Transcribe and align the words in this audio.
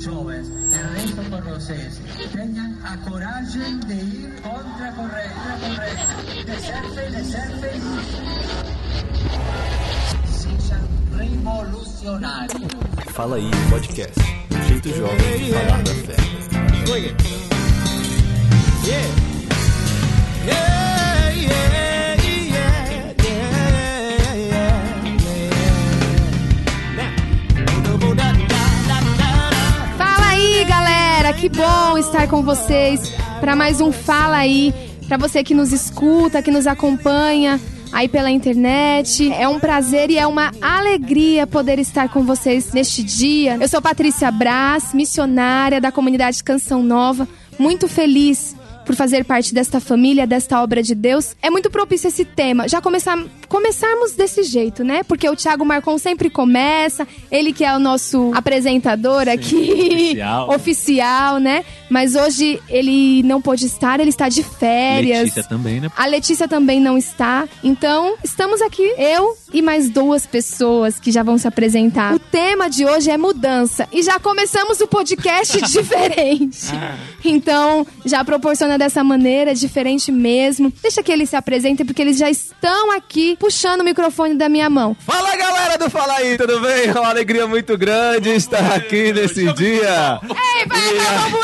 Jovens, 0.00 0.48
enlisto 0.48 1.22
por 1.30 1.42
vocês. 1.42 2.00
Tenham 2.32 2.76
a 2.82 2.96
coragem 3.08 3.78
de 3.80 3.94
ir 3.94 4.34
contra 4.42 4.88
a 4.88 4.92
corrente. 4.92 6.44
De 6.44 6.60
ser 6.60 6.82
feliz, 6.92 7.26
de 7.26 7.32
ser 7.32 7.50
feliz. 7.60 7.84
Sejam 10.26 10.88
revolucionários. 11.16 12.72
Fala 13.12 13.36
aí, 13.36 13.50
podcast. 13.70 14.20
Um 14.50 14.62
jeito 14.68 14.88
jovem 14.88 15.38
de 15.38 15.52
falar 15.52 15.82
da 15.82 15.94
fé. 15.94 16.16
Fala 20.46 20.79
Que 31.40 31.48
bom 31.48 31.96
estar 31.96 32.28
com 32.28 32.42
vocês 32.42 33.14
para 33.40 33.56
mais 33.56 33.80
um 33.80 33.90
Fala 33.90 34.36
aí. 34.36 34.74
Para 35.08 35.16
você 35.16 35.42
que 35.42 35.54
nos 35.54 35.72
escuta, 35.72 36.42
que 36.42 36.50
nos 36.50 36.66
acompanha 36.66 37.58
aí 37.90 38.10
pela 38.10 38.30
internet. 38.30 39.32
É 39.32 39.48
um 39.48 39.58
prazer 39.58 40.10
e 40.10 40.18
é 40.18 40.26
uma 40.26 40.52
alegria 40.60 41.46
poder 41.46 41.78
estar 41.78 42.10
com 42.10 42.24
vocês 42.24 42.74
neste 42.74 43.02
dia. 43.02 43.56
Eu 43.58 43.66
sou 43.68 43.80
Patrícia 43.80 44.30
Braz, 44.30 44.92
missionária 44.92 45.80
da 45.80 45.90
comunidade 45.90 46.44
Canção 46.44 46.82
Nova. 46.82 47.26
Muito 47.58 47.88
feliz 47.88 48.54
por 48.84 48.94
fazer 48.94 49.24
parte 49.24 49.54
desta 49.54 49.80
família, 49.80 50.26
desta 50.26 50.62
obra 50.62 50.82
de 50.82 50.94
Deus. 50.94 51.34
É 51.40 51.48
muito 51.48 51.70
propício 51.70 52.08
esse 52.08 52.26
tema. 52.26 52.68
Já 52.68 52.82
começar, 52.82 53.16
começarmos 53.50 54.12
desse 54.12 54.44
jeito, 54.44 54.84
né? 54.84 55.02
Porque 55.02 55.28
o 55.28 55.34
Thiago 55.34 55.64
Marcon 55.64 55.98
sempre 55.98 56.30
começa, 56.30 57.06
ele 57.30 57.52
que 57.52 57.64
é 57.64 57.74
o 57.74 57.80
nosso 57.80 58.30
apresentador 58.32 59.28
aqui, 59.28 59.90
oficial. 59.92 60.48
oficial, 60.54 61.38
né? 61.40 61.64
Mas 61.90 62.14
hoje 62.14 62.62
ele 62.68 63.24
não 63.24 63.42
pôde 63.42 63.66
estar, 63.66 63.98
ele 63.98 64.10
está 64.10 64.28
de 64.28 64.44
férias. 64.44 65.22
Letícia 65.22 65.42
também, 65.42 65.80
né? 65.80 65.90
A 65.96 66.06
Letícia 66.06 66.46
também 66.46 66.80
não 66.80 66.96
está. 66.96 67.48
Então, 67.64 68.14
estamos 68.22 68.62
aqui, 68.62 68.94
eu 68.96 69.36
e 69.52 69.60
mais 69.60 69.90
duas 69.90 70.24
pessoas 70.26 71.00
que 71.00 71.10
já 71.10 71.24
vão 71.24 71.36
se 71.36 71.48
apresentar. 71.48 72.14
O 72.14 72.20
tema 72.20 72.70
de 72.70 72.86
hoje 72.86 73.10
é 73.10 73.18
mudança. 73.18 73.88
E 73.90 74.00
já 74.00 74.20
começamos 74.20 74.80
o 74.80 74.86
podcast 74.86 75.60
diferente. 75.66 76.68
Então, 77.24 77.84
já 78.04 78.24
proporciona 78.24 78.78
dessa 78.78 79.02
maneira, 79.02 79.56
diferente 79.56 80.12
mesmo. 80.12 80.72
Deixa 80.80 81.02
que 81.02 81.10
eles 81.10 81.30
se 81.30 81.36
apresentem, 81.36 81.84
porque 81.84 82.00
eles 82.00 82.16
já 82.16 82.30
estão 82.30 82.92
aqui 82.92 83.36
puxando 83.40 83.80
o 83.80 83.84
microfone 83.84 84.34
da 84.34 84.50
minha 84.50 84.68
mão. 84.68 84.94
Fala 85.00 85.34
galera 85.34 85.78
do 85.78 85.88
Fala 85.88 86.12
aí, 86.16 86.36
tudo 86.36 86.60
bem? 86.60 86.88
É 86.88 86.92
uma 86.92 87.08
alegria 87.08 87.46
muito 87.46 87.76
grande 87.76 88.28
estar 88.28 88.74
aqui 88.74 89.14
nesse 89.14 89.50
dia. 89.54 90.20
Ei, 90.22 90.66
vai, 90.66 90.94
vamos 90.94 91.40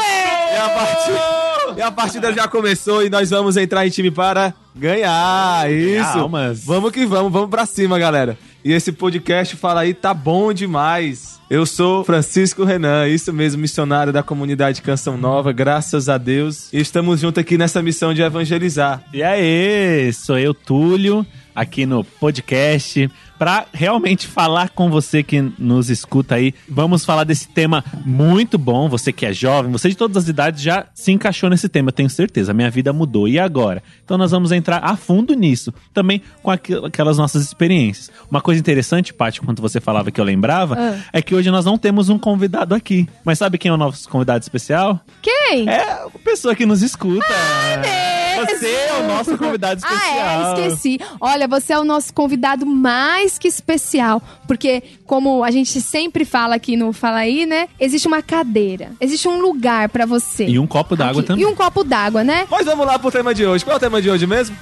E 0.52 0.56
a, 0.58 0.68
partida, 0.68 1.78
e 1.78 1.82
a 1.82 1.90
partida 1.90 2.32
já 2.34 2.46
começou 2.46 3.02
e 3.02 3.08
nós 3.08 3.30
vamos 3.30 3.56
entrar 3.56 3.86
em 3.86 3.90
time 3.90 4.10
para 4.10 4.52
ganhar. 4.74 5.72
Isso. 5.72 6.18
almas. 6.18 6.62
Vamos 6.66 6.92
que 6.92 7.06
vamos, 7.06 7.32
vamos 7.32 7.48
pra 7.48 7.64
cima, 7.64 7.98
galera. 7.98 8.38
E 8.62 8.72
esse 8.72 8.92
podcast 8.92 9.56
Fala 9.56 9.80
aí 9.80 9.94
tá 9.94 10.12
bom 10.12 10.52
demais. 10.52 11.40
Eu 11.48 11.64
sou 11.64 12.04
Francisco 12.04 12.64
Renan, 12.64 13.08
isso 13.08 13.32
mesmo, 13.32 13.62
missionário 13.62 14.12
da 14.12 14.22
comunidade 14.22 14.82
Canção 14.82 15.16
Nova, 15.16 15.52
graças 15.52 16.08
a 16.08 16.18
Deus. 16.18 16.68
E 16.72 16.80
estamos 16.80 17.20
juntos 17.20 17.40
aqui 17.40 17.56
nessa 17.56 17.80
missão 17.80 18.12
de 18.12 18.20
evangelizar. 18.20 19.02
E 19.14 19.22
aí, 19.22 20.12
sou 20.12 20.36
eu, 20.36 20.52
Túlio, 20.52 21.24
aqui 21.56 21.86
no 21.86 22.04
podcast, 22.04 23.10
pra 23.38 23.66
realmente 23.72 24.26
falar 24.26 24.68
com 24.70 24.88
você 24.90 25.22
que 25.22 25.40
nos 25.58 25.90
escuta 25.90 26.34
aí. 26.36 26.54
Vamos 26.68 27.04
falar 27.04 27.24
desse 27.24 27.48
tema 27.48 27.82
muito 28.04 28.56
bom. 28.58 28.88
Você 28.88 29.12
que 29.12 29.26
é 29.26 29.32
jovem, 29.32 29.72
você 29.72 29.88
de 29.88 29.96
todas 29.96 30.16
as 30.24 30.28
idades 30.28 30.62
já 30.62 30.86
se 30.94 31.10
encaixou 31.12 31.50
nesse 31.50 31.68
tema, 31.68 31.88
eu 31.88 31.92
tenho 31.92 32.08
certeza. 32.10 32.52
Minha 32.54 32.70
vida 32.70 32.92
mudou. 32.92 33.26
E 33.26 33.38
agora? 33.38 33.82
Então 34.04 34.16
nós 34.18 34.30
vamos 34.30 34.52
entrar 34.52 34.78
a 34.84 34.96
fundo 34.96 35.34
nisso, 35.34 35.72
também 35.92 36.22
com 36.42 36.50
aqu- 36.50 36.84
aquelas 36.86 37.18
nossas 37.18 37.42
experiências. 37.42 38.10
Uma 38.30 38.40
coisa 38.40 38.60
interessante, 38.60 39.12
Paty, 39.14 39.40
quando 39.40 39.60
você 39.62 39.80
falava 39.80 40.10
que 40.10 40.20
eu 40.20 40.24
lembrava, 40.24 40.76
Ah. 40.78 40.98
é 41.12 41.22
que 41.22 41.34
hoje 41.34 41.50
nós 41.50 41.64
não 41.64 41.76
temos 41.78 42.08
um 42.08 42.18
convidado 42.18 42.74
aqui. 42.74 43.08
Mas 43.24 43.38
sabe 43.38 43.56
quem 43.58 43.70
é 43.70 43.72
o 43.74 43.78
nosso 43.78 44.08
convidado 44.08 44.42
especial? 44.42 45.00
Quem? 45.22 45.68
É 45.68 45.80
a 45.80 46.08
pessoa 46.24 46.54
que 46.54 46.66
nos 46.66 46.82
escuta. 46.82 47.26
mesmo? 47.26 48.25
Você 48.44 48.66
é 48.66 48.94
o 49.00 49.06
nosso 49.06 49.38
convidado 49.38 49.80
especial. 49.80 50.26
Ah, 50.28 50.54
é, 50.58 50.66
esqueci. 50.66 51.00
Olha, 51.20 51.48
você 51.48 51.72
é 51.72 51.78
o 51.78 51.84
nosso 51.84 52.12
convidado 52.12 52.66
mais 52.66 53.38
que 53.38 53.48
especial. 53.48 54.22
Porque, 54.46 54.82
como 55.06 55.42
a 55.44 55.50
gente 55.50 55.80
sempre 55.80 56.24
fala 56.24 56.54
aqui 56.56 56.76
no 56.76 56.92
Fala 56.92 57.18
Aí, 57.18 57.46
né? 57.46 57.68
Existe 57.78 58.06
uma 58.06 58.22
cadeira. 58.22 58.90
Existe 59.00 59.28
um 59.28 59.40
lugar 59.40 59.88
pra 59.88 60.06
você. 60.06 60.46
E 60.46 60.58
um 60.58 60.66
copo 60.66 60.96
d'água 60.96 61.22
também. 61.22 61.42
E 61.42 61.46
um 61.46 61.54
copo 61.54 61.82
d'água, 61.82 62.22
né? 62.22 62.46
Mas 62.50 62.66
vamos 62.66 62.86
lá 62.86 62.98
pro 62.98 63.10
tema 63.10 63.34
de 63.34 63.46
hoje. 63.46 63.64
Qual 63.64 63.74
é 63.74 63.76
o 63.76 63.80
tema 63.80 64.00
de 64.02 64.10
hoje 64.10 64.26
mesmo? 64.26 64.56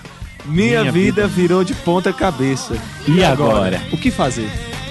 Minha, 0.44 0.80
Minha 0.80 0.92
vida, 0.92 1.26
virou 1.26 1.64
de 1.64 1.74
ponta 1.74 2.12
cabeça. 2.12 2.76
E 3.08 3.24
agora? 3.24 3.82
O 3.92 3.96
que 3.96 4.10
fazer? 4.10 4.48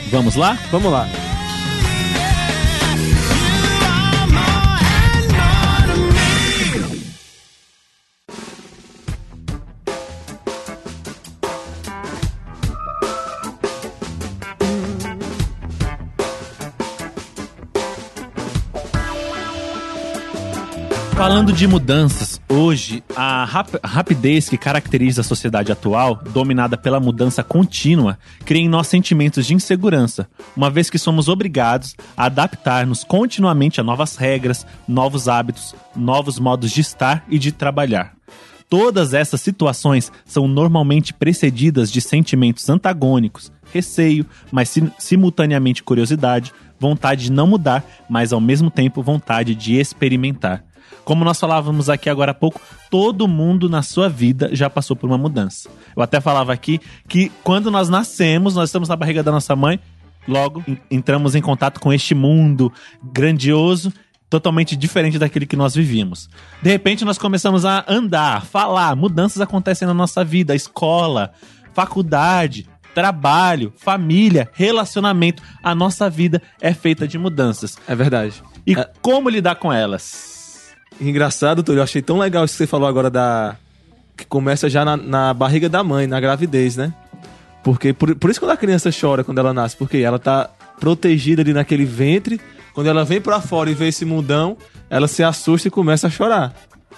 Vamos 0.10 0.36
lá? 0.36 0.58
Vamos 0.72 0.92
lá. 0.92 1.08
Falando 21.24 21.54
de 21.54 21.66
mudanças, 21.66 22.42
hoje 22.50 23.02
a 23.16 23.46
rap- 23.46 23.80
rapidez 23.82 24.50
que 24.50 24.58
caracteriza 24.58 25.22
a 25.22 25.24
sociedade 25.24 25.72
atual, 25.72 26.16
dominada 26.34 26.76
pela 26.76 27.00
mudança 27.00 27.42
contínua, 27.42 28.20
cria 28.44 28.62
em 28.64 28.68
nós 28.68 28.88
sentimentos 28.88 29.46
de 29.46 29.54
insegurança, 29.54 30.28
uma 30.54 30.70
vez 30.70 30.90
que 30.90 30.98
somos 31.00 31.30
obrigados 31.30 31.96
a 32.18 32.26
adaptar-nos 32.26 33.06
continuamente 33.06 33.80
a 33.80 33.86
novas 33.86 34.18
regras, 34.18 34.68
novos 34.86 35.30
hábitos, 35.30 35.74
novos 35.96 36.38
modos 36.40 36.72
de 36.72 36.82
estar 36.82 37.24
e 37.30 37.40
de 37.40 37.54
trabalhar. 37.54 38.12
Todas 38.70 39.14
essas 39.14 39.40
situações 39.40 40.12
são 40.26 40.46
normalmente 40.46 41.14
precedidas 41.14 41.90
de 41.90 42.02
sentimentos 42.02 42.68
antagônicos, 42.68 43.50
receio, 43.72 44.26
mas 44.52 44.68
sim- 44.68 44.92
simultaneamente 45.00 45.84
curiosidade, 45.84 46.52
vontade 46.78 47.24
de 47.24 47.32
não 47.32 47.48
mudar, 47.48 47.82
mas 48.10 48.34
ao 48.34 48.42
mesmo 48.42 48.70
tempo 48.70 49.02
vontade 49.02 49.56
de 49.56 49.76
experimentar. 49.80 50.66
Como 51.04 51.26
nós 51.26 51.40
falávamos 51.40 51.90
aqui 51.90 52.10
agora 52.10 52.32
há 52.32 52.34
pouco, 52.34 52.62
todo 52.90 53.28
mundo 53.28 53.68
na 53.70 53.82
sua 53.82 54.08
vida 54.08 54.50
já 54.54 54.70
passou 54.70 54.96
por 54.96 55.08
uma 55.08 55.18
mudança. 55.18 55.70
Eu 55.96 56.02
até 56.02 56.22
falava 56.22 56.54
aqui 56.54 56.80
que 57.08 57.30
quando 57.44 57.70
nós 57.70 57.90
nascemos, 57.90 58.56
nós 58.56 58.70
estamos 58.70 58.88
na 58.90 58.96
barriga 58.96 59.22
da 59.22 59.32
nossa 59.32 59.56
mãe, 59.56 59.80
logo 60.28 60.64
en- 60.68 60.78
entramos 60.90 61.36
em 61.36 61.42
contato 61.42 61.80
com 61.82 61.92
este 61.92 62.16
mundo 62.16 62.72
grandioso 63.04 63.92
totalmente 64.30 64.76
diferente 64.76 65.20
daquele 65.20 65.46
que 65.46 65.56
nós 65.56 65.76
vivíamos. 65.76 66.28
De 66.62 66.70
repente, 66.70 67.06
nós 67.06 67.18
começamos 67.20 67.66
a 67.66 67.86
andar, 67.88 68.44
falar, 68.46 68.96
mudanças 68.96 69.40
acontecem 69.42 69.88
na 69.88 69.94
nossa 69.94 70.24
vida, 70.24 70.56
escola, 70.56 71.34
faculdade, 71.72 72.68
trabalho, 72.96 73.74
família, 73.76 74.50
relacionamento. 74.54 75.44
A 75.62 75.76
nossa 75.76 76.10
vida 76.10 76.42
é 76.62 76.74
feita 76.74 77.08
de 77.08 77.18
mudanças. 77.18 77.78
É 77.88 77.94
verdade. 77.96 78.42
E 78.66 78.74
É. 78.74 78.90
como 79.02 79.30
lidar 79.30 79.56
com 79.56 79.72
elas? 79.72 80.33
Engraçado, 81.00 81.64
Túlio, 81.64 81.80
eu 81.80 81.84
achei 81.84 82.02
tão 82.02 82.18
legal 82.18 82.46
isso 82.46 82.54
que 82.54 82.60
você 82.60 82.68
falou 82.68 82.88
agora 82.88 83.10
da. 83.10 83.56
Que 84.16 84.26
começa 84.26 84.70
já 84.70 84.86
na, 84.86 84.96
na 84.96 85.34
barriga 85.34 85.68
da 85.68 85.84
mãe, 85.84 86.06
na 86.06 86.20
gravidez, 86.20 86.78
né? 86.78 86.94
Porque 87.64 87.94
por, 87.94 88.14
por 88.16 88.30
isso 88.30 88.40
quando 88.40 88.52
a 88.52 88.58
criança 88.58 88.90
chora 88.92 89.24
quando 89.24 89.40
ela 89.40 89.54
nasce, 89.54 89.76
porque 89.76 89.98
ela 89.98 90.20
tá 90.20 90.50
protegida 90.80 91.42
ali 91.42 91.54
naquele 91.54 91.86
ventre. 91.86 92.40
Quando 92.74 92.88
ela 92.88 93.06
vem 93.06 93.22
pra 93.22 93.40
fora 93.40 93.70
e 93.70 93.74
vê 93.74 93.88
esse 93.88 94.04
mundão, 94.04 94.58
ela 94.90 95.08
se 95.08 95.24
assusta 95.24 95.68
e 95.68 95.72
começa 95.72 96.08
a 96.08 96.10
chorar. 96.10 96.54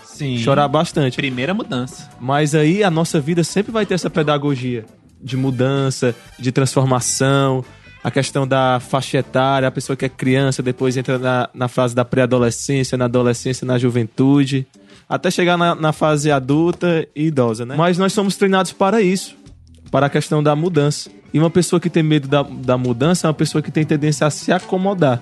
Sim. 0.06 0.38
Chorar 0.38 0.68
bastante. 0.70 1.18
Primeira 1.18 1.54
mudança. 1.54 2.10
Mas 2.20 2.56
aí 2.56 2.84
a 2.84 2.90
nossa 2.90 3.20
vida 3.20 3.44
sempre 3.44 3.72
vai 3.72 3.86
ter 3.86 3.94
essa 3.94 4.10
pedagogia 4.10 4.86
de 5.22 5.36
mudança, 5.36 6.16
de 6.40 6.52
transformação, 6.52 7.66
a 8.06 8.12
questão 8.12 8.48
da 8.48 8.80
faixa 8.80 9.18
etária, 9.18 9.68
a 9.68 9.72
pessoa 9.72 9.98
que 9.98 10.06
é 10.06 10.10
criança, 10.10 10.62
depois 10.62 10.96
entra 10.96 11.18
na, 11.18 11.50
na 11.52 11.68
fase 11.68 11.96
da 11.96 12.06
pré-adolescência, 12.06 12.96
na 12.96 13.06
adolescência, 13.06 13.66
na 13.66 13.80
juventude, 13.80 14.68
até 15.10 15.32
chegar 15.32 15.58
na, 15.58 15.74
na 15.74 15.92
fase 15.92 16.32
adulta 16.32 17.08
e 17.16 17.26
idosa, 17.26 17.66
né? 17.66 17.74
Mas 17.76 17.98
nós 17.98 18.14
somos 18.14 18.36
treinados 18.36 18.72
para 18.72 19.02
isso, 19.02 19.36
para 19.90 20.06
a 20.06 20.10
questão 20.10 20.44
da 20.44 20.56
mudança. 20.56 21.10
E 21.34 21.40
uma 21.40 21.50
pessoa 21.50 21.80
que 21.80 21.90
tem 21.90 22.04
medo 22.04 22.28
da, 22.28 22.44
da 22.44 22.78
mudança 22.78 23.26
é 23.26 23.28
uma 23.28 23.34
pessoa 23.34 23.60
que 23.60 23.72
tem 23.72 23.84
tendência 23.84 24.28
a 24.28 24.30
se 24.30 24.52
acomodar. 24.52 25.20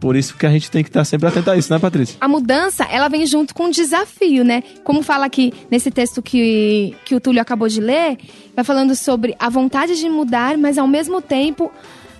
Por 0.00 0.14
isso 0.14 0.36
que 0.36 0.46
a 0.46 0.50
gente 0.50 0.70
tem 0.70 0.82
que 0.82 0.90
estar 0.90 1.04
sempre 1.04 1.28
atento 1.28 1.50
a 1.50 1.56
isso, 1.56 1.72
né, 1.72 1.78
Patrícia? 1.78 2.16
A 2.20 2.28
mudança, 2.28 2.84
ela 2.84 3.08
vem 3.08 3.26
junto 3.26 3.54
com 3.54 3.64
um 3.64 3.70
desafio, 3.70 4.44
né? 4.44 4.62
Como 4.84 5.02
fala 5.02 5.26
aqui 5.26 5.52
nesse 5.70 5.90
texto 5.90 6.22
que, 6.22 6.94
que 7.04 7.14
o 7.14 7.20
Túlio 7.20 7.42
acabou 7.42 7.68
de 7.68 7.80
ler, 7.80 8.16
vai 8.54 8.64
falando 8.64 8.94
sobre 8.94 9.34
a 9.38 9.48
vontade 9.48 9.98
de 9.98 10.08
mudar, 10.08 10.56
mas 10.56 10.78
ao 10.78 10.86
mesmo 10.86 11.20
tempo 11.20 11.70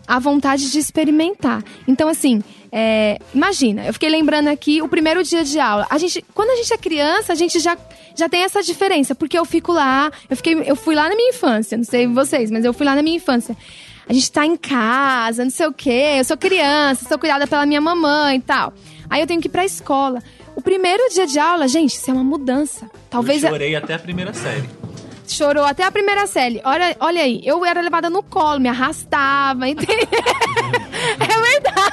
a 0.08 0.18
vontade 0.18 0.72
de 0.72 0.78
experimentar. 0.78 1.62
Então, 1.86 2.08
assim, 2.08 2.42
é, 2.72 3.18
imagina, 3.34 3.84
eu 3.84 3.92
fiquei 3.92 4.08
lembrando 4.08 4.48
aqui 4.48 4.80
o 4.80 4.88
primeiro 4.88 5.22
dia 5.22 5.44
de 5.44 5.60
aula. 5.60 5.86
A 5.90 5.98
gente, 5.98 6.24
quando 6.34 6.50
a 6.50 6.56
gente 6.56 6.72
é 6.72 6.78
criança, 6.78 7.32
a 7.32 7.36
gente 7.36 7.60
já, 7.60 7.76
já 8.16 8.26
tem 8.26 8.42
essa 8.42 8.62
diferença, 8.62 9.14
porque 9.14 9.38
eu 9.38 9.44
fico 9.44 9.70
lá, 9.70 10.10
eu, 10.28 10.36
fiquei, 10.36 10.54
eu 10.64 10.74
fui 10.74 10.94
lá 10.94 11.10
na 11.10 11.14
minha 11.14 11.28
infância, 11.28 11.76
não 11.76 11.84
sei 11.84 12.06
vocês, 12.06 12.50
mas 12.50 12.64
eu 12.64 12.72
fui 12.72 12.86
lá 12.86 12.94
na 12.94 13.02
minha 13.02 13.16
infância. 13.16 13.54
A 14.08 14.12
gente 14.12 14.32
tá 14.32 14.46
em 14.46 14.56
casa, 14.56 15.44
não 15.44 15.50
sei 15.50 15.66
o 15.66 15.72
quê, 15.72 16.16
eu 16.18 16.24
sou 16.24 16.36
criança, 16.36 17.06
sou 17.06 17.18
cuidada 17.18 17.46
pela 17.46 17.66
minha 17.66 17.80
mamãe 17.80 18.38
e 18.38 18.40
tal. 18.40 18.72
Aí 19.10 19.20
eu 19.20 19.26
tenho 19.26 19.40
que 19.40 19.48
ir 19.48 19.50
pra 19.50 19.64
escola. 19.64 20.22
O 20.56 20.62
primeiro 20.62 21.02
dia 21.10 21.26
de 21.26 21.38
aula, 21.38 21.68
gente, 21.68 21.94
isso 21.94 22.10
é 22.10 22.14
uma 22.14 22.24
mudança. 22.24 22.90
Talvez. 23.10 23.44
Eu 23.44 23.50
chorei 23.50 23.76
até 23.76 23.94
a 23.94 23.98
primeira 23.98 24.32
série. 24.32 24.68
Chorou 25.26 25.64
até 25.64 25.84
a 25.84 25.90
primeira 25.90 26.26
série. 26.26 26.60
Olha, 26.64 26.96
olha 27.00 27.22
aí, 27.22 27.42
eu 27.44 27.62
era 27.64 27.82
levada 27.82 28.08
no 28.08 28.22
colo, 28.22 28.58
me 28.58 28.68
arrastava, 28.68 29.68
entendeu? 29.68 30.08
é 31.20 31.60
verdade. 31.60 31.87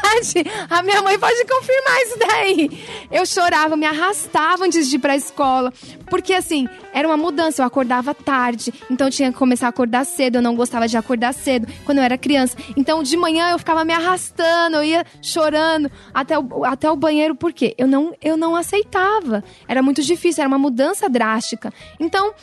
A 0.69 0.81
minha 0.83 1.01
mãe 1.01 1.17
pode 1.17 1.45
confirmar 1.45 2.01
isso 2.01 2.19
daí. 2.19 2.85
Eu 3.12 3.25
chorava, 3.25 3.75
me 3.75 3.85
arrastava 3.85 4.65
antes 4.65 4.89
de 4.89 4.95
ir 4.95 5.00
pra 5.00 5.15
escola. 5.15 5.73
Porque, 6.09 6.33
assim, 6.33 6.67
era 6.94 7.07
uma 7.07 7.17
mudança. 7.17 7.62
Eu 7.62 7.65
acordava 7.65 8.13
tarde, 8.13 8.73
então 8.89 9.07
eu 9.07 9.12
tinha 9.12 9.31
que 9.31 9.38
começar 9.38 9.67
a 9.67 9.69
acordar 9.69 10.06
cedo. 10.06 10.35
Eu 10.35 10.41
não 10.41 10.56
gostava 10.56 10.88
de 10.88 10.97
acordar 10.97 11.33
cedo 11.33 11.67
quando 11.85 12.00
eu 12.00 12.03
era 12.03 12.17
criança. 12.17 12.57
Então, 12.75 13.03
de 13.03 13.17
manhã 13.17 13.51
eu 13.51 13.59
ficava 13.59 13.83
me 13.83 13.94
arrastando, 13.94 14.77
eu 14.77 14.83
ia 14.83 15.06
chorando 15.21 15.91
até 16.13 16.38
o, 16.38 16.65
até 16.65 16.89
o 16.89 16.95
banheiro, 16.95 17.35
por 17.35 17.53
quê? 17.53 17.73
Eu 17.77 17.88
não, 17.88 18.13
eu 18.21 18.38
não 18.38 18.56
aceitava. 18.56 19.44
Era 19.68 19.81
muito 19.81 20.01
difícil, 20.01 20.41
era 20.41 20.47
uma 20.47 20.57
mudança 20.57 21.09
drástica. 21.09 21.73
Então, 22.00 22.33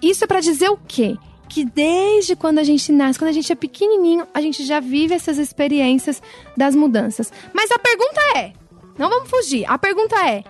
isso 0.00 0.24
é 0.24 0.26
para 0.26 0.40
dizer 0.40 0.68
o 0.70 0.76
quê? 0.76 1.16
Que 1.52 1.66
desde 1.66 2.34
quando 2.34 2.58
a 2.60 2.64
gente 2.64 2.90
nasce, 2.90 3.18
quando 3.18 3.28
a 3.28 3.32
gente 3.32 3.52
é 3.52 3.54
pequenininho, 3.54 4.26
a 4.32 4.40
gente 4.40 4.64
já 4.64 4.80
vive 4.80 5.12
essas 5.12 5.36
experiências 5.36 6.22
das 6.56 6.74
mudanças. 6.74 7.30
Mas 7.52 7.70
a 7.70 7.78
pergunta 7.78 8.20
é: 8.38 8.52
não 8.98 9.10
vamos 9.10 9.28
fugir. 9.28 9.66
A 9.68 9.76
pergunta 9.76 10.16
é: 10.26 10.42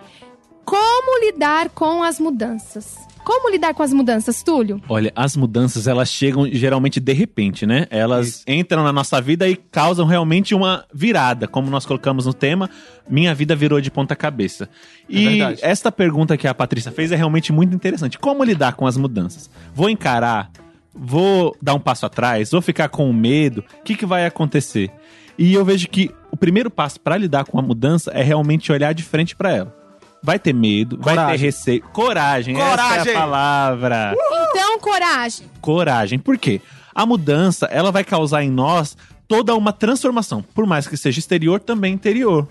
como 0.63 1.25
lidar 1.25 1.67
com 1.69 2.01
as 2.01 2.21
mudanças? 2.21 2.97
Como 3.21 3.49
lidar 3.49 3.73
com 3.73 3.83
as 3.83 3.91
mudanças, 3.91 4.43
Túlio? 4.43 4.81
Olha, 4.87 5.11
as 5.13 5.35
mudanças 5.35 5.87
elas 5.87 6.09
chegam 6.09 6.47
geralmente 6.49 7.01
de 7.01 7.13
repente, 7.13 7.65
né? 7.65 7.85
Elas 7.89 8.27
Isso. 8.27 8.43
entram 8.47 8.83
na 8.83 8.91
nossa 8.91 9.19
vida 9.21 9.47
e 9.47 9.57
causam 9.57 10.05
realmente 10.05 10.55
uma 10.55 10.85
virada, 10.93 11.47
como 11.49 11.69
nós 11.69 11.85
colocamos 11.85 12.25
no 12.25 12.33
tema. 12.33 12.69
Minha 13.09 13.35
vida 13.35 13.55
virou 13.55 13.79
de 13.81 13.91
ponta 13.91 14.15
cabeça. 14.15 14.69
E 15.09 15.25
verdade. 15.25 15.59
esta 15.63 15.91
pergunta 15.91 16.37
que 16.37 16.47
a 16.47 16.53
Patrícia 16.53 16.91
fez 16.91 17.11
é 17.11 17.15
realmente 17.15 17.51
muito 17.51 17.75
interessante. 17.75 18.19
Como 18.19 18.43
lidar 18.43 18.73
com 18.73 18.85
as 18.87 18.95
mudanças? 18.95 19.49
Vou 19.73 19.89
encarar? 19.89 20.49
Vou 20.93 21.55
dar 21.61 21.73
um 21.73 21.79
passo 21.79 22.05
atrás? 22.05 22.51
Vou 22.51 22.61
ficar 22.61 22.89
com 22.89 23.11
medo? 23.11 23.63
O 23.79 23.83
que, 23.83 23.95
que 23.95 24.05
vai 24.05 24.25
acontecer? 24.25 24.91
E 25.37 25.53
eu 25.53 25.65
vejo 25.65 25.87
que 25.87 26.11
o 26.31 26.37
primeiro 26.37 26.69
passo 26.69 26.99
para 26.99 27.17
lidar 27.17 27.45
com 27.45 27.57
a 27.57 27.61
mudança 27.61 28.11
é 28.11 28.21
realmente 28.21 28.71
olhar 28.71 28.93
de 28.93 29.01
frente 29.03 29.35
para 29.35 29.51
ela. 29.51 29.75
Vai 30.21 30.37
ter 30.39 30.53
medo, 30.53 30.97
vai 31.01 31.15
ter 31.15 31.21
Coragem. 31.21 31.45
receio. 31.45 31.81
Coragem, 31.91 32.55
essa 32.55 32.63
é 32.65 32.69
Coragem! 32.69 33.15
a 33.15 33.19
palavra 33.19 34.15
Então, 34.49 34.79
coragem. 34.79 35.47
coragem. 35.59 36.19
Por 36.19 36.37
quê? 36.37 36.61
A 36.95 37.05
mudança, 37.05 37.65
ela 37.65 37.91
vai 37.91 38.03
causar 38.03 38.43
em 38.43 38.49
nós 38.51 38.95
toda 39.27 39.55
uma 39.55 39.73
transformação, 39.73 40.41
por 40.53 40.65
mais 40.67 40.87
que 40.87 40.95
seja 40.95 41.19
exterior, 41.19 41.59
também 41.59 41.93
interior. 41.93 42.47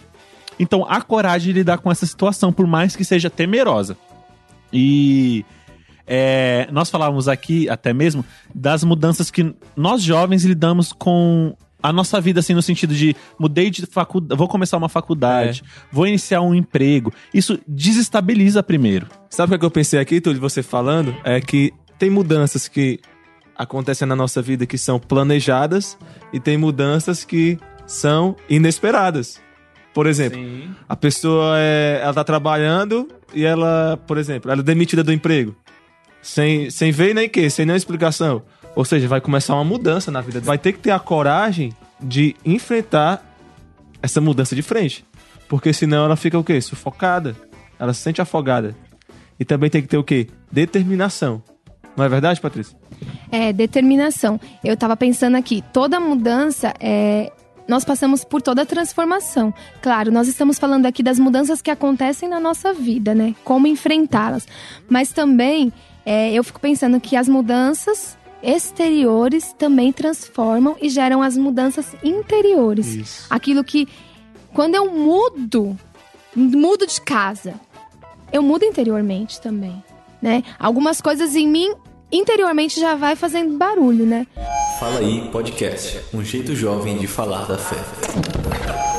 Então, 0.59 0.85
a 0.89 1.00
coragem 1.00 1.53
de 1.53 1.59
lidar 1.61 1.79
com 1.79 1.91
essa 1.91 2.05
situação, 2.05 2.53
por 2.53 2.67
mais 2.67 2.94
que 2.97 3.05
seja 3.05 3.31
temerosa. 3.31 3.97
E 4.73 5.44
é, 6.06 6.69
nós 6.72 6.90
falávamos 6.90 7.28
aqui 7.28 7.69
até 7.69 7.93
mesmo 7.93 8.25
das 8.54 8.84
mudanças 8.84 9.31
que 9.31 9.54
nós 9.76 10.02
jovens 10.02 10.44
lidamos 10.44 10.93
com 10.93 11.56
a 11.82 11.93
nossa 11.93 12.20
vida, 12.20 12.40
assim, 12.40 12.54
no 12.54 12.62
sentido 12.62 12.94
de 12.94 13.16
mudei 13.38 13.69
de 13.69 13.84
faculdade, 13.87 14.38
vou 14.38 14.46
começar 14.46 14.76
uma 14.76 14.88
faculdade, 14.88 15.64
vou 15.90 16.06
iniciar 16.06 16.40
um 16.40 16.54
emprego. 16.54 17.12
Isso 17.34 17.58
desestabiliza 17.66 18.62
primeiro. 18.62 19.08
Sabe 19.28 19.46
o 19.46 19.50
que 19.50 19.54
é 19.56 19.58
que 19.58 19.64
eu 19.64 19.70
pensei 19.70 19.99
aqui, 19.99 20.20
Túlio, 20.20 20.40
você 20.40 20.62
falando? 20.62 21.14
É 21.25 21.40
que 21.40 21.72
tem 21.99 22.08
mudanças 22.08 22.69
que 22.69 23.00
acontecem 23.56 24.06
na 24.06 24.14
nossa 24.14 24.40
vida 24.40 24.64
que 24.64 24.78
são 24.78 24.98
planejadas 24.98 25.98
e 26.32 26.38
tem 26.38 26.56
mudanças 26.56 27.25
que 27.25 27.58
são 27.87 28.37
inesperadas. 28.48 29.40
Por 29.93 30.06
exemplo, 30.06 30.40
a 30.88 30.96
pessoa 30.96 31.55
é, 31.58 32.00
ela 32.02 32.14
tá 32.14 32.25
trabalhando 32.25 33.08
e 33.34 33.44
ela, 33.44 33.98
por 34.06 34.16
exemplo, 34.16 34.50
ela 34.50 34.60
é 34.60 34.64
demitida 34.64 35.05
do 35.05 35.12
emprego. 35.12 35.55
Sem, 36.22 36.70
sem 36.70 36.92
ver 36.92 37.14
nem 37.14 37.28
que, 37.28 37.50
sem 37.50 37.66
nenhuma 37.66 37.76
explicação. 37.76 38.42
Ou 38.74 38.84
seja, 38.84 39.08
vai 39.08 39.20
começar 39.20 39.54
uma 39.54 39.64
mudança 39.64 40.10
na 40.10 40.20
vida. 40.20 40.40
Vai 40.40 40.56
ter 40.56 40.72
que 40.72 40.78
ter 40.78 40.92
a 40.92 40.98
coragem 40.98 41.72
de 42.00 42.34
enfrentar 42.44 43.22
essa 44.00 44.20
mudança 44.20 44.54
de 44.54 44.62
frente. 44.62 45.04
Porque 45.48 45.72
senão 45.72 46.04
ela 46.04 46.16
fica 46.16 46.38
o 46.38 46.44
quê? 46.44 46.60
Sufocada. 46.60 47.36
Ela 47.78 47.92
se 47.92 48.00
sente 48.00 48.22
afogada. 48.22 48.74
E 49.38 49.44
também 49.44 49.69
tem 49.69 49.82
que 49.82 49.88
ter 49.88 49.98
o 49.98 50.04
quê? 50.04 50.28
Determinação. 50.50 51.42
Não 51.96 52.04
é 52.04 52.08
verdade, 52.08 52.40
Patrícia? 52.40 52.76
É, 53.30 53.52
determinação. 53.52 54.40
Eu 54.64 54.76
tava 54.76 54.96
pensando 54.96 55.36
aqui, 55.36 55.62
toda 55.72 56.00
mudança 56.00 56.72
é. 56.80 57.30
Nós 57.69 57.84
passamos 57.84 58.24
por 58.24 58.42
toda 58.42 58.62
a 58.62 58.66
transformação. 58.66 59.54
Claro, 59.80 60.10
nós 60.10 60.26
estamos 60.26 60.58
falando 60.58 60.86
aqui 60.86 61.02
das 61.02 61.19
mudanças 61.19 61.62
que 61.62 61.70
acontecem 61.70 62.28
na 62.28 62.40
nossa 62.40 62.72
vida, 62.72 63.14
né? 63.14 63.34
Como 63.44 63.66
enfrentá-las. 63.66 64.48
Mas 64.88 65.12
também 65.12 65.72
é, 66.04 66.32
eu 66.32 66.43
fico 66.43 66.60
pensando 66.60 67.00
que 67.00 67.16
as 67.16 67.28
mudanças 67.28 68.16
exteriores 68.43 69.54
também 69.56 69.93
transformam 69.93 70.76
e 70.81 70.88
geram 70.88 71.22
as 71.22 71.37
mudanças 71.37 71.87
interiores. 72.02 72.94
Isso. 72.94 73.26
Aquilo 73.31 73.62
que, 73.62 73.87
quando 74.52 74.75
eu 74.75 74.90
mudo, 74.90 75.78
mudo 76.34 76.87
de 76.87 77.00
casa, 77.00 77.54
eu 78.32 78.43
mudo 78.43 78.64
interiormente 78.64 79.40
também, 79.40 79.82
né? 80.20 80.43
Algumas 80.58 81.00
coisas 81.00 81.37
em 81.37 81.46
mim 81.46 81.72
interiormente 82.10 82.78
já 82.78 82.94
vai 82.94 83.16
fazendo 83.16 83.56
barulho, 83.56 84.05
né? 84.05 84.26
Fala 84.78 84.98
aí, 84.98 85.28
podcast. 85.31 86.00
Um 86.12 86.25
jeito 86.25 86.55
jovem 86.55 86.98
de 86.98 87.06
falar 87.06 87.46
da 87.46 87.56
fé. 87.56 88.92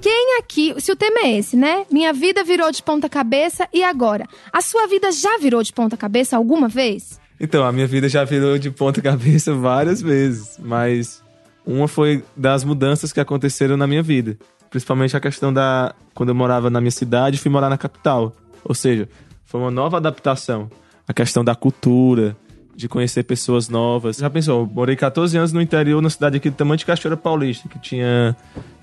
Quem 0.00 0.38
aqui, 0.38 0.74
se 0.78 0.92
o 0.92 0.96
tema 0.96 1.20
é 1.20 1.38
esse, 1.38 1.56
né? 1.56 1.86
Minha 1.90 2.12
vida 2.12 2.44
virou 2.44 2.70
de 2.70 2.82
ponta 2.82 3.08
cabeça 3.08 3.68
e 3.72 3.82
agora? 3.82 4.26
A 4.52 4.60
sua 4.60 4.86
vida 4.86 5.10
já 5.10 5.38
virou 5.38 5.62
de 5.62 5.72
ponta 5.72 5.96
cabeça 5.96 6.36
alguma 6.36 6.68
vez? 6.68 7.20
Então, 7.40 7.64
a 7.64 7.72
minha 7.72 7.86
vida 7.86 8.08
já 8.08 8.24
virou 8.24 8.58
de 8.58 8.70
ponta 8.70 9.00
cabeça 9.02 9.54
várias 9.54 10.00
vezes, 10.00 10.58
mas 10.58 11.22
uma 11.66 11.88
foi 11.88 12.24
das 12.36 12.64
mudanças 12.64 13.12
que 13.12 13.20
aconteceram 13.20 13.76
na 13.76 13.86
minha 13.86 14.02
vida. 14.02 14.38
Principalmente 14.70 15.16
a 15.16 15.20
questão 15.20 15.52
da. 15.52 15.94
Quando 16.14 16.30
eu 16.30 16.34
morava 16.34 16.70
na 16.70 16.80
minha 16.80 16.90
cidade, 16.90 17.38
fui 17.38 17.50
morar 17.50 17.68
na 17.68 17.78
capital. 17.78 18.34
Ou 18.64 18.74
seja, 18.74 19.08
foi 19.44 19.60
uma 19.60 19.70
nova 19.70 19.96
adaptação. 19.96 20.70
A 21.06 21.14
questão 21.14 21.44
da 21.44 21.54
cultura, 21.54 22.36
de 22.74 22.88
conhecer 22.88 23.22
pessoas 23.22 23.68
novas. 23.68 24.18
Já 24.18 24.28
pensou? 24.28 24.60
Eu 24.60 24.66
morei 24.66 24.94
14 24.94 25.36
anos 25.36 25.52
no 25.52 25.62
interior, 25.62 26.02
na 26.02 26.10
cidade 26.10 26.36
aqui 26.36 26.50
do 26.50 26.56
tamanho 26.56 26.76
de 26.76 26.84
Cachoeira 26.84 27.16
Paulista, 27.16 27.68
que 27.68 27.78
tinha 27.78 28.36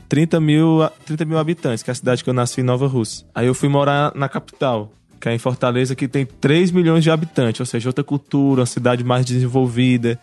30 0.10 0.40
mil, 0.40 0.80
30 1.06 1.26
mil 1.26 1.38
habitantes, 1.38 1.84
que 1.84 1.90
é 1.90 1.94
a 1.94 1.96
cidade 1.96 2.24
que 2.24 2.30
eu 2.30 2.34
nasci 2.34 2.62
em 2.62 2.64
Nova 2.64 2.88
Rússia. 2.88 3.26
Aí 3.34 3.48
eu 3.48 3.54
fui 3.56 3.70
morar 3.70 4.12
na 4.16 4.30
capital, 4.30 4.92
que 5.20 5.30
é 5.30 5.34
em 5.34 5.38
Fortaleza, 5.40 5.96
que 5.96 6.08
tem 6.08 6.26
3 6.26 6.72
milhões 6.72 7.04
de 7.04 7.10
habitantes, 7.12 7.60
ou 7.60 7.66
seja, 7.66 7.90
outra 7.90 8.04
cultura, 8.04 8.62
uma 8.62 8.66
cidade 8.66 9.04
mais 9.04 9.26
desenvolvida. 9.26 10.20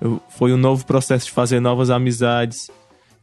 Eu- 0.00 0.20
foi 0.30 0.52
um 0.52 0.56
novo 0.56 0.84
processo 0.86 1.26
de 1.26 1.32
fazer 1.32 1.60
novas 1.60 1.90
amizades. 1.90 2.70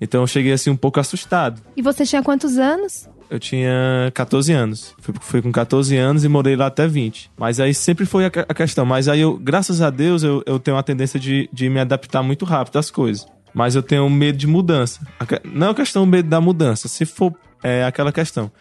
Então 0.01 0.21
eu 0.21 0.27
cheguei 0.27 0.53
assim 0.53 0.69
um 0.69 0.77
pouco 0.77 0.99
assustado. 0.99 1.61
E 1.75 1.81
você 1.81 2.05
tinha 2.05 2.23
quantos 2.23 2.57
anos? 2.57 3.07
Eu 3.29 3.37
tinha 3.37 4.09
14 4.15 4.51
anos. 4.53 4.95
Fui, 4.99 5.13
fui 5.19 5.41
com 5.41 5.51
14 5.51 5.95
anos 5.97 6.23
e 6.23 6.27
morei 6.27 6.55
lá 6.55 6.65
até 6.67 6.87
20. 6.87 7.29
Mas 7.37 7.59
aí 7.59 7.73
sempre 7.75 8.05
foi 8.05 8.25
a, 8.25 8.31
a 8.47 8.53
questão. 8.55 8.85
Mas 8.85 9.07
aí 9.07 9.19
eu, 9.19 9.37
graças 9.37 9.81
a 9.81 9.89
Deus, 9.91 10.23
eu, 10.23 10.41
eu 10.47 10.57
tenho 10.57 10.75
uma 10.77 10.81
tendência 10.83 11.19
de, 11.19 11.47
de 11.53 11.69
me 11.69 11.79
adaptar 11.79 12.23
muito 12.23 12.43
rápido 12.45 12.79
às 12.79 12.89
coisas. 12.89 13.27
Mas 13.53 13.75
eu 13.75 13.84
tenho 13.84 14.10
medo 14.10 14.38
de 14.38 14.48
mudança. 14.48 15.01
Não 15.44 15.70
é 15.70 15.74
questão 15.74 16.06
do 16.06 16.12
medo 16.12 16.29
da 16.29 16.39
mudança. 16.39 16.88
Se 16.88 17.06
for 17.06 17.34
é 17.63 17.84
aquela 17.84 18.12
questão. 18.12 18.51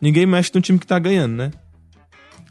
Ninguém 0.00 0.26
mexe 0.26 0.50
no 0.54 0.60
time 0.60 0.78
que 0.78 0.86
tá 0.86 0.98
ganhando, 0.98 1.34
né? 1.34 1.50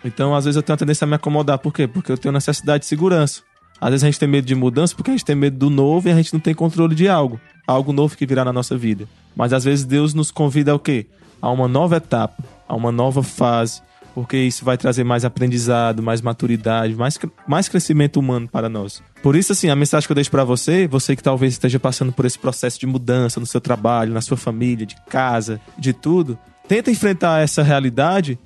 Então, 0.05 0.35
às 0.35 0.45
vezes, 0.45 0.55
eu 0.55 0.63
tenho 0.63 0.75
a 0.75 0.77
tendência 0.77 1.05
a 1.05 1.07
me 1.07 1.15
acomodar. 1.15 1.57
Por 1.59 1.73
quê? 1.73 1.87
Porque 1.87 2.11
eu 2.11 2.17
tenho 2.17 2.33
necessidade 2.33 2.81
de 2.81 2.87
segurança. 2.87 3.41
Às 3.79 3.89
vezes 3.89 4.03
a 4.03 4.07
gente 4.07 4.19
tem 4.19 4.29
medo 4.29 4.45
de 4.45 4.55
mudança 4.55 4.95
porque 4.95 5.11
a 5.11 5.13
gente 5.13 5.25
tem 5.25 5.35
medo 5.35 5.57
do 5.57 5.69
novo 5.69 6.07
e 6.07 6.11
a 6.11 6.15
gente 6.15 6.31
não 6.31 6.39
tem 6.39 6.53
controle 6.53 6.95
de 6.95 7.09
algo. 7.09 7.39
Algo 7.67 7.91
novo 7.91 8.15
que 8.15 8.25
virá 8.25 8.45
na 8.45 8.53
nossa 8.53 8.77
vida. 8.77 9.07
Mas 9.35 9.51
às 9.51 9.65
vezes 9.65 9.83
Deus 9.83 10.13
nos 10.13 10.31
convida 10.31 10.71
ao 10.71 10.79
quê? 10.79 11.07
A 11.41 11.51
uma 11.51 11.67
nova 11.67 11.97
etapa, 11.97 12.41
a 12.67 12.75
uma 12.75 12.93
nova 12.93 13.21
fase. 13.21 13.81
Porque 14.13 14.37
isso 14.37 14.63
vai 14.63 14.77
trazer 14.77 15.03
mais 15.03 15.25
aprendizado, 15.25 16.03
mais 16.03 16.21
maturidade, 16.21 16.95
mais, 16.95 17.19
mais 17.47 17.67
crescimento 17.67 18.19
humano 18.19 18.47
para 18.47 18.69
nós. 18.69 19.01
Por 19.23 19.35
isso, 19.35 19.51
assim, 19.51 19.69
a 19.69 19.75
mensagem 19.75 20.05
que 20.05 20.11
eu 20.11 20.15
deixo 20.15 20.29
para 20.29 20.43
você, 20.43 20.87
você 20.87 21.15
que 21.15 21.23
talvez 21.23 21.53
esteja 21.53 21.79
passando 21.79 22.11
por 22.11 22.25
esse 22.25 22.37
processo 22.37 22.79
de 22.79 22.85
mudança 22.85 23.39
no 23.39 23.45
seu 23.45 23.59
trabalho, 23.59 24.13
na 24.13 24.21
sua 24.21 24.37
família, 24.37 24.85
de 24.85 24.95
casa, 25.09 25.59
de 25.77 25.93
tudo, 25.93 26.37
tenta 26.67 26.91
enfrentar 26.91 27.41
essa 27.41 27.63
realidade 27.63 28.37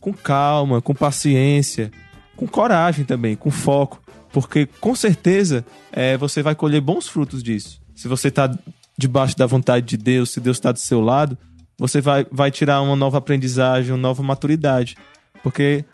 com 0.00 0.12
calma, 0.12 0.80
com 0.80 0.94
paciência, 0.94 1.90
com 2.36 2.46
coragem 2.46 3.04
também, 3.04 3.34
com 3.34 3.50
foco, 3.50 4.00
porque 4.32 4.66
com 4.80 4.94
certeza 4.94 5.64
é, 5.90 6.16
você 6.16 6.42
vai 6.42 6.54
colher 6.54 6.80
bons 6.80 7.08
frutos 7.08 7.42
disso. 7.42 7.80
se 7.94 8.06
você 8.06 8.30
tá 8.30 8.54
debaixo 8.96 9.36
da 9.36 9.46
vontade 9.46 9.84
de 9.86 9.96
Deus, 9.96 10.30
se 10.30 10.40
Deus 10.40 10.56
está 10.56 10.72
do 10.72 10.78
seu 10.78 11.00
lado, 11.00 11.36
você 11.78 12.00
vai, 12.00 12.26
vai 12.30 12.50
tirar 12.50 12.80
uma 12.80 12.96
nova 12.96 13.18
aprendizagem, 13.18 13.92
uma 13.92 13.98
nova 13.98 14.22
maturidade. 14.22 14.96
Porque 15.42 15.84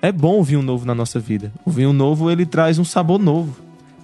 é 0.00 0.12
bom 0.12 0.40
o 0.40 0.44
vinho 0.44 0.62
novo 0.62 0.84
na 0.84 0.94
nossa 0.94 1.18
vida. 1.18 1.52
O 1.64 1.70
vinho 1.70 1.92
novo, 1.92 2.30
ele 2.30 2.44
traz 2.44 2.78
um 2.78 2.84
sabor 2.84 3.18
novo. 3.18 3.56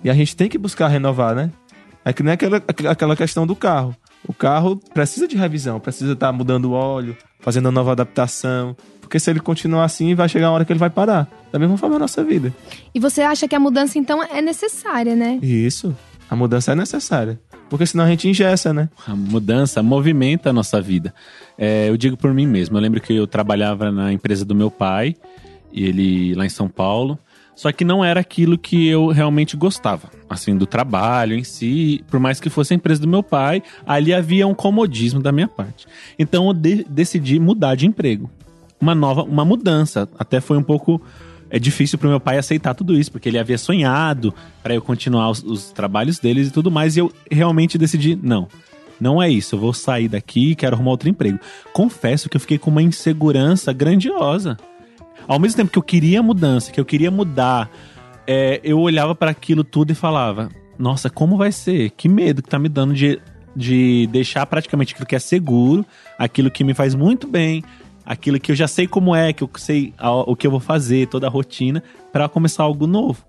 E 0.03 0.11
a 0.11 0.15
gente 0.15 0.35
tem 0.35 0.49
que 0.49 0.57
buscar 0.57 0.89
renovar, 0.89 1.35
né? 1.35 1.51
É 2.05 2.13
que 2.13 2.23
nem 2.23 2.33
aquela, 2.33 2.57
aquela 2.89 3.15
questão 3.15 3.47
do 3.47 3.55
carro. 3.55 3.95
O 4.27 4.33
carro 4.33 4.77
precisa 4.95 5.29
de 5.29 5.37
revisão, 5.37 5.79
precisa 5.79 6.13
estar 6.13 6.33
mudando 6.33 6.67
o 6.67 6.73
óleo, 6.73 7.17
fazendo 7.41 7.67
uma 7.67 7.73
nova 7.73 7.93
adaptação. 7.93 8.77
Porque 9.01 9.19
se 9.19 9.31
ele 9.31 9.41
continuar 9.41 9.85
assim, 9.85 10.15
vai 10.15 10.29
chegar 10.29 10.49
uma 10.49 10.55
hora 10.55 10.65
que 10.65 10.73
ele 10.73 10.79
vai 10.79 10.91
parar. 10.91 11.29
Da 11.53 11.59
mesma 11.59 11.77
forma 11.77 11.97
a 11.97 11.99
nossa 11.99 12.23
vida. 12.23 12.55
E 12.95 13.01
você 13.01 13.23
acha 13.23 13.49
que 13.49 13.55
a 13.55 13.61
mudança, 13.61 13.99
então, 13.99 14.23
é 14.23 14.41
necessária, 14.41 15.15
né? 15.17 15.39
Isso. 15.43 15.95
A 16.31 16.37
mudança 16.37 16.73
é 16.73 16.75
necessária. 16.75 17.41
Porque 17.71 17.87
senão 17.87 18.05
a 18.05 18.09
gente 18.09 18.29
ingessa, 18.29 18.75
né? 18.75 18.89
A 19.07 19.15
mudança 19.15 19.81
movimenta 19.83 20.51
a 20.51 20.53
nossa 20.53 20.81
vida. 20.81 21.15
É, 21.57 21.89
eu 21.89 21.97
digo 21.97 22.17
por 22.17 22.35
mim 22.35 22.47
mesmo. 22.47 22.77
Eu 22.77 22.83
lembro 22.83 23.01
que 23.01 23.15
eu 23.15 23.29
trabalhava 23.29 23.93
na 23.93 24.13
empresa 24.13 24.45
do 24.45 24.57
meu 24.57 24.71
pai, 24.73 25.15
ele 25.73 26.35
lá 26.35 26.45
em 26.45 26.51
São 26.51 26.69
Paulo. 26.69 27.17
Só 27.55 27.71
que 27.71 27.85
não 27.85 28.05
era 28.05 28.21
aquilo 28.21 28.59
que 28.59 28.89
eu 28.89 29.09
realmente 29.09 29.57
gostava, 29.57 30.11
assim, 30.29 30.57
do 30.57 30.67
trabalho 30.67 31.37
em 31.37 31.45
si. 31.45 32.03
Por 32.11 32.19
mais 32.19 32.41
que 32.41 32.51
fosse 32.51 32.73
a 32.73 32.77
empresa 32.77 33.03
do 33.03 33.07
meu 33.07 33.23
pai, 33.23 33.63
ali 33.87 34.13
havia 34.13 34.47
um 34.47 34.55
comodismo 34.55 35.21
da 35.21 35.31
minha 35.31 35.47
parte. 35.47 35.87
Então 36.19 36.49
eu 36.49 36.55
de 36.55 36.85
decidi 36.89 37.39
mudar 37.39 37.75
de 37.77 37.87
emprego. 37.87 38.31
Uma 38.81 38.95
nova, 38.95 39.23
uma 39.23 39.45
mudança. 39.45 40.09
Até 40.19 40.41
foi 40.41 40.57
um 40.57 40.63
pouco 40.63 41.01
é 41.51 41.59
difícil 41.59 41.99
para 41.99 42.09
meu 42.09 42.21
pai 42.21 42.39
aceitar 42.39 42.75
tudo 42.75 42.97
isso, 42.97 43.11
porque 43.11 43.29
ele 43.29 43.39
havia 43.39 43.59
sonhado 43.59 44.33
para 44.63 44.75
eu 44.75 44.81
continuar 44.81 45.31
os, 45.31 45.43
os, 45.43 45.71
trabalhos 45.73 46.19
deles 46.19 46.49
e 46.49 46.51
tudo 46.51 46.71
mais, 46.71 46.97
e 46.97 47.01
eu 47.01 47.13
realmente 47.31 47.77
decidi, 47.77 48.17
não, 48.23 48.49
não 49.01 49.21
é 49.21 49.29
isso, 49.29 49.57
eu 49.57 49.59
vou 49.59 49.73
sair 49.73 50.09
daqui 50.09 50.53
e 50.53 50.55
quero 50.55 50.77
arrumar 50.77 50.93
outro 50.93 51.09
emprego. 51.09 51.41
Confesso 51.73 52.29
que 52.29 52.37
eu 52.37 52.41
fiquei 52.41 52.57
com 52.57 52.71
uma 52.71 52.83
insegurança 52.83 53.73
grandiosa. 53.73 54.57
Ao 55.27 55.39
mesmo 55.39 55.57
tempo 55.57 55.73
que 55.73 55.79
eu 55.79 55.83
queria 55.83 56.23
mudança, 56.23 56.71
que 56.71 56.81
eu 56.81 56.85
queria 56.85 57.11
mudar, 57.11 57.71
é, 58.27 58.61
eu 58.63 58.79
olhava 58.79 59.15
para 59.15 59.31
aquilo 59.31 59.65
tudo 59.65 59.91
e 59.91 59.95
falava, 59.95 60.51
nossa, 60.79 61.11
como 61.11 61.37
vai 61.37 61.51
ser? 61.51 61.91
Que 61.91 62.09
medo 62.09 62.43
que 62.43 62.49
tá 62.49 62.59
me 62.59 62.69
dando 62.69 62.95
de, 62.95 63.21
de 63.55 64.07
deixar 64.09 64.47
praticamente 64.47 64.93
aquilo 64.93 65.07
que 65.07 65.17
é 65.17 65.19
seguro, 65.19 65.85
aquilo 66.19 66.51
que 66.51 66.63
me 66.63 66.75
faz 66.75 66.95
muito 66.95 67.27
bem, 67.27 67.65
aquilo 68.11 68.41
que 68.41 68.51
eu 68.51 68.57
já 68.57 68.67
sei 68.67 68.89
como 68.89 69.15
é, 69.15 69.33
que 69.33 69.41
eu 69.41 69.49
sei 69.55 69.95
o 70.27 70.35
que 70.35 70.45
eu 70.45 70.51
vou 70.51 70.59
fazer, 70.59 71.07
toda 71.07 71.29
a 71.29 71.31
rotina, 71.31 71.81
para 72.13 72.29
começar 72.29 72.65
algo 72.65 72.85
novo. 72.85 73.25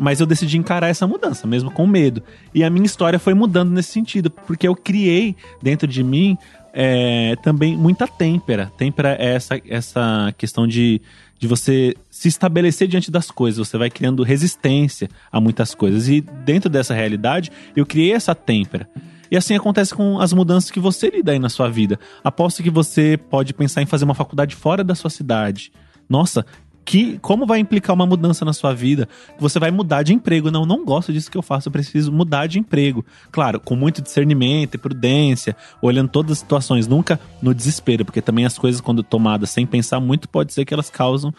Mas 0.00 0.18
eu 0.18 0.26
decidi 0.26 0.58
encarar 0.58 0.88
essa 0.88 1.06
mudança, 1.06 1.46
mesmo 1.46 1.70
com 1.70 1.86
medo. 1.86 2.20
E 2.52 2.64
a 2.64 2.68
minha 2.68 2.84
história 2.84 3.20
foi 3.20 3.34
mudando 3.34 3.70
nesse 3.70 3.92
sentido, 3.92 4.28
porque 4.28 4.66
eu 4.66 4.74
criei 4.74 5.36
dentro 5.62 5.86
de 5.86 6.02
mim 6.02 6.36
é, 6.72 7.36
também 7.36 7.76
muita 7.76 8.08
têmpera. 8.08 8.72
Têmpera 8.76 9.16
é 9.16 9.36
essa, 9.36 9.60
essa 9.68 10.34
questão 10.36 10.66
de, 10.66 11.00
de 11.38 11.46
você 11.46 11.94
se 12.10 12.26
estabelecer 12.26 12.88
diante 12.88 13.12
das 13.12 13.30
coisas. 13.30 13.68
Você 13.68 13.78
vai 13.78 13.90
criando 13.90 14.24
resistência 14.24 15.08
a 15.30 15.40
muitas 15.40 15.72
coisas. 15.72 16.08
E 16.08 16.20
dentro 16.20 16.68
dessa 16.68 16.92
realidade, 16.92 17.52
eu 17.76 17.86
criei 17.86 18.12
essa 18.12 18.34
têmpera. 18.34 18.88
E 19.30 19.36
assim 19.36 19.54
acontece 19.54 19.94
com 19.94 20.20
as 20.20 20.32
mudanças 20.32 20.70
que 20.70 20.80
você 20.80 21.10
lida 21.10 21.32
aí 21.32 21.38
na 21.38 21.48
sua 21.48 21.68
vida. 21.68 21.98
Aposto 22.22 22.62
que 22.62 22.70
você 22.70 23.16
pode 23.16 23.54
pensar 23.54 23.82
em 23.82 23.86
fazer 23.86 24.04
uma 24.04 24.14
faculdade 24.14 24.54
fora 24.54 24.82
da 24.82 24.94
sua 24.94 25.10
cidade. 25.10 25.72
Nossa, 26.08 26.46
que 26.86 27.18
como 27.18 27.44
vai 27.44 27.58
implicar 27.58 27.94
uma 27.94 28.06
mudança 28.06 28.44
na 28.44 28.52
sua 28.52 28.72
vida? 28.72 29.08
Você 29.40 29.58
vai 29.58 29.72
mudar 29.72 30.04
de 30.04 30.14
emprego. 30.14 30.52
Não, 30.52 30.64
não 30.64 30.84
gosto 30.84 31.12
disso 31.12 31.30
que 31.30 31.36
eu 31.36 31.42
faço, 31.42 31.68
eu 31.68 31.72
preciso 31.72 32.12
mudar 32.12 32.46
de 32.46 32.60
emprego. 32.60 33.04
Claro, 33.32 33.58
com 33.58 33.74
muito 33.74 34.00
discernimento 34.00 34.76
e 34.76 34.78
prudência, 34.78 35.56
olhando 35.82 36.08
todas 36.08 36.32
as 36.32 36.38
situações, 36.38 36.86
nunca 36.86 37.18
no 37.42 37.52
desespero, 37.52 38.04
porque 38.04 38.22
também 38.22 38.46
as 38.46 38.56
coisas 38.56 38.80
quando 38.80 39.02
tomadas 39.02 39.50
sem 39.50 39.66
pensar 39.66 39.98
muito, 39.98 40.28
pode 40.28 40.52
ser 40.52 40.64
que 40.64 40.72
elas 40.72 40.88
causam 40.88 41.34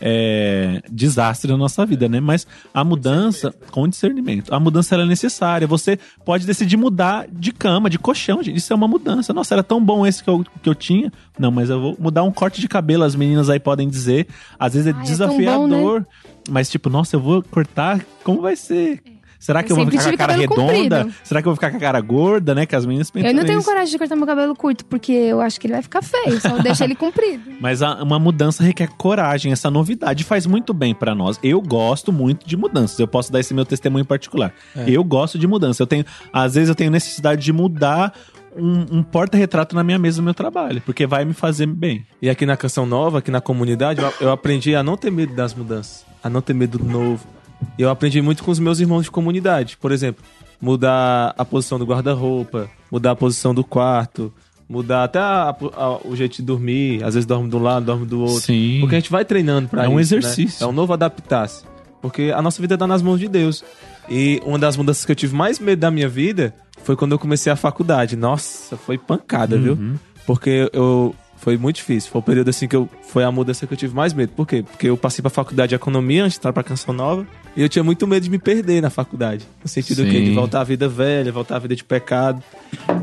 é, 0.00 0.82
desastre 0.90 1.50
na 1.50 1.56
nossa 1.56 1.84
vida, 1.84 2.08
né? 2.08 2.20
Mas 2.20 2.46
a 2.72 2.82
mudança, 2.82 3.54
com 3.70 3.86
discernimento, 3.86 4.52
a 4.52 4.58
mudança 4.58 4.94
é 4.96 5.04
necessária. 5.04 5.66
Você 5.66 5.98
pode 6.24 6.46
decidir 6.46 6.76
mudar 6.76 7.26
de 7.30 7.52
cama, 7.52 7.90
de 7.90 7.98
colchão, 7.98 8.42
gente. 8.42 8.56
Isso 8.56 8.72
é 8.72 8.76
uma 8.76 8.88
mudança. 8.88 9.32
Nossa, 9.32 9.54
era 9.54 9.62
tão 9.62 9.84
bom 9.84 10.06
esse 10.06 10.24
que 10.24 10.30
eu, 10.30 10.44
que 10.62 10.68
eu 10.68 10.74
tinha. 10.74 11.12
Não, 11.38 11.50
mas 11.50 11.70
eu 11.70 11.80
vou 11.80 11.96
mudar 11.98 12.22
um 12.22 12.32
corte 12.32 12.60
de 12.60 12.68
cabelo, 12.68 13.04
as 13.04 13.14
meninas 13.14 13.50
aí 13.50 13.60
podem 13.60 13.88
dizer. 13.88 14.26
Às 14.58 14.74
vezes 14.74 14.88
é 14.88 14.96
Ai, 14.96 15.04
desafiador. 15.04 15.66
É 15.66 15.78
bom, 15.78 15.98
né? 15.98 16.06
Mas, 16.48 16.70
tipo, 16.70 16.88
nossa, 16.88 17.16
eu 17.16 17.20
vou 17.20 17.42
cortar. 17.42 18.04
Como 18.24 18.40
vai 18.40 18.56
ser? 18.56 19.02
Será 19.40 19.62
que 19.62 19.72
eu, 19.72 19.78
eu 19.78 19.84
vou 19.84 19.90
ficar 19.90 20.04
com 20.04 20.10
a 20.10 20.16
cara 20.18 20.32
redonda? 20.34 20.60
Comprido. 20.60 21.14
Será 21.24 21.40
que 21.40 21.48
eu 21.48 21.50
vou 21.50 21.54
ficar 21.54 21.70
com 21.70 21.78
a 21.78 21.80
cara 21.80 22.00
gorda, 22.02 22.54
né? 22.54 22.66
Que 22.66 22.76
as 22.76 22.84
meninas 22.84 23.10
pensam. 23.10 23.30
Eu 23.30 23.34
não 23.34 23.42
tenho 23.42 23.58
isso. 23.58 23.66
coragem 23.66 23.90
de 23.90 23.98
cortar 23.98 24.14
meu 24.14 24.26
cabelo 24.26 24.54
curto, 24.54 24.84
porque 24.84 25.12
eu 25.12 25.40
acho 25.40 25.58
que 25.58 25.66
ele 25.66 25.72
vai 25.72 25.82
ficar 25.82 26.02
feio, 26.02 26.38
só 26.38 26.58
deixa 26.58 26.84
ele 26.84 26.94
comprido. 26.94 27.50
Mas 27.58 27.80
a, 27.80 28.02
uma 28.02 28.18
mudança 28.18 28.62
requer 28.62 28.88
coragem, 28.98 29.50
essa 29.50 29.70
novidade 29.70 30.24
faz 30.24 30.44
muito 30.44 30.74
bem 30.74 30.94
para 30.94 31.14
nós. 31.14 31.40
Eu 31.42 31.62
gosto 31.62 32.12
muito 32.12 32.46
de 32.46 32.54
mudanças. 32.54 32.98
Eu 32.98 33.08
posso 33.08 33.32
dar 33.32 33.40
esse 33.40 33.54
meu 33.54 33.64
testemunho 33.64 34.04
particular. 34.04 34.52
É. 34.76 34.84
Eu 34.90 35.02
gosto 35.02 35.38
de 35.38 35.46
mudança. 35.46 35.82
Eu 35.82 35.86
tenho, 35.86 36.04
às 36.30 36.54
vezes 36.54 36.68
eu 36.68 36.74
tenho 36.74 36.90
necessidade 36.90 37.42
de 37.42 37.50
mudar 37.50 38.12
um, 38.54 38.98
um 38.98 39.02
porta-retrato 39.02 39.74
na 39.74 39.82
minha 39.82 39.98
mesa 39.98 40.20
do 40.20 40.22
meu 40.22 40.34
trabalho, 40.34 40.82
porque 40.84 41.06
vai 41.06 41.24
me 41.24 41.32
fazer 41.32 41.64
bem. 41.64 42.04
E 42.20 42.28
aqui 42.28 42.44
na 42.44 42.58
Canção 42.58 42.84
Nova, 42.84 43.20
aqui 43.20 43.30
na 43.30 43.40
comunidade, 43.40 44.02
eu, 44.02 44.12
eu 44.20 44.30
aprendi 44.30 44.74
a 44.74 44.82
não 44.82 44.98
ter 44.98 45.10
medo 45.10 45.34
das 45.34 45.54
mudanças, 45.54 46.04
a 46.22 46.28
não 46.28 46.42
ter 46.42 46.52
medo 46.52 46.76
do 46.76 46.84
novo 46.84 47.39
eu 47.78 47.90
aprendi 47.90 48.20
muito 48.20 48.42
com 48.42 48.50
os 48.50 48.58
meus 48.58 48.80
irmãos 48.80 49.04
de 49.04 49.10
comunidade. 49.10 49.76
Por 49.76 49.92
exemplo, 49.92 50.24
mudar 50.60 51.34
a 51.36 51.44
posição 51.44 51.78
do 51.78 51.84
guarda-roupa, 51.84 52.68
mudar 52.90 53.12
a 53.12 53.16
posição 53.16 53.54
do 53.54 53.64
quarto, 53.64 54.32
mudar 54.68 55.04
até 55.04 55.18
a, 55.18 55.54
a, 55.74 56.06
o 56.06 56.14
jeito 56.14 56.36
de 56.36 56.42
dormir. 56.42 57.02
Às 57.02 57.14
vezes 57.14 57.26
dorme 57.26 57.48
de 57.48 57.56
um 57.56 57.62
lado, 57.62 57.86
dorme 57.86 58.06
do 58.06 58.20
outro. 58.20 58.40
Sim. 58.40 58.78
Porque 58.80 58.94
a 58.94 58.98
gente 59.00 59.10
vai 59.10 59.24
treinando 59.24 59.68
para 59.68 59.82
isso. 59.82 59.90
É 59.90 59.92
um 59.92 59.96
né? 59.96 60.02
exercício. 60.02 60.60
Né? 60.60 60.66
É 60.66 60.70
um 60.70 60.74
novo 60.74 60.92
adaptar-se. 60.92 61.64
Porque 62.00 62.32
a 62.34 62.40
nossa 62.40 62.60
vida 62.60 62.74
está 62.74 62.86
nas 62.86 63.02
mãos 63.02 63.18
de 63.18 63.28
Deus. 63.28 63.64
E 64.08 64.40
uma 64.44 64.58
das 64.58 64.76
mudanças 64.76 65.04
que 65.04 65.12
eu 65.12 65.16
tive 65.16 65.34
mais 65.34 65.58
medo 65.58 65.80
da 65.80 65.90
minha 65.90 66.08
vida 66.08 66.54
foi 66.82 66.96
quando 66.96 67.12
eu 67.12 67.18
comecei 67.18 67.52
a 67.52 67.56
faculdade. 67.56 68.16
Nossa, 68.16 68.76
foi 68.76 68.96
pancada, 68.96 69.56
uhum. 69.56 69.62
viu? 69.62 69.78
Porque 70.26 70.70
eu 70.72 71.14
foi 71.40 71.56
muito 71.56 71.76
difícil. 71.76 72.10
Foi 72.10 72.20
o 72.20 72.22
período 72.22 72.50
assim 72.50 72.68
que 72.68 72.76
eu. 72.76 72.88
Foi 73.02 73.24
a 73.24 73.32
mudança 73.32 73.66
que 73.66 73.72
eu 73.72 73.76
tive 73.76 73.94
mais 73.94 74.12
medo. 74.12 74.32
Por 74.36 74.46
quê? 74.46 74.62
Porque 74.62 74.88
eu 74.88 74.96
passei 74.96 75.22
pra 75.22 75.30
faculdade 75.30 75.70
de 75.70 75.74
economia 75.74 76.22
antes 76.24 76.34
de 76.34 76.40
entrar 76.40 76.52
pra 76.52 76.62
Canção 76.62 76.92
Nova. 76.92 77.26
E 77.56 77.62
eu 77.62 77.68
tinha 77.68 77.82
muito 77.82 78.06
medo 78.06 78.22
de 78.22 78.30
me 78.30 78.38
perder 78.38 78.82
na 78.82 78.90
faculdade. 78.90 79.46
No 79.62 79.68
sentido 79.68 80.04
que 80.04 80.20
de 80.20 80.34
voltar 80.34 80.60
à 80.60 80.64
vida 80.64 80.86
velha, 80.86 81.32
voltar 81.32 81.56
à 81.56 81.58
vida 81.58 81.74
de 81.74 81.82
pecado. 81.82 82.42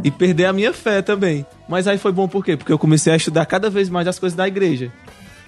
E 0.03 0.11
perder 0.11 0.45
a 0.45 0.53
minha 0.53 0.71
fé 0.71 1.01
também. 1.01 1.45
Mas 1.67 1.87
aí 1.87 1.97
foi 1.97 2.11
bom 2.11 2.27
por 2.27 2.45
quê? 2.45 2.55
Porque 2.55 2.71
eu 2.71 2.77
comecei 2.77 3.11
a 3.11 3.15
estudar 3.15 3.45
cada 3.47 3.71
vez 3.71 3.89
mais 3.89 4.07
as 4.07 4.19
coisas 4.19 4.37
da 4.37 4.47
igreja. 4.47 4.91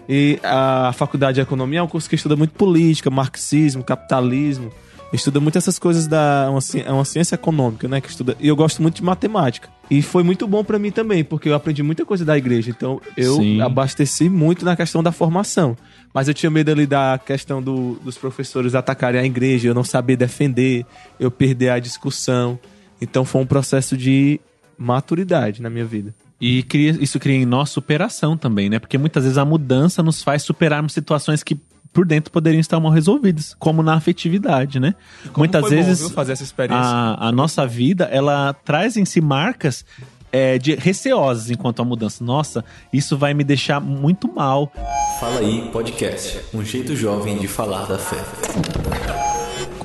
E 0.07 0.39
a 0.43 0.91
faculdade 0.95 1.35
de 1.35 1.41
economia 1.41 1.79
é 1.79 1.83
um 1.83 1.87
curso 1.87 2.09
que 2.09 2.15
estuda 2.15 2.35
muito 2.35 2.55
política, 2.55 3.11
marxismo, 3.11 3.83
capitalismo 3.83 4.71
estuda 5.15 5.39
muito 5.39 5.57
essas 5.57 5.79
coisas 5.79 6.07
da 6.07 6.49
uma, 6.49 6.59
é 6.85 6.91
uma 6.91 7.05
ciência 7.05 7.35
econômica, 7.35 7.87
né, 7.87 7.99
que 7.99 8.09
estuda. 8.09 8.35
E 8.39 8.47
eu 8.47 8.55
gosto 8.55 8.81
muito 8.81 8.97
de 8.97 9.03
matemática. 9.03 9.69
E 9.89 10.01
foi 10.01 10.21
muito 10.21 10.47
bom 10.47 10.63
para 10.63 10.77
mim 10.77 10.91
também, 10.91 11.23
porque 11.23 11.49
eu 11.49 11.55
aprendi 11.55 11.81
muita 11.81 12.05
coisa 12.05 12.23
da 12.23 12.37
igreja. 12.37 12.69
Então 12.69 13.01
eu 13.17 13.35
Sim. 13.35 13.61
abasteci 13.61 14.29
muito 14.29 14.63
na 14.63 14.75
questão 14.75 15.01
da 15.01 15.11
formação. 15.11 15.75
Mas 16.13 16.27
eu 16.27 16.33
tinha 16.33 16.49
medo 16.49 16.71
ali 16.71 16.85
da 16.85 17.19
questão 17.23 17.61
do, 17.61 17.93
dos 18.03 18.17
professores 18.17 18.75
atacarem 18.75 19.19
a 19.19 19.25
igreja, 19.25 19.67
eu 19.67 19.73
não 19.73 19.83
saber 19.83 20.15
defender, 20.15 20.85
eu 21.19 21.31
perder 21.31 21.69
a 21.69 21.79
discussão. 21.79 22.59
Então 23.01 23.25
foi 23.25 23.41
um 23.41 23.45
processo 23.47 23.97
de 23.97 24.39
maturidade 24.77 25.61
na 25.61 25.69
minha 25.69 25.85
vida. 25.85 26.13
E 26.41 26.63
cria, 26.63 26.91
isso 27.01 27.19
cria 27.19 27.35
em 27.35 27.45
nós 27.45 27.69
superação 27.69 28.37
também, 28.37 28.69
né? 28.69 28.79
Porque 28.79 28.97
muitas 28.97 29.23
vezes 29.23 29.37
a 29.37 29.43
mudança 29.43 30.01
nos 30.01 30.23
faz 30.23 30.41
superarmos 30.41 30.93
situações 30.93 31.43
que 31.43 31.59
por 31.91 32.05
dentro 32.05 32.31
poderiam 32.31 32.59
estar 32.59 32.79
mal 32.79 32.91
resolvidas, 32.91 33.55
como 33.57 33.81
na 33.81 33.95
afetividade, 33.95 34.79
né? 34.79 34.95
Muitas 35.35 35.69
vezes 35.69 36.01
bom, 36.01 36.09
fazer 36.09 36.33
essa 36.33 36.43
experiência. 36.43 36.85
A, 36.85 37.29
a 37.29 37.31
nossa 37.31 37.65
vida 37.65 38.05
ela 38.05 38.53
traz 38.53 38.95
em 38.97 39.05
si 39.05 39.19
marcas 39.21 39.85
é, 40.31 40.57
de 40.57 40.75
receosas 40.75 41.49
enquanto 41.49 41.81
a 41.81 41.85
mudança. 41.85 42.23
Nossa, 42.23 42.63
isso 42.93 43.17
vai 43.17 43.33
me 43.33 43.43
deixar 43.43 43.79
muito 43.79 44.31
mal. 44.31 44.71
Fala 45.19 45.39
aí, 45.39 45.69
podcast, 45.71 46.39
um 46.53 46.63
jeito 46.63 46.95
jovem 46.95 47.37
de 47.37 47.47
falar 47.47 47.85
da 47.85 47.97
fé. 47.97 49.28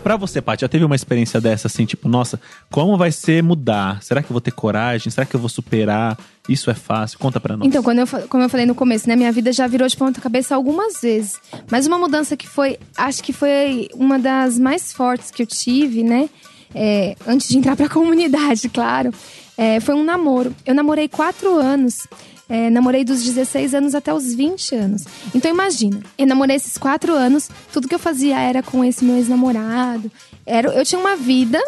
Pra 0.04 0.18
você, 0.18 0.42
Paty, 0.42 0.60
já 0.60 0.68
teve 0.68 0.84
uma 0.84 0.94
experiência 0.94 1.40
dessa 1.40 1.66
assim, 1.66 1.86
tipo, 1.86 2.10
nossa, 2.10 2.38
como 2.70 2.94
vai 2.94 3.10
ser 3.10 3.42
mudar? 3.42 4.02
Será 4.02 4.22
que 4.22 4.26
eu 4.26 4.34
vou 4.34 4.40
ter 4.40 4.50
coragem? 4.50 5.10
Será 5.10 5.24
que 5.24 5.34
eu 5.34 5.40
vou 5.40 5.48
superar? 5.48 6.18
Isso 6.46 6.70
é 6.70 6.74
fácil? 6.74 7.18
Conta 7.18 7.40
pra 7.40 7.56
nós. 7.56 7.66
Então, 7.66 7.82
quando 7.82 8.00
eu, 8.00 8.06
como 8.28 8.42
eu 8.42 8.50
falei 8.50 8.66
no 8.66 8.74
começo, 8.74 9.08
né? 9.08 9.16
Minha 9.16 9.32
vida 9.32 9.50
já 9.50 9.66
virou 9.66 9.88
de 9.88 9.96
ponta 9.96 10.20
cabeça 10.20 10.54
algumas 10.54 11.00
vezes. 11.00 11.40
Mas 11.70 11.86
uma 11.86 11.98
mudança 11.98 12.36
que 12.36 12.46
foi, 12.46 12.78
acho 12.94 13.24
que 13.24 13.32
foi 13.32 13.88
uma 13.94 14.18
das 14.18 14.58
mais 14.58 14.92
fortes 14.92 15.30
que 15.30 15.40
eu 15.40 15.46
tive, 15.46 16.02
né? 16.02 16.28
É, 16.74 17.16
antes 17.26 17.48
de 17.48 17.56
entrar 17.56 17.74
pra 17.74 17.88
comunidade, 17.90 18.68
claro. 18.68 19.10
É, 19.56 19.80
foi 19.80 19.94
um 19.94 20.04
namoro. 20.04 20.54
Eu 20.66 20.74
namorei 20.74 21.08
quatro 21.08 21.56
anos. 21.56 22.06
É, 22.48 22.68
namorei 22.68 23.04
dos 23.04 23.22
16 23.22 23.74
anos 23.74 23.94
até 23.94 24.12
os 24.12 24.34
20 24.34 24.74
anos. 24.74 25.04
Então 25.34 25.50
imagina, 25.50 26.00
eu 26.18 26.26
namorei 26.26 26.56
esses 26.56 26.76
quatro 26.76 27.12
anos, 27.12 27.48
tudo 27.72 27.88
que 27.88 27.94
eu 27.94 27.98
fazia 27.98 28.38
era 28.38 28.62
com 28.62 28.84
esse 28.84 29.04
meu 29.04 29.16
ex-namorado. 29.16 30.10
Era, 30.44 30.68
eu 30.74 30.84
tinha 30.84 31.00
uma 31.00 31.16
vida 31.16 31.58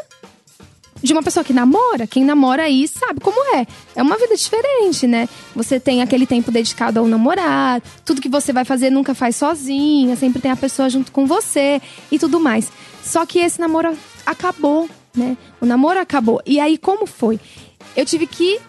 de 1.03 1.13
uma 1.13 1.23
pessoa 1.23 1.45
que 1.45 1.53
namora. 1.53 2.07
Quem 2.07 2.25
namora 2.25 2.65
aí 2.65 2.87
sabe 2.89 3.21
como 3.21 3.39
é. 3.57 3.67
É 3.95 4.03
uma 4.03 4.17
vida 4.17 4.37
diferente, 4.37 5.07
né? 5.07 5.29
Você 5.55 5.79
tem 5.79 6.03
aquele 6.03 6.27
tempo 6.27 6.51
dedicado 6.51 7.01
ao 7.01 7.07
namorado, 7.07 7.83
tudo 8.05 8.21
que 8.21 8.29
você 8.29 8.53
vai 8.53 8.65
fazer 8.65 8.91
nunca 8.91 9.15
faz 9.15 9.37
sozinha, 9.37 10.17
sempre 10.17 10.41
tem 10.41 10.51
a 10.51 10.57
pessoa 10.57 10.89
junto 10.89 11.13
com 11.13 11.27
você 11.27 11.81
e 12.11 12.19
tudo 12.19 12.41
mais. 12.41 12.71
Só 13.03 13.25
que 13.25 13.39
esse 13.39 13.61
namoro 13.61 13.97
acabou, 14.25 14.89
né? 15.15 15.37
O 15.61 15.67
namoro 15.67 15.99
acabou. 16.01 16.43
E 16.45 16.59
aí, 16.59 16.77
como 16.77 17.07
foi? 17.07 17.39
Eu 17.97 18.05
tive 18.05 18.27
que 18.27 18.61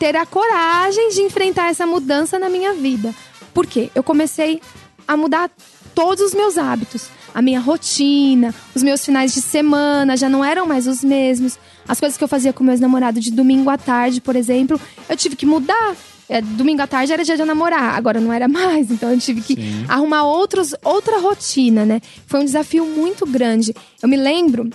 ter 0.00 0.16
a 0.16 0.24
coragem 0.24 1.10
de 1.10 1.20
enfrentar 1.20 1.68
essa 1.68 1.86
mudança 1.86 2.38
na 2.38 2.48
minha 2.48 2.72
vida. 2.72 3.14
Por 3.52 3.66
quê? 3.66 3.90
Eu 3.94 4.02
comecei 4.02 4.62
a 5.06 5.14
mudar 5.14 5.50
todos 5.94 6.24
os 6.24 6.34
meus 6.34 6.56
hábitos. 6.56 7.08
A 7.34 7.42
minha 7.42 7.60
rotina, 7.60 8.54
os 8.74 8.82
meus 8.82 9.04
finais 9.04 9.34
de 9.34 9.42
semana 9.42 10.16
já 10.16 10.26
não 10.26 10.42
eram 10.42 10.66
mais 10.66 10.86
os 10.86 11.04
mesmos. 11.04 11.58
As 11.86 12.00
coisas 12.00 12.16
que 12.16 12.24
eu 12.24 12.28
fazia 12.28 12.50
com 12.50 12.64
meus 12.64 12.80
namorados 12.80 13.22
de 13.22 13.30
domingo 13.30 13.68
à 13.68 13.76
tarde, 13.76 14.22
por 14.22 14.34
exemplo, 14.36 14.80
eu 15.06 15.16
tive 15.18 15.36
que 15.36 15.44
mudar. 15.44 15.94
É, 16.30 16.40
domingo 16.40 16.80
à 16.80 16.86
tarde 16.86 17.12
era 17.12 17.22
dia 17.22 17.36
de 17.36 17.44
namorar, 17.44 17.94
agora 17.94 18.20
não 18.20 18.32
era 18.32 18.46
mais, 18.48 18.88
então 18.92 19.10
eu 19.10 19.18
tive 19.18 19.42
que 19.42 19.56
Sim. 19.56 19.84
arrumar 19.86 20.22
outros, 20.22 20.74
outra 20.82 21.18
rotina, 21.18 21.84
né? 21.84 22.00
Foi 22.26 22.40
um 22.40 22.44
desafio 22.44 22.86
muito 22.86 23.26
grande. 23.26 23.74
Eu 24.00 24.08
me 24.08 24.16
lembro 24.16 24.70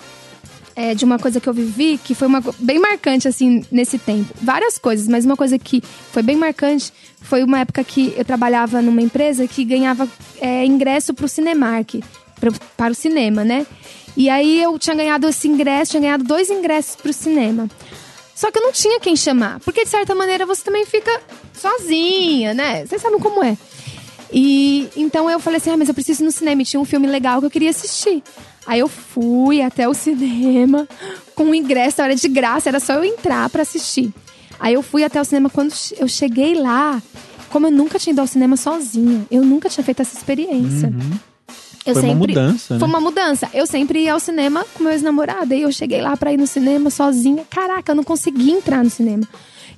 é, 0.76 0.94
de 0.94 1.06
uma 1.06 1.18
coisa 1.18 1.40
que 1.40 1.48
eu 1.48 1.54
vivi 1.54 1.98
que 1.98 2.14
foi 2.14 2.28
uma, 2.28 2.44
bem 2.60 2.80
marcante, 2.80 3.28
assim, 3.28 3.64
nesse 3.72 3.98
tempo. 3.98 4.34
Várias 4.42 4.78
coisas, 4.78 5.08
mas 5.08 5.26
uma 5.26 5.38
coisa 5.38 5.58
que 5.58 5.82
foi 6.12 6.22
bem 6.22 6.36
marcante 6.36 6.92
foi 7.22 7.44
uma 7.44 7.60
época 7.60 7.84
que 7.84 8.14
eu 8.18 8.26
trabalhava 8.26 8.82
numa 8.82 9.02
empresa 9.02 9.48
que 9.48 9.64
ganhava 9.64 10.08
é, 10.42 10.66
ingresso 10.66 11.14
pro 11.14 11.28
Cinemark, 11.28 11.96
pro, 12.40 12.54
para 12.76 12.92
o 12.92 12.96
cinema, 12.96 13.44
né? 13.44 13.66
E 14.18 14.30
aí 14.30 14.62
eu 14.62 14.78
tinha 14.80 14.96
ganhado 14.96 15.28
esse 15.28 15.48
ingresso, 15.48 15.92
tinha 15.92 16.02
ganhado 16.02 16.24
dois 16.24 16.50
ingressos 16.50 16.96
pro 16.96 17.12
cinema. 17.12 17.70
Só 18.34 18.52
que 18.52 18.60
eu 18.60 18.64
não 18.64 18.72
tinha 18.72 19.00
quem 19.00 19.16
chamar, 19.16 19.60
porque 19.62 19.86
de 19.86 19.90
certa 19.90 20.14
maneira 20.14 20.46
você 20.46 20.62
também 20.62 20.86
fica 20.86 21.22
sozinha, 21.54 22.54
né? 22.54 22.86
Vocês 22.86 23.02
sabem 23.02 23.20
como 23.20 23.44
é. 23.44 23.58
E 24.32 24.90
então 24.96 25.30
eu 25.30 25.40
falei 25.40 25.58
assim: 25.58 25.70
ah, 25.70 25.78
mas 25.78 25.88
eu 25.88 25.94
preciso 25.94 26.24
ir 26.24 26.26
no 26.26 26.32
cinema. 26.32 26.62
E 26.62 26.66
tinha 26.66 26.80
um 26.80 26.86
filme 26.86 27.08
legal 27.08 27.40
que 27.40 27.46
eu 27.46 27.52
queria 27.52 27.70
assistir. 27.70 28.22
Aí 28.66 28.80
eu 28.80 28.88
fui 28.88 29.62
até 29.62 29.88
o 29.88 29.94
cinema 29.94 30.88
com 31.36 31.46
o 31.46 31.56
ingresso, 31.56 32.02
era 32.02 32.16
de 32.16 32.28
graça, 32.28 32.70
era 32.70 32.80
só 32.80 32.94
eu 32.94 33.04
entrar 33.04 33.50
pra 33.50 33.62
assistir. 33.62 34.12
Aí 34.60 34.74
eu 34.74 34.82
fui 34.82 35.04
até 35.04 35.20
o 35.22 35.26
cinema 35.26 35.50
quando 35.50 35.74
eu 35.98 36.08
cheguei 36.08 36.56
lá, 36.56 37.02
como 37.50 37.68
eu 37.68 37.72
nunca 37.72 38.00
tinha 38.00 38.14
ido 38.14 38.22
ao 38.22 38.28
cinema 38.28 38.58
sozinha, 38.58 39.26
eu 39.30 39.44
nunca 39.44 39.70
tinha 39.70 39.84
feito 39.84 40.02
essa 40.02 40.18
experiência. 40.18 40.94
Eu 41.86 41.94
Foi 41.94 42.04
uma 42.04 42.16
mudança, 42.16 42.74
né? 42.74 42.80
Foi 42.80 42.88
uma 42.88 43.00
mudança. 43.00 43.50
Eu 43.54 43.68
sempre 43.68 44.00
ia 44.00 44.14
ao 44.14 44.20
cinema 44.20 44.66
com 44.74 44.84
meu 44.84 44.92
ex-namorado. 44.92 45.54
E 45.54 45.62
eu 45.62 45.72
cheguei 45.72 46.02
lá 46.02 46.18
pra 46.18 46.34
ir 46.34 46.38
no 46.38 46.48
cinema 46.48 46.90
sozinha. 46.90 47.46
Caraca, 47.48 47.92
eu 47.92 47.96
não 47.96 48.04
consegui 48.04 48.50
entrar 48.52 48.84
no 48.84 48.90
cinema. 48.90 49.24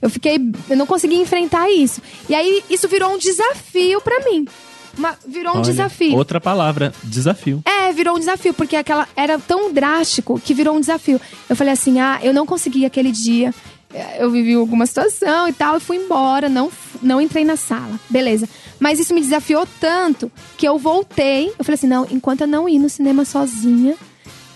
Eu 0.01 0.09
fiquei. 0.09 0.39
Eu 0.69 0.77
não 0.77 0.85
consegui 0.85 1.15
enfrentar 1.15 1.69
isso. 1.69 2.01
E 2.29 2.35
aí, 2.35 2.63
isso 2.69 2.87
virou 2.87 3.13
um 3.13 3.17
desafio 3.17 3.99
pra 3.99 4.21
mim. 4.21 4.47
Uma- 4.97 5.15
virou 5.27 5.53
um 5.53 5.57
Olha, 5.57 5.65
desafio. 5.65 6.15
Outra 6.15 6.41
palavra, 6.41 6.93
desafio. 7.03 7.61
É, 7.65 7.91
virou 7.93 8.15
um 8.15 8.19
desafio, 8.19 8.53
porque 8.53 8.75
aquela 8.75 9.07
era 9.15 9.37
tão 9.37 9.71
drástico 9.71 10.39
que 10.39 10.53
virou 10.53 10.75
um 10.75 10.79
desafio. 10.79 11.21
Eu 11.49 11.55
falei 11.55 11.73
assim: 11.73 11.99
ah, 11.99 12.19
eu 12.23 12.33
não 12.33 12.45
consegui 12.45 12.85
aquele 12.85 13.11
dia. 13.11 13.53
É, 13.93 14.21
Eu 14.23 14.29
vivi 14.29 14.53
alguma 14.53 14.85
situação 14.85 15.47
e 15.47 15.53
tal, 15.53 15.77
e 15.77 15.79
fui 15.79 15.95
embora, 15.97 16.49
não, 16.49 16.69
não 17.01 17.21
entrei 17.21 17.45
na 17.45 17.55
sala. 17.55 17.97
Beleza. 18.09 18.49
Mas 18.79 18.99
isso 18.99 19.13
me 19.13 19.21
desafiou 19.21 19.67
tanto 19.79 20.31
que 20.57 20.67
eu 20.67 20.77
voltei. 20.77 21.47
Eu 21.57 21.63
falei 21.63 21.75
assim: 21.75 21.87
não, 21.87 22.05
enquanto 22.11 22.41
eu 22.41 22.47
não 22.47 22.67
ir 22.67 22.79
no 22.79 22.89
cinema 22.89 23.23
sozinha, 23.23 23.95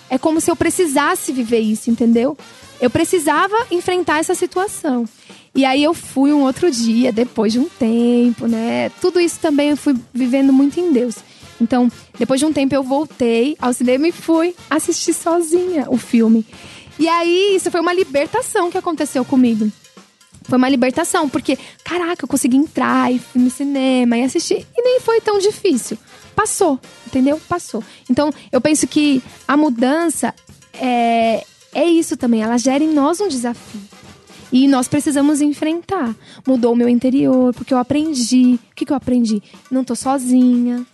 é 0.09 0.17
como 0.17 0.41
se 0.41 0.49
eu 0.51 0.55
precisasse 0.55 1.31
viver 1.31 1.59
isso, 1.59 1.89
entendeu? 1.89 2.37
Eu 2.81 2.89
precisava 2.89 3.55
enfrentar 3.69 4.17
essa 4.19 4.33
situação. 4.33 5.05
E 5.53 5.65
aí 5.65 5.83
eu 5.83 5.93
fui 5.93 6.31
um 6.31 6.43
outro 6.43 6.71
dia, 6.71 7.11
depois 7.11 7.51
de 7.51 7.59
um 7.59 7.67
tempo, 7.67 8.47
né? 8.47 8.89
Tudo 9.01 9.19
isso 9.19 9.39
também 9.39 9.71
eu 9.71 9.77
fui 9.77 9.95
vivendo 10.13 10.53
muito 10.53 10.79
em 10.79 10.93
Deus. 10.93 11.15
Então, 11.59 11.91
depois 12.17 12.39
de 12.39 12.45
um 12.45 12.53
tempo 12.53 12.73
eu 12.73 12.81
voltei 12.81 13.55
ao 13.59 13.73
cinema 13.73 14.07
e 14.07 14.11
fui 14.11 14.55
assistir 14.69 15.13
sozinha 15.13 15.85
o 15.89 15.97
filme. 15.97 16.45
E 16.97 17.07
aí, 17.07 17.55
isso 17.55 17.69
foi 17.69 17.81
uma 17.81 17.93
libertação 17.93 18.71
que 18.71 18.77
aconteceu 18.77 19.25
comigo. 19.25 19.71
Foi 20.43 20.57
uma 20.57 20.69
libertação, 20.69 21.29
porque, 21.29 21.57
caraca, 21.83 22.23
eu 22.23 22.27
consegui 22.27 22.57
entrar 22.57 23.11
e 23.11 23.21
no 23.35 23.49
cinema 23.49 24.17
e 24.17 24.23
assistir. 24.23 24.65
E 24.75 24.81
nem 24.81 24.99
foi 24.99 25.21
tão 25.21 25.37
difícil. 25.37 25.97
Passou, 26.35 26.79
entendeu? 27.05 27.39
Passou. 27.47 27.83
Então, 28.09 28.31
eu 28.51 28.59
penso 28.59 28.87
que 28.87 29.21
a 29.47 29.55
mudança 29.55 30.33
é, 30.73 31.45
é 31.73 31.85
isso 31.85 32.17
também. 32.17 32.41
Ela 32.41 32.57
gera 32.57 32.83
em 32.83 32.91
nós 32.91 33.19
um 33.19 33.27
desafio. 33.27 33.81
E 34.51 34.67
nós 34.67 34.87
precisamos 34.87 35.41
enfrentar. 35.41 36.13
Mudou 36.45 36.73
o 36.73 36.75
meu 36.75 36.89
interior, 36.89 37.53
porque 37.53 37.73
eu 37.73 37.77
aprendi. 37.77 38.59
O 38.71 38.75
que, 38.75 38.85
que 38.85 38.91
eu 38.91 38.97
aprendi? 38.97 39.41
Não 39.69 39.83
tô 39.83 39.95
sozinha. 39.95 40.85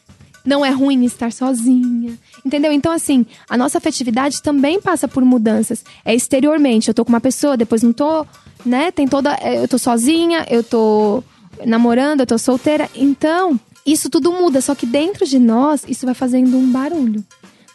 Não 0.45 0.65
é 0.65 0.69
ruim 0.69 1.03
estar 1.03 1.31
sozinha. 1.31 2.17
Entendeu? 2.45 2.71
Então, 2.71 2.91
assim, 2.91 3.25
a 3.49 3.57
nossa 3.57 3.79
afetividade 3.79 4.41
também 4.41 4.79
passa 4.79 5.07
por 5.07 5.25
mudanças. 5.25 5.83
É 6.05 6.13
exteriormente. 6.15 6.87
Eu 6.87 6.93
tô 6.93 7.03
com 7.03 7.09
uma 7.09 7.19
pessoa, 7.19 7.57
depois 7.57 7.83
não 7.83 7.91
tô, 7.91 8.25
né? 8.65 8.91
Tem 8.91 9.07
toda. 9.07 9.33
é, 9.41 9.61
Eu 9.63 9.67
tô 9.67 9.77
sozinha, 9.77 10.45
eu 10.49 10.63
tô 10.63 11.23
namorando, 11.65 12.21
eu 12.21 12.27
tô 12.27 12.37
solteira. 12.37 12.89
Então, 12.95 13.59
isso 13.85 14.09
tudo 14.09 14.31
muda. 14.31 14.61
Só 14.61 14.73
que 14.75 14.85
dentro 14.85 15.25
de 15.25 15.39
nós, 15.39 15.83
isso 15.87 16.05
vai 16.05 16.15
fazendo 16.15 16.55
um 16.55 16.71
barulho. 16.71 17.23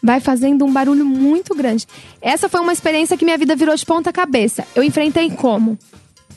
Vai 0.03 0.19
fazendo 0.19 0.65
um 0.65 0.73
barulho 0.73 1.05
muito 1.05 1.55
grande. 1.55 1.87
Essa 2.21 2.49
foi 2.49 2.59
uma 2.59 2.73
experiência 2.73 3.15
que 3.15 3.23
minha 3.23 3.37
vida 3.37 3.55
virou 3.55 3.73
de 3.73 3.85
ponta 3.85 4.11
cabeça. 4.11 4.67
Eu 4.75 4.83
enfrentei 4.83 5.31
como? 5.31 5.77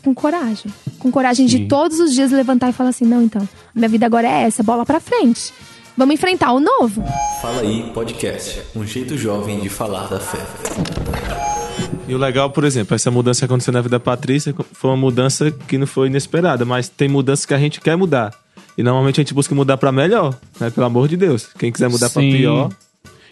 Com 0.05 0.15
coragem. 0.15 0.73
Com 1.01 1.11
coragem 1.11 1.47
de 1.47 1.57
Sim. 1.59 1.67
todos 1.67 1.99
os 1.99 2.15
dias 2.15 2.31
levantar 2.31 2.71
e 2.71 2.73
falar 2.73 2.91
assim: 2.91 3.05
não, 3.05 3.23
então, 3.23 3.47
minha 3.75 3.89
vida 3.89 4.07
agora 4.07 4.29
é 4.29 4.43
essa, 4.43 4.63
bola 4.63 4.87
pra 4.87 5.01
frente. 5.01 5.53
Vamos 5.97 6.15
enfrentar 6.15 6.53
o 6.53 6.61
novo. 6.61 7.03
Fala 7.43 7.63
aí 7.63 7.91
Podcast, 7.93 8.63
um 8.77 8.87
jeito 8.87 9.19
jovem 9.19 9.59
de 9.59 9.69
falar 9.69 10.07
da 10.07 10.21
fé. 10.21 10.39
E 12.07 12.15
o 12.15 12.19
legal, 12.19 12.51
por 12.51 12.63
exemplo, 12.63 12.95
essa 12.95 13.11
mudança 13.11 13.41
que 13.41 13.45
aconteceu 13.47 13.73
na 13.73 13.81
vida 13.81 13.99
da 13.99 14.01
Patrícia 14.01 14.55
foi 14.73 14.91
uma 14.91 14.97
mudança 14.97 15.51
que 15.51 15.77
não 15.77 15.89
foi 15.89 16.07
inesperada, 16.07 16.65
mas 16.65 16.89
tem 16.89 17.09
mudanças 17.09 17.45
que 17.45 17.55
a 17.55 17.59
gente 17.59 17.81
quer 17.81 17.97
mudar. 17.97 18.33
E 18.79 18.83
normalmente 18.83 19.21
a 19.21 19.23
gente 19.25 19.35
busca 19.35 19.55
mudar 19.55 19.77
pra 19.77 19.91
melhor, 19.91 20.39
né? 20.61 20.71
Pelo 20.71 20.87
amor 20.87 21.09
de 21.09 21.17
Deus. 21.17 21.49
Quem 21.59 21.73
quiser 21.73 21.89
mudar 21.89 22.11
pra 22.11 22.23
Sim. 22.23 22.31
pior, 22.31 22.71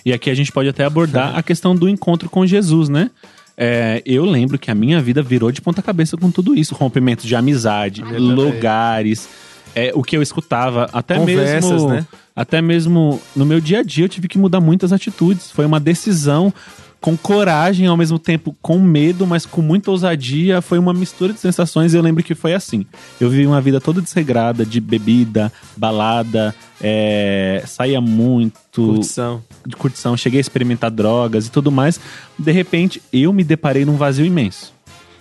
E 0.04 0.12
aqui 0.12 0.28
a 0.30 0.34
gente 0.34 0.52
pode 0.52 0.68
até 0.68 0.84
abordar 0.84 1.36
a 1.36 1.42
questão 1.42 1.74
do 1.74 1.88
encontro 1.88 2.28
com 2.28 2.46
Jesus, 2.46 2.88
né? 2.88 3.10
É, 3.56 4.02
eu 4.04 4.24
lembro 4.24 4.58
que 4.58 4.70
a 4.70 4.74
minha 4.74 5.00
vida 5.00 5.22
virou 5.22 5.50
de 5.52 5.60
ponta 5.60 5.80
cabeça 5.80 6.16
com 6.16 6.30
tudo 6.30 6.54
isso. 6.54 6.74
Rompimento 6.74 7.26
de 7.26 7.34
amizade, 7.36 8.02
também. 8.02 8.18
lugares, 8.18 9.28
é, 9.74 9.92
o 9.94 10.02
que 10.02 10.16
eu 10.16 10.22
escutava, 10.22 10.88
até 10.92 11.16
Conversas, 11.16 11.70
mesmo. 11.70 11.88
né? 11.88 12.06
Até 12.34 12.60
mesmo 12.60 13.20
no 13.34 13.46
meu 13.46 13.60
dia 13.60 13.78
a 13.78 13.82
dia 13.82 14.04
eu 14.04 14.08
tive 14.08 14.26
que 14.26 14.38
mudar 14.38 14.60
muitas 14.60 14.92
atitudes. 14.92 15.50
Foi 15.50 15.64
uma 15.64 15.78
decisão 15.78 16.52
com 17.04 17.18
coragem, 17.18 17.86
ao 17.86 17.98
mesmo 17.98 18.18
tempo 18.18 18.56
com 18.62 18.78
medo, 18.80 19.26
mas 19.26 19.44
com 19.44 19.60
muita 19.60 19.90
ousadia. 19.90 20.62
Foi 20.62 20.78
uma 20.78 20.94
mistura 20.94 21.34
de 21.34 21.38
sensações 21.38 21.92
e 21.92 21.98
eu 21.98 22.02
lembro 22.02 22.24
que 22.24 22.34
foi 22.34 22.54
assim. 22.54 22.86
Eu 23.20 23.28
vivi 23.28 23.46
uma 23.46 23.60
vida 23.60 23.78
toda 23.78 24.00
desregrada 24.00 24.64
de 24.64 24.80
bebida, 24.80 25.52
balada, 25.76 26.54
é, 26.80 27.62
saía 27.66 28.00
muito 28.00 28.58
curtição. 28.72 29.42
de 29.66 29.76
curtição, 29.76 30.16
cheguei 30.16 30.38
a 30.38 30.40
experimentar 30.40 30.90
drogas 30.90 31.46
e 31.46 31.50
tudo 31.50 31.70
mais. 31.70 32.00
De 32.38 32.52
repente, 32.52 33.02
eu 33.12 33.34
me 33.34 33.44
deparei 33.44 33.84
num 33.84 33.98
vazio 33.98 34.24
imenso. 34.24 34.72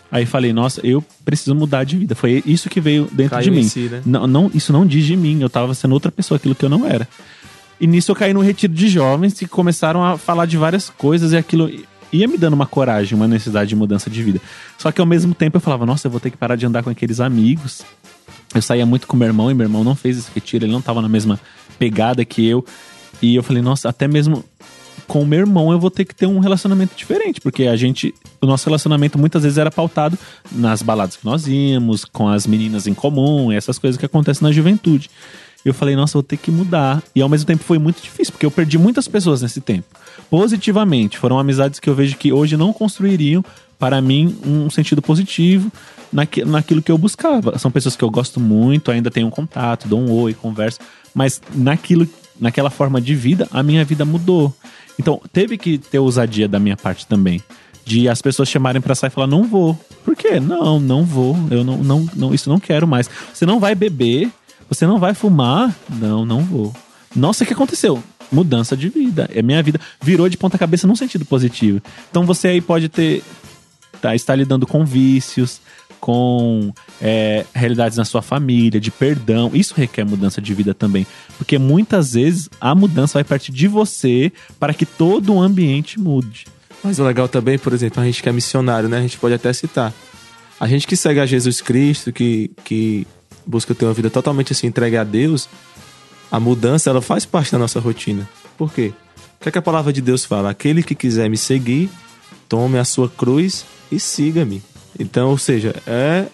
Aí 0.10 0.26
falei, 0.26 0.54
nossa, 0.54 0.80
eu 0.88 1.04
preciso 1.26 1.54
mudar 1.54 1.84
de 1.84 1.98
vida. 1.98 2.16
Foi 2.16 2.42
isso 2.46 2.70
que 2.70 2.80
veio 2.80 3.10
dentro 3.12 3.32
Caiu 3.32 3.44
de 3.44 3.52
mim. 3.52 3.68
si, 3.68 3.90
né? 3.92 4.02
não, 4.06 4.26
não, 4.26 4.52
isso 4.54 4.72
não 4.72 4.86
diz 4.86 5.04
de 5.04 5.18
mim, 5.18 5.42
eu 5.42 5.50
tava 5.50 5.74
sendo 5.74 5.92
outra 5.92 6.14
pessoa, 6.14 6.38
aquilo 6.38 6.56
que 6.56 6.64
eu 6.64 6.70
não 6.70 6.88
era. 6.88 7.06
E 7.84 7.88
nisso 7.88 8.10
eu 8.12 8.16
caí 8.16 8.34
num 8.34 8.40
retiro 8.40 8.72
de 8.72 8.88
jovens 8.88 9.34
que 9.34 9.46
começaram 9.46 10.06
a 10.06 10.18
falar 10.18 10.46
de 10.46 10.56
várias 10.56 10.90
coisas 10.90 11.34
e 11.34 11.36
aquilo 11.36 11.70
ia 12.14 12.28
me 12.30 12.38
dando 12.38 12.54
uma 12.54 12.66
coragem, 12.66 13.14
uma 13.14 13.28
necessidade 13.28 13.68
de 13.68 13.76
mudança 13.76 14.10
de 14.10 14.24
vida. 14.24 14.40
Só 14.78 14.90
que 14.90 15.02
ao 15.02 15.06
mesmo 15.06 15.36
tempo 15.36 15.58
eu 15.58 15.60
falava, 15.60 15.86
nossa, 15.86 16.08
eu 16.08 16.12
vou 16.12 16.22
ter 16.22 16.32
que 16.32 16.38
parar 16.38 16.56
de 16.56 16.66
andar 16.66 16.82
com 16.82 16.90
aqueles 16.90 17.20
amigos. 17.20 17.82
Eu 18.56 18.62
saía 18.62 18.86
muito 18.86 19.06
com 19.06 19.18
meu 19.18 19.28
irmão 19.28 19.52
e 19.52 19.54
meu 19.54 19.66
irmão 19.66 19.84
não 19.84 19.96
fez 19.96 20.18
esse 20.18 20.32
retiro, 20.34 20.64
ele 20.64 20.72
não 20.72 20.82
tava 20.82 21.02
na 21.02 21.10
mesma 21.10 21.38
pegada 21.78 22.24
que 22.24 22.48
eu. 22.48 22.66
E 23.22 23.36
eu 23.36 23.44
falei, 23.44 23.62
nossa, 23.62 23.90
até 23.90 24.08
mesmo 24.08 24.46
com 25.06 25.22
o 25.22 25.26
meu 25.26 25.40
irmão 25.40 25.70
eu 25.70 25.78
vou 25.78 25.92
ter 25.92 26.06
que 26.06 26.16
ter 26.16 26.26
um 26.26 26.40
relacionamento 26.40 26.96
diferente, 26.96 27.42
porque 27.42 27.64
a 27.68 27.76
gente, 27.76 28.16
o 28.40 28.46
nosso 28.46 28.66
relacionamento 28.66 29.20
muitas 29.20 29.44
vezes 29.44 29.58
era 29.58 29.70
pautado 29.70 30.18
nas 30.50 30.82
baladas 30.82 31.18
que 31.18 31.26
nós 31.26 31.48
íamos, 31.48 32.06
com 32.06 32.30
as 32.30 32.48
meninas 32.48 32.88
em 32.88 32.94
comum, 32.94 33.52
essas 33.52 33.78
coisas 33.78 34.00
que 34.00 34.06
acontecem 34.06 34.48
na 34.48 34.54
juventude. 34.54 35.10
Eu 35.66 35.74
falei, 35.74 35.96
nossa, 35.96 36.14
vou 36.14 36.24
ter 36.24 36.38
que 36.38 36.52
mudar. 36.52 37.02
E 37.16 37.22
ao 37.22 37.30
mesmo 37.30 37.46
tempo 37.48 37.64
foi 37.64 37.78
muito 37.80 38.02
difícil, 38.02 38.34
porque 38.34 38.46
eu 38.46 38.52
perdi 38.52 38.78
muitas 38.78 39.08
pessoas 39.08 39.42
nesse 39.42 39.62
tempo. 39.62 39.86
Positivamente, 40.30 41.18
foram 41.18 41.40
amizades 41.40 41.80
que 41.80 41.90
eu 41.90 41.96
vejo 41.96 42.18
que 42.18 42.34
hoje 42.34 42.58
não 42.58 42.74
construiriam 42.74 43.44
para 43.80 44.02
mim 44.02 44.36
um 44.46 44.70
sentido 44.70 45.02
positivo 45.02 45.72
naqui- 46.12 46.44
naquilo 46.44 46.82
que 46.82 46.92
eu 46.92 46.98
buscava. 46.98 47.58
São 47.58 47.72
pessoas 47.72 47.96
que 47.96 48.04
eu 48.04 48.10
gosto 48.10 48.40
muito, 48.40 48.92
ainda 48.92 49.10
tenho 49.10 49.28
um 49.28 49.30
contato, 49.30 49.88
dou 49.88 50.00
um 50.00 50.12
oi, 50.12 50.34
converso, 50.34 50.80
mas 51.14 51.42
naquilo, 51.54 52.08
naquela 52.40 52.70
forma 52.70 53.00
de 53.00 53.16
vida, 53.16 53.48
a 53.52 53.64
minha 53.64 53.86
vida 53.86 54.04
mudou. 54.04 54.54
Então, 55.00 55.22
teve 55.32 55.58
que 55.58 55.78
ter 55.78 56.00
ousadia 56.00 56.48
da 56.48 56.60
minha 56.60 56.76
parte 56.76 57.08
também. 57.08 57.42
De 57.86 58.08
as 58.08 58.22
pessoas 58.22 58.48
chamarem 58.50 58.82
pra 58.82 58.96
sair 58.96 59.10
e 59.10 59.12
falar, 59.14 59.28
não 59.28 59.44
vou. 59.44 59.78
Por 60.06 60.16
quê? 60.16 60.40
Não, 60.40 60.80
não 60.80 61.04
vou. 61.04 61.38
Eu 61.52 61.64
não, 61.64 61.78
não, 61.78 62.10
não, 62.16 62.34
isso 62.34 62.50
não 62.50 62.60
quero 62.60 62.88
mais. 62.88 63.10
Você 63.34 63.46
não 63.46 63.60
vai 63.60 63.76
beber, 63.76 64.30
você 64.74 64.88
não 64.88 65.00
vai 65.00 65.14
fumar. 65.14 65.74
Não, 65.90 66.26
não 66.26 66.42
vou. 66.42 66.74
Nossa, 67.16 67.44
o 67.44 67.48
que 67.48 67.54
aconteceu? 67.54 68.04
Mudança 68.32 68.76
de 68.76 68.90
vida. 68.90 69.30
É 69.34 69.42
minha 69.42 69.62
vida. 69.62 69.80
Virou 70.02 70.28
de 70.28 70.38
ponta 70.38 70.58
cabeça 70.58 70.88
num 70.88 70.96
sentido 70.96 71.26
positivo. 71.26 71.82
Então 72.10 72.26
você 72.26 72.50
aí 72.50 72.62
pode 72.62 72.90
ter. 72.90 73.24
Tá, 74.02 74.14
estar 74.14 74.36
lidando 74.36 74.68
com 74.68 74.84
vícios, 74.84 75.62
com 75.98 76.74
é, 77.02 77.46
realidades 77.54 77.98
na 77.98 78.04
sua 78.04 78.22
família, 78.22 78.82
de 78.82 78.92
perdão. 78.92 79.52
Isso 79.54 79.74
requer 79.74 80.04
mudança 80.04 80.42
de 80.42 80.54
vida 80.54 80.74
também. 80.74 81.08
Porque 81.38 81.58
muitas 81.58 82.14
vezes 82.14 82.50
a 82.60 82.76
mudança 82.76 83.14
vai 83.14 83.24
partir 83.24 83.54
de 83.54 83.68
você 83.68 84.34
para 84.60 84.74
que 84.74 84.86
todo 84.86 85.34
o 85.34 85.42
ambiente 85.42 85.98
mude. 85.98 86.48
Mas 86.84 87.00
o 87.00 87.04
legal 87.06 87.30
também, 87.30 87.58
por 87.58 87.72
exemplo, 87.72 88.04
a 88.04 88.06
gente 88.06 88.22
que 88.22 88.28
é 88.28 88.32
missionário, 88.34 88.90
né? 88.90 88.98
A 88.98 89.02
gente 89.02 89.18
pode 89.18 89.34
até 89.34 89.54
citar. 89.54 89.94
A 90.60 90.68
gente 90.68 90.86
que 90.86 90.98
segue 90.98 91.22
a 91.22 91.26
Jesus 91.26 91.62
Cristo, 91.62 92.12
que, 92.12 92.52
que 92.66 93.08
busca 93.46 93.74
ter 93.76 93.86
uma 93.86 93.94
vida 93.94 94.10
totalmente 94.10 94.54
assim 94.54 94.68
entregue 94.68 94.98
a 94.98 95.04
Deus, 95.04 95.50
a 96.32 96.40
mudança 96.40 96.90
ela 96.90 97.02
faz 97.02 97.26
parte 97.26 97.52
da 97.52 97.60
nossa 97.60 97.80
rotina. 97.80 98.28
Por 98.58 98.72
quê? 98.72 98.94
O 99.40 99.44
que, 99.44 99.50
é 99.50 99.52
que 99.52 99.58
a 99.58 99.62
palavra 99.62 99.92
de 99.92 100.02
Deus 100.02 100.26
fala? 100.26 100.50
Aquele 100.50 100.82
que 100.82 100.96
quiser 100.96 101.30
me 101.30 101.38
seguir, 101.38 101.90
tome 102.48 102.78
a 102.78 102.86
sua 102.86 103.10
cruz 103.10 103.66
e 103.92 104.00
siga-me. 104.00 104.64
Então, 104.98 105.30
ou 105.30 105.38
seja, 105.38 105.76
é, 105.86 106.28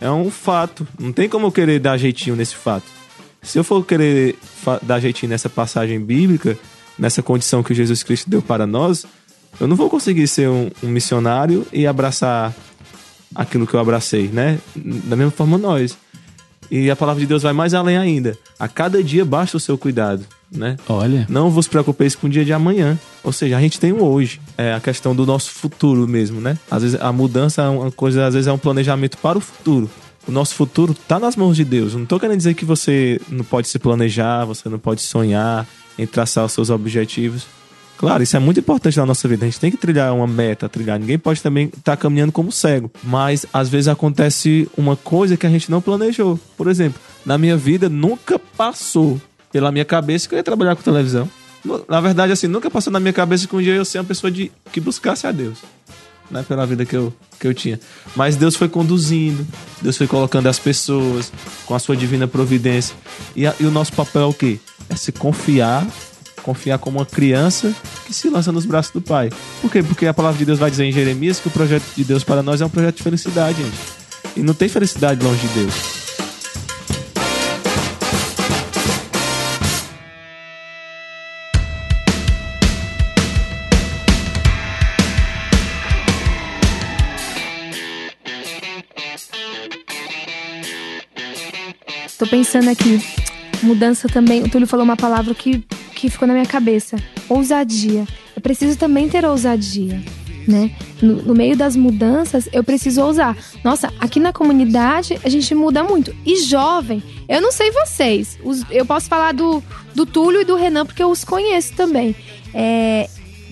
é 0.00 0.10
um 0.10 0.30
fato. 0.30 0.86
Não 0.98 1.12
tem 1.12 1.28
como 1.28 1.46
eu 1.46 1.52
querer 1.52 1.78
dar 1.78 1.96
jeitinho 1.96 2.34
nesse 2.34 2.56
fato. 2.56 2.86
Se 3.42 3.58
eu 3.58 3.64
for 3.64 3.84
querer 3.84 4.36
dar 4.82 5.00
jeitinho 5.00 5.30
nessa 5.30 5.48
passagem 5.48 6.00
bíblica, 6.00 6.58
nessa 6.98 7.22
condição 7.22 7.62
que 7.62 7.74
Jesus 7.74 8.02
Cristo 8.02 8.28
deu 8.28 8.42
para 8.42 8.66
nós, 8.66 9.06
eu 9.58 9.66
não 9.66 9.76
vou 9.76 9.88
conseguir 9.88 10.28
ser 10.28 10.48
um, 10.48 10.70
um 10.82 10.88
missionário 10.88 11.66
e 11.72 11.86
abraçar 11.86 12.54
aquilo 13.34 13.66
que 13.66 13.74
eu 13.74 13.80
abracei, 13.80 14.28
né? 14.28 14.58
Da 14.74 15.16
mesma 15.16 15.30
forma 15.30 15.56
nós. 15.56 15.96
E 16.70 16.90
a 16.90 16.96
palavra 16.96 17.20
de 17.20 17.26
Deus 17.26 17.42
vai 17.42 17.52
mais 17.52 17.74
além 17.74 17.96
ainda. 17.96 18.38
A 18.58 18.68
cada 18.68 19.02
dia 19.02 19.24
basta 19.24 19.56
o 19.56 19.60
seu 19.60 19.76
cuidado, 19.76 20.24
né? 20.50 20.76
Olha. 20.88 21.26
Não 21.28 21.50
vos 21.50 21.66
preocupeis 21.66 22.14
com 22.14 22.26
o 22.26 22.30
dia 22.30 22.44
de 22.44 22.52
amanhã. 22.52 22.98
Ou 23.24 23.32
seja, 23.32 23.56
a 23.56 23.60
gente 23.60 23.80
tem 23.80 23.92
o 23.92 24.04
hoje. 24.04 24.40
É 24.56 24.72
a 24.72 24.80
questão 24.80 25.14
do 25.14 25.26
nosso 25.26 25.50
futuro 25.50 26.06
mesmo, 26.06 26.40
né? 26.40 26.56
Às 26.70 26.82
vezes 26.82 27.00
a 27.00 27.12
mudança 27.12 27.62
é 27.62 27.68
uma 27.68 27.90
coisa, 27.90 28.26
às 28.26 28.34
vezes 28.34 28.46
é 28.46 28.52
um 28.52 28.58
planejamento 28.58 29.18
para 29.18 29.36
o 29.36 29.40
futuro. 29.40 29.90
O 30.28 30.30
nosso 30.30 30.54
futuro 30.54 30.92
está 30.92 31.18
nas 31.18 31.34
mãos 31.34 31.56
de 31.56 31.64
Deus. 31.64 31.94
não 31.94 32.06
tô 32.06 32.20
querendo 32.20 32.36
dizer 32.36 32.54
que 32.54 32.64
você 32.64 33.20
não 33.28 33.44
pode 33.44 33.68
se 33.68 33.78
planejar, 33.78 34.44
você 34.44 34.68
não 34.68 34.78
pode 34.78 35.00
sonhar 35.00 35.66
em 35.98 36.06
traçar 36.06 36.44
os 36.44 36.52
seus 36.52 36.70
objetivos. 36.70 37.46
Claro, 38.00 38.22
isso 38.22 38.34
é 38.34 38.40
muito 38.40 38.58
importante 38.58 38.96
na 38.96 39.04
nossa 39.04 39.28
vida. 39.28 39.44
A 39.44 39.48
gente 39.48 39.60
tem 39.60 39.70
que 39.70 39.76
trilhar 39.76 40.14
uma 40.14 40.26
meta, 40.26 40.70
trilhar. 40.70 40.98
Ninguém 40.98 41.18
pode 41.18 41.42
também 41.42 41.66
estar 41.66 41.82
tá 41.82 41.96
caminhando 41.98 42.32
como 42.32 42.50
cego. 42.50 42.90
Mas 43.04 43.44
às 43.52 43.68
vezes 43.68 43.88
acontece 43.88 44.66
uma 44.74 44.96
coisa 44.96 45.36
que 45.36 45.46
a 45.46 45.50
gente 45.50 45.70
não 45.70 45.82
planejou. 45.82 46.40
Por 46.56 46.66
exemplo, 46.68 46.98
na 47.26 47.36
minha 47.36 47.58
vida 47.58 47.90
nunca 47.90 48.38
passou 48.38 49.20
pela 49.52 49.70
minha 49.70 49.84
cabeça 49.84 50.26
que 50.26 50.34
eu 50.34 50.38
ia 50.38 50.42
trabalhar 50.42 50.76
com 50.76 50.82
televisão. 50.82 51.28
Na 51.86 52.00
verdade, 52.00 52.32
assim, 52.32 52.46
nunca 52.46 52.70
passou 52.70 52.90
na 52.90 52.98
minha 52.98 53.12
cabeça 53.12 53.46
que 53.46 53.54
um 53.54 53.60
dia 53.60 53.74
eu 53.74 53.80
ia 53.80 53.84
ser 53.84 53.98
uma 53.98 54.04
pessoa 54.04 54.30
de, 54.30 54.50
que 54.72 54.80
buscasse 54.80 55.26
a 55.26 55.32
Deus. 55.32 55.58
Né, 56.30 56.42
pela 56.48 56.64
vida 56.64 56.86
que 56.86 56.96
eu, 56.96 57.12
que 57.38 57.46
eu 57.46 57.52
tinha. 57.52 57.78
Mas 58.16 58.34
Deus 58.34 58.56
foi 58.56 58.68
conduzindo, 58.68 59.46
Deus 59.82 59.98
foi 59.98 60.06
colocando 60.06 60.46
as 60.46 60.58
pessoas 60.58 61.30
com 61.66 61.74
a 61.74 61.78
sua 61.78 61.94
divina 61.94 62.26
providência. 62.26 62.96
E, 63.36 63.46
a, 63.46 63.54
e 63.60 63.66
o 63.66 63.70
nosso 63.70 63.92
papel 63.92 64.22
é 64.22 64.26
o 64.26 64.32
quê? 64.32 64.58
É 64.88 64.94
se 64.94 65.12
confiar 65.12 65.86
confiar 66.40 66.78
como 66.78 66.98
uma 66.98 67.06
criança 67.06 67.72
que 68.06 68.14
se 68.14 68.28
lança 68.28 68.50
nos 68.50 68.66
braços 68.66 68.92
do 68.92 69.00
pai. 69.00 69.30
Por 69.60 69.70
quê? 69.70 69.82
Porque 69.82 70.06
a 70.06 70.14
palavra 70.14 70.38
de 70.38 70.44
Deus 70.44 70.58
vai 70.58 70.70
dizer 70.70 70.84
em 70.84 70.92
Jeremias 70.92 71.38
que 71.38 71.48
o 71.48 71.50
projeto 71.50 71.84
de 71.96 72.04
Deus 72.04 72.24
para 72.24 72.42
nós 72.42 72.60
é 72.60 72.66
um 72.66 72.70
projeto 72.70 72.96
de 72.96 73.02
felicidade, 73.02 73.62
gente. 73.62 73.78
E 74.36 74.42
não 74.42 74.54
tem 74.54 74.68
felicidade 74.68 75.24
longe 75.24 75.46
de 75.46 75.54
Deus. 75.54 76.00
Tô 92.20 92.26
pensando 92.26 92.68
aqui, 92.68 93.02
mudança 93.62 94.06
também. 94.06 94.42
O 94.42 94.48
Túlio 94.50 94.66
falou 94.66 94.84
uma 94.84 94.94
palavra 94.94 95.34
que 95.34 95.64
que 96.00 96.10
ficou 96.10 96.26
na 96.26 96.34
minha 96.34 96.46
cabeça: 96.46 96.96
ousadia. 97.28 98.06
Eu 98.34 98.40
preciso 98.40 98.78
também 98.78 99.08
ter 99.08 99.24
ousadia. 99.24 100.00
Né? 100.48 100.74
No, 101.00 101.22
no, 101.22 101.34
meio 101.34 101.54
das 101.54 101.76
mudanças, 101.76 102.48
eu 102.52 102.64
preciso 102.64 103.02
ousar. 103.02 103.36
Nossa, 103.62 103.92
aqui 104.00 104.18
na 104.18 104.32
comunidade 104.32 105.20
a 105.22 105.28
gente 105.28 105.54
muda 105.54 105.84
muito. 105.84 106.16
E 106.24 106.42
jovem, 106.42 107.02
eu 107.28 107.40
não 107.40 107.52
sei 107.52 107.70
vocês. 107.70 108.38
Os, 108.42 108.64
eu 108.70 108.84
posso 108.84 109.06
falar 109.06 109.32
do, 109.32 109.62
do 109.94 110.06
Túlio 110.06 110.40
e 110.40 110.44
do 110.44 110.56
Renan 110.56 110.86
porque 110.86 111.02
eu 111.02 111.10
os 111.10 111.24
conheço 111.24 111.74
também. 111.74 112.16
É, 112.54 113.08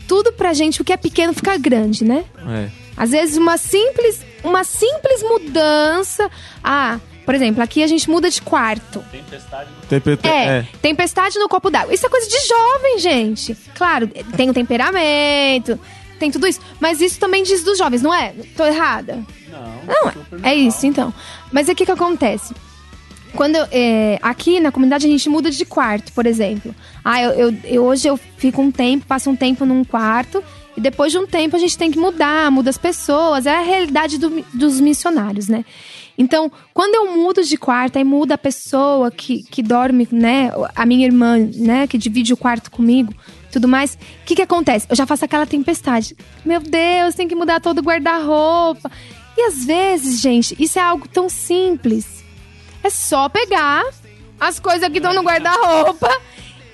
tudo 0.08 0.32
pra 0.32 0.54
gente, 0.54 0.80
o 0.80 0.84
que 0.84 0.92
é 0.92 0.96
pequeno 0.96 1.34
fica 1.34 1.56
grande, 1.58 2.04
né? 2.04 2.24
É. 2.48 2.68
Às 2.96 3.10
vezes 3.10 3.36
uma 3.36 3.58
simples, 3.58 4.20
uma 4.42 4.64
simples 4.64 5.22
mudança. 5.22 6.28
Ah, 6.64 6.98
por 7.28 7.34
exemplo, 7.34 7.62
aqui 7.62 7.82
a 7.82 7.86
gente 7.86 8.08
muda 8.08 8.30
de 8.30 8.40
quarto. 8.40 9.04
Tempestade 9.12 9.68
no... 9.70 10.30
É, 10.30 10.60
é, 10.60 10.68
tempestade 10.80 11.38
no 11.38 11.46
copo 11.46 11.68
d'água. 11.68 11.92
Isso 11.92 12.06
é 12.06 12.08
coisa 12.08 12.26
de 12.26 12.48
jovem, 12.48 12.98
gente. 12.98 13.54
Claro, 13.74 14.08
tem 14.34 14.48
o 14.48 14.54
temperamento, 14.54 15.78
tem 16.18 16.30
tudo 16.30 16.46
isso. 16.46 16.58
Mas 16.80 17.02
isso 17.02 17.20
também 17.20 17.42
diz 17.42 17.62
dos 17.62 17.76
jovens, 17.76 18.00
não 18.00 18.14
é? 18.14 18.32
Tô 18.56 18.64
errada? 18.64 19.22
Não. 19.50 19.60
Não, 19.86 20.42
é 20.42 20.54
isso, 20.54 20.86
então. 20.86 21.12
Mas 21.52 21.68
o 21.68 21.74
que 21.74 21.84
que 21.84 21.92
acontece? 21.92 22.54
Quando 23.34 23.56
é, 23.70 24.18
aqui 24.22 24.58
na 24.58 24.72
comunidade 24.72 25.06
a 25.06 25.10
gente 25.10 25.28
muda 25.28 25.50
de 25.50 25.66
quarto, 25.66 26.10
por 26.14 26.24
exemplo. 26.24 26.74
Ah, 27.04 27.20
eu, 27.20 27.30
eu, 27.32 27.56
eu, 27.62 27.84
hoje 27.84 28.08
eu 28.08 28.16
fico 28.38 28.62
um 28.62 28.70
tempo, 28.70 29.04
passo 29.04 29.28
um 29.28 29.36
tempo 29.36 29.66
num 29.66 29.84
quarto 29.84 30.42
e 30.78 30.80
depois 30.80 31.10
de 31.10 31.18
um 31.18 31.26
tempo 31.26 31.56
a 31.56 31.58
gente 31.58 31.76
tem 31.76 31.90
que 31.90 31.98
mudar, 31.98 32.52
muda 32.52 32.70
as 32.70 32.78
pessoas. 32.78 33.46
É 33.46 33.56
a 33.56 33.62
realidade 33.62 34.16
do, 34.16 34.44
dos 34.54 34.78
missionários, 34.78 35.48
né? 35.48 35.64
Então, 36.16 36.52
quando 36.72 36.94
eu 36.94 37.16
mudo 37.16 37.42
de 37.42 37.56
quarto, 37.56 37.98
aí 37.98 38.04
muda 38.04 38.34
a 38.34 38.38
pessoa 38.38 39.10
que, 39.10 39.42
que 39.42 39.60
dorme, 39.60 40.06
né? 40.12 40.52
A 40.76 40.86
minha 40.86 41.04
irmã, 41.04 41.36
né? 41.56 41.88
Que 41.88 41.98
divide 41.98 42.32
o 42.32 42.36
quarto 42.36 42.70
comigo, 42.70 43.12
tudo 43.50 43.66
mais. 43.66 43.94
O 43.94 44.24
que 44.24 44.36
que 44.36 44.42
acontece? 44.42 44.86
Eu 44.88 44.94
já 44.94 45.04
faço 45.04 45.24
aquela 45.24 45.46
tempestade. 45.46 46.16
Meu 46.44 46.60
Deus, 46.60 47.16
tem 47.16 47.26
que 47.26 47.34
mudar 47.34 47.60
todo 47.60 47.78
o 47.78 47.82
guarda-roupa. 47.82 48.88
E 49.36 49.46
às 49.48 49.64
vezes, 49.64 50.20
gente, 50.20 50.54
isso 50.62 50.78
é 50.78 50.82
algo 50.82 51.08
tão 51.08 51.28
simples. 51.28 52.22
É 52.84 52.90
só 52.90 53.28
pegar 53.28 53.84
as 54.38 54.60
coisas 54.60 54.88
que 54.90 54.98
estão 54.98 55.12
no 55.12 55.22
guarda-roupa 55.22 56.08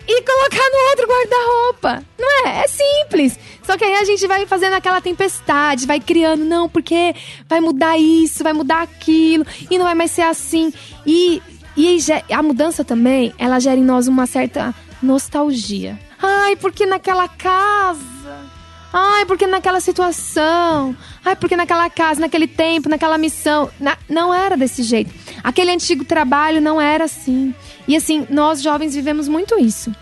e 0.06 0.22
colocar 0.22 0.70
no 0.70 0.90
outro 0.90 1.06
guarda-roupa. 1.06 2.04
Não 2.18 2.46
é? 2.46 2.64
É 2.64 2.66
simples. 2.68 3.38
Só 3.62 3.76
que 3.76 3.84
aí 3.84 3.94
a 3.94 4.04
gente 4.04 4.26
vai 4.26 4.46
fazendo 4.46 4.74
aquela 4.74 5.00
tempestade, 5.00 5.86
vai 5.86 6.00
criando, 6.00 6.44
não, 6.44 6.68
porque 6.68 7.14
vai 7.48 7.60
mudar 7.60 7.98
isso, 7.98 8.44
vai 8.44 8.52
mudar 8.52 8.82
aquilo, 8.82 9.46
e 9.70 9.78
não 9.78 9.86
vai 9.86 9.94
mais 9.94 10.10
ser 10.10 10.22
assim. 10.22 10.72
E, 11.06 11.42
e 11.76 11.98
a 12.30 12.42
mudança 12.42 12.84
também, 12.84 13.32
ela 13.38 13.58
gera 13.58 13.78
em 13.78 13.84
nós 13.84 14.06
uma 14.06 14.26
certa 14.26 14.74
nostalgia. 15.02 15.98
Ai, 16.20 16.56
porque 16.56 16.86
naquela 16.86 17.28
casa. 17.28 18.14
Ai, 18.92 19.26
porque 19.26 19.46
naquela 19.46 19.80
situação. 19.80 20.96
Ai, 21.24 21.34
porque 21.34 21.56
naquela 21.56 21.90
casa, 21.90 22.20
naquele 22.20 22.46
tempo, 22.46 22.88
naquela 22.88 23.18
missão. 23.18 23.68
Na, 23.80 23.98
não 24.08 24.32
era 24.32 24.56
desse 24.56 24.82
jeito. 24.82 25.12
Aquele 25.42 25.72
antigo 25.72 26.04
trabalho 26.04 26.60
não 26.60 26.80
era 26.80 27.04
assim. 27.04 27.52
E 27.86 27.96
assim, 27.96 28.26
nós 28.30 28.62
jovens 28.62 28.94
vivemos 28.94 29.28
muito 29.28 29.58
isso. 29.58 29.92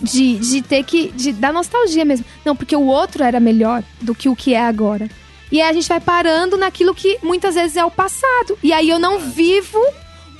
De, 0.00 0.38
de 0.38 0.62
ter 0.62 0.84
que. 0.84 1.10
De, 1.12 1.32
da 1.32 1.52
nostalgia 1.52 2.04
mesmo. 2.04 2.26
Não, 2.44 2.54
porque 2.54 2.76
o 2.76 2.84
outro 2.84 3.22
era 3.22 3.40
melhor 3.40 3.82
do 4.00 4.14
que 4.14 4.28
o 4.28 4.36
que 4.36 4.54
é 4.54 4.60
agora. 4.60 5.08
E 5.50 5.60
aí 5.60 5.70
a 5.70 5.72
gente 5.72 5.88
vai 5.88 6.00
parando 6.00 6.56
naquilo 6.56 6.94
que 6.94 7.18
muitas 7.22 7.54
vezes 7.54 7.76
é 7.76 7.84
o 7.84 7.90
passado. 7.90 8.58
E 8.62 8.72
aí 8.72 8.88
eu 8.88 8.98
não 8.98 9.20
vivo 9.20 9.78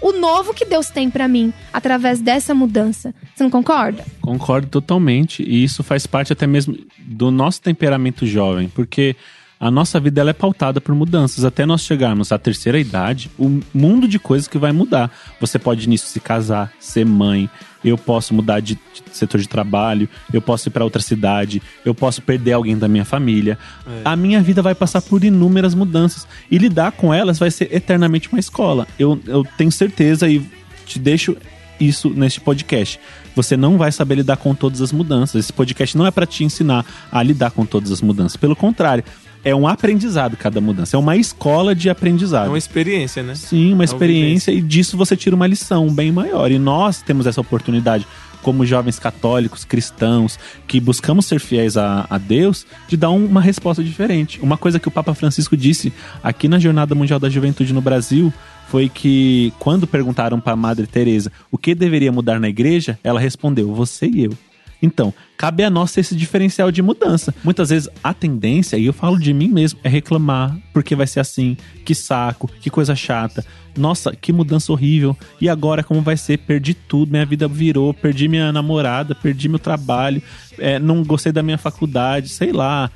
o 0.00 0.12
novo 0.12 0.52
que 0.52 0.64
Deus 0.64 0.90
tem 0.90 1.08
para 1.08 1.26
mim 1.28 1.52
através 1.72 2.20
dessa 2.20 2.54
mudança. 2.54 3.14
Você 3.34 3.42
não 3.42 3.50
concorda? 3.50 4.04
Concordo 4.20 4.66
totalmente. 4.66 5.42
E 5.42 5.64
isso 5.64 5.82
faz 5.82 6.06
parte 6.06 6.32
até 6.32 6.46
mesmo 6.46 6.76
do 6.98 7.30
nosso 7.30 7.62
temperamento 7.62 8.26
jovem. 8.26 8.68
Porque 8.68 9.16
a 9.58 9.70
nossa 9.70 10.00
vida 10.00 10.20
ela 10.20 10.30
é 10.30 10.34
pautada 10.34 10.80
por 10.80 10.94
mudanças. 10.94 11.44
Até 11.44 11.64
nós 11.64 11.82
chegarmos 11.82 12.32
à 12.32 12.38
terceira 12.38 12.78
idade, 12.78 13.30
o 13.38 13.60
mundo 13.72 14.06
de 14.06 14.18
coisas 14.18 14.48
que 14.48 14.58
vai 14.58 14.72
mudar. 14.72 15.10
Você 15.40 15.58
pode 15.58 15.88
nisso 15.88 16.06
se 16.06 16.20
casar, 16.20 16.72
ser 16.78 17.06
mãe, 17.06 17.48
eu 17.84 17.98
posso 17.98 18.32
mudar 18.32 18.60
de, 18.60 18.78
setor 19.12 19.40
de 19.40 19.48
trabalho, 19.48 20.08
eu 20.32 20.40
posso 20.40 20.68
ir 20.68 20.70
para 20.70 20.84
outra 20.84 21.02
cidade, 21.02 21.62
eu 21.84 21.94
posso 21.94 22.22
perder 22.22 22.52
alguém 22.52 22.76
da 22.76 22.88
minha 22.88 23.04
família. 23.04 23.58
É. 23.86 24.02
A 24.04 24.16
minha 24.16 24.40
vida 24.42 24.62
vai 24.62 24.74
passar 24.74 25.02
por 25.02 25.22
inúmeras 25.22 25.74
mudanças 25.74 26.26
e 26.50 26.58
lidar 26.58 26.92
com 26.92 27.12
elas 27.12 27.38
vai 27.38 27.50
ser 27.50 27.74
eternamente 27.74 28.28
uma 28.28 28.40
escola. 28.40 28.86
Eu, 28.98 29.20
eu 29.26 29.44
tenho 29.56 29.70
certeza 29.70 30.28
e 30.28 30.44
te 30.86 30.98
deixo 30.98 31.36
isso 31.78 32.10
neste 32.10 32.40
podcast. 32.40 32.98
Você 33.34 33.56
não 33.56 33.76
vai 33.76 33.90
saber 33.90 34.16
lidar 34.16 34.36
com 34.36 34.54
todas 34.54 34.80
as 34.80 34.92
mudanças. 34.92 35.44
Esse 35.44 35.52
podcast 35.52 35.96
não 35.96 36.06
é 36.06 36.10
para 36.10 36.26
te 36.26 36.44
ensinar 36.44 36.86
a 37.10 37.22
lidar 37.22 37.50
com 37.50 37.66
todas 37.66 37.90
as 37.90 38.00
mudanças. 38.00 38.36
Pelo 38.36 38.54
contrário, 38.54 39.04
é 39.44 39.54
um 39.54 39.66
aprendizado 39.68 40.37
cada 40.37 40.61
mudança. 40.61 40.96
É 40.96 40.98
uma 40.98 41.16
escola 41.16 41.74
de 41.74 41.90
aprendizado. 41.90 42.46
É 42.46 42.48
uma 42.48 42.59
experiência, 42.59 43.22
né? 43.22 43.35
Sim, 43.35 43.74
uma 43.74 43.83
É 43.83 43.87
experiência 43.87 44.50
e 44.52 44.61
disso 44.61 44.96
você 44.96 45.16
tira 45.16 45.37
uma 45.37 45.46
lição 45.46 45.88
bem 45.92 46.11
maior. 46.11 46.50
E 46.50 46.59
nós 46.59 47.02
temos 47.02 47.26
essa 47.26 47.40
oportunidade, 47.40 48.07
como 48.42 48.64
jovens 48.66 48.98
católicos, 48.98 49.64
cristãos, 49.64 50.38
que 50.66 50.78
buscamos 50.80 51.26
ser 51.26 51.40
fiéis 51.40 51.76
a, 51.76 52.07
a 52.11 52.18
Deus, 52.18 52.66
de 52.88 52.96
dar 52.96 53.11
um- 53.11 53.24
uma 53.26 53.40
resposta 53.40 53.83
diferente. 53.83 54.38
Uma 54.42 54.57
coisa 54.57 54.78
que 54.78 54.88
o 54.88 54.90
Papa 54.90 55.14
Francisco 55.14 55.57
disse 55.57 55.92
aqui 56.22 56.48
na 56.48 56.59
Jornada 56.59 56.94
Mundial 56.94 57.18
da 57.18 57.28
Juventude 57.30 57.72
no 57.72 57.80
Brasil 57.80 58.33
foi 58.68 58.88
que 58.88 59.52
quando 59.59 59.87
perguntaram 59.87 60.40
para 60.40 60.54
a 60.54 60.57
Madre 60.57 60.87
Teresa 60.87 61.30
o 61.50 61.57
que 61.59 61.74
deveria 61.74 62.11
mudar 62.12 62.40
na 62.40 62.48
igreja, 62.48 62.98
ela 63.04 63.20
respondeu: 63.20 63.72
você 63.74 64.07
e 64.07 64.24
eu. 64.24 64.33
Então, 64.82 65.14
cabe 65.37 65.64
a 65.64 65.70
nós 65.70 65.92
ter 65.92 66.00
esse 66.00 66.14
diferencial 66.14 66.70
de 66.70 66.82
mudança. 66.82 67.34
Muitas 67.42 67.70
vezes 67.70 67.88
a 68.02 68.12
tendência, 68.12 68.76
e 68.76 68.87
eu 68.87 68.92
falo 68.92 69.18
de 69.18 69.32
mim 69.32 69.48
mesmo, 69.48 69.78
é 69.82 69.88
reclamar, 69.88 70.56
porque 70.72 70.94
vai 70.94 71.06
ser 71.06 71.20
assim, 71.20 71.56
que 71.84 71.94
saco, 71.94 72.48
que 72.60 72.70
coisa 72.70 72.94
chata. 72.94 73.44
Nossa, 73.76 74.14
que 74.14 74.32
mudança 74.32 74.72
horrível. 74.72 75.16
E 75.40 75.48
agora 75.48 75.82
como 75.82 76.00
vai 76.00 76.16
ser? 76.16 76.38
Perdi 76.38 76.74
tudo, 76.74 77.10
minha 77.10 77.26
vida 77.26 77.48
virou, 77.48 77.92
perdi 77.92 78.28
minha 78.28 78.52
namorada, 78.52 79.14
perdi 79.14 79.48
meu 79.48 79.58
trabalho, 79.58 80.22
é, 80.58 80.78
não 80.78 81.02
gostei 81.02 81.32
da 81.32 81.42
minha 81.42 81.58
faculdade, 81.58 82.28
sei 82.28 82.52
lá. 82.52 82.90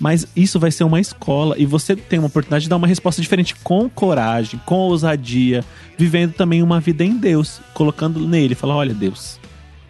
Mas 0.00 0.26
isso 0.34 0.58
vai 0.58 0.70
ser 0.70 0.84
uma 0.84 1.00
escola 1.00 1.54
e 1.56 1.64
você 1.64 1.94
tem 1.94 2.18
uma 2.18 2.26
oportunidade 2.26 2.64
de 2.64 2.68
dar 2.68 2.76
uma 2.76 2.88
resposta 2.88 3.22
diferente 3.22 3.54
com 3.62 3.88
coragem, 3.88 4.60
com 4.66 4.74
ousadia, 4.74 5.64
vivendo 5.96 6.32
também 6.32 6.62
uma 6.62 6.80
vida 6.80 7.04
em 7.04 7.16
Deus, 7.16 7.60
colocando 7.72 8.26
nele, 8.26 8.56
falar, 8.56 8.74
olha 8.74 8.92
Deus, 8.92 9.38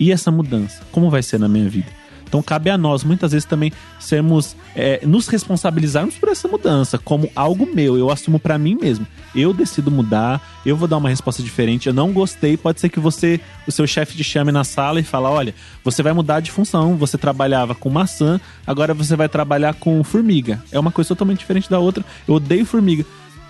e 0.03 0.11
essa 0.11 0.33
mudança? 0.33 0.83
Como 0.91 1.09
vai 1.09 1.23
ser 1.23 1.39
na 1.39 1.47
minha 1.47 1.69
vida? 1.69 1.87
Então 2.27 2.43
cabe 2.43 2.71
a 2.71 2.77
nós, 2.77 3.05
muitas 3.05 3.31
vezes, 3.31 3.45
também 3.45 3.71
sermos, 4.01 4.57
é, 4.75 5.01
nos 5.07 5.29
responsabilizarmos 5.29 6.17
por 6.17 6.29
essa 6.29 6.49
mudança, 6.49 6.99
como 6.99 7.31
algo 7.37 7.73
meu. 7.73 7.97
Eu 7.97 8.11
assumo 8.11 8.41
pra 8.41 8.59
mim 8.59 8.75
mesmo. 8.75 9.07
Eu 9.33 9.53
decido 9.53 9.93
mudar, 9.93 10.43
eu 10.67 10.77
vou 10.77 10.89
dar 10.89 10.97
uma 10.97 11.09
resposta 11.09 11.41
diferente. 11.41 11.87
Eu 11.87 11.95
não 11.95 12.13
gostei, 12.13 12.57
pode 12.57 12.81
ser 12.81 12.89
que 12.89 12.99
você, 12.99 13.41
o 13.65 13.71
seu 13.71 13.87
chefe 13.87 14.17
te 14.17 14.25
chame 14.25 14.51
na 14.51 14.65
sala 14.65 14.99
e 14.99 15.05
fala: 15.05 15.31
olha, 15.31 15.55
você 15.85 16.03
vai 16.03 16.13
mudar 16.13 16.41
de 16.41 16.51
função. 16.51 16.97
Você 16.97 17.17
trabalhava 17.17 17.77
com 17.77 17.89
maçã, 17.89 18.41
agora 18.67 18.93
você 18.93 19.15
vai 19.15 19.29
trabalhar 19.29 19.75
com 19.75 20.03
formiga. 20.03 20.61
É 20.73 20.81
uma 20.81 20.91
coisa 20.91 21.09
totalmente 21.09 21.41
diferente 21.41 21.71
da 21.71 21.79
outra. 21.79 22.05
Eu 22.27 22.35
odeio 22.35 22.67
formiga, 22.67 23.05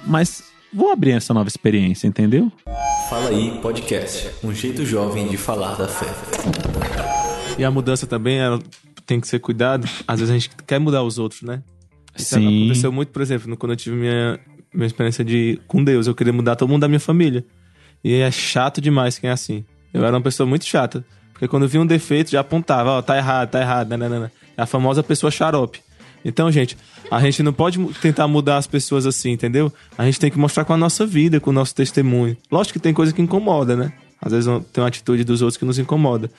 mas 0.05 0.52
vou 0.73 0.91
abrir 0.91 1.13
essa 1.13 1.35
nova 1.35 1.49
experiência, 1.49 2.07
entendeu? 2.07 2.51
Fala 3.09 3.29
aí 3.29 3.59
podcast, 3.61 4.31
um 4.43 4.55
jeito 4.55 4.85
jovem 4.85 5.29
de 5.29 5.37
falar 5.37 5.75
da 5.75 5.87
fé. 5.87 6.07
E 7.59 7.65
a 7.65 7.71
mudança 7.71 8.07
também 8.07 8.39
ela 8.39 8.59
tem 9.05 9.21
que 9.21 9.29
ser 9.29 9.39
cuidado. 9.39 9.87
Às 10.09 10.21
vezes 10.21 10.35
a 10.35 10.39
gente 10.39 10.51
quer 10.67 10.79
mudar 10.79 11.03
os 11.03 11.19
outros, 11.19 11.43
né? 11.43 11.63
Isso 12.17 12.35
Sim. 12.35 12.65
aconteceu 12.65 12.93
muito, 12.93 13.11
por 13.11 13.23
exemplo, 13.23 13.57
quando 13.57 13.73
eu 13.73 13.77
tive 13.77 13.97
minha, 13.97 14.41
minha 14.73 14.87
experiência 14.87 15.25
de 15.25 15.61
com 15.67 15.85
Deus. 15.85 16.07
Eu 16.07 16.15
queria 16.15 16.33
mudar 16.33 16.57
todo 16.57 16.69
mundo 16.69 16.81
da 16.81 16.89
minha 16.89 17.01
família. 17.01 17.45
E 18.03 18.15
é 18.15 18.31
chato 18.31 18.81
demais 18.81 19.19
quem 19.19 19.31
é 19.31 19.33
assim. 19.33 19.65
Eu 19.93 20.05
era 20.05 20.17
uma 20.17 20.23
pessoa 20.23 20.47
muito 20.47 20.65
chata. 20.65 21.05
Porque 21.33 21.47
quando 21.49 21.65
eu 21.65 21.69
via 21.69 21.81
um 21.81 21.87
defeito, 21.87 22.31
já 22.31 22.41
apontava, 22.41 22.91
ó, 22.91 23.03
tá 23.03 23.17
errado, 23.17 23.51
tá 23.51 23.61
errado, 23.61 23.89
nananana. 23.89 24.33
É 24.57 24.63
a 24.63 24.67
famosa 24.67 25.03
pessoa 25.03 25.31
xarope. 25.31 25.81
Então, 26.25 26.51
gente, 26.51 26.77
a 27.11 27.21
gente 27.21 27.43
não 27.43 27.53
pode 27.53 27.79
tentar 28.01 28.29
mudar 28.29 28.59
as 28.59 28.67
pessoas 28.67 29.07
assim, 29.07 29.31
entendeu? 29.31 29.73
A 29.99 30.05
gente 30.05 30.21
tem 30.21 30.31
que 30.31 30.39
mostrar 30.39 30.65
com 30.65 30.73
a 30.73 30.77
nossa 30.77 31.05
vida, 31.05 31.41
com 31.41 31.51
o 31.51 31.53
nosso 31.53 31.75
testemunho. 31.75 32.37
Lógico 32.51 32.75
que 32.75 32.83
tem 32.83 32.95
coisa 32.95 33.13
que 33.13 33.21
incomoda, 33.21 33.77
né? 33.77 33.93
Às 34.21 34.33
vezes 34.33 34.49
tem 34.73 34.83
uma 34.83 34.89
atitude 34.89 35.25
dos 35.25 35.43
outros 35.43 35.57
que 35.57 35.65
nos 35.65 35.79
incomoda. 35.79 36.31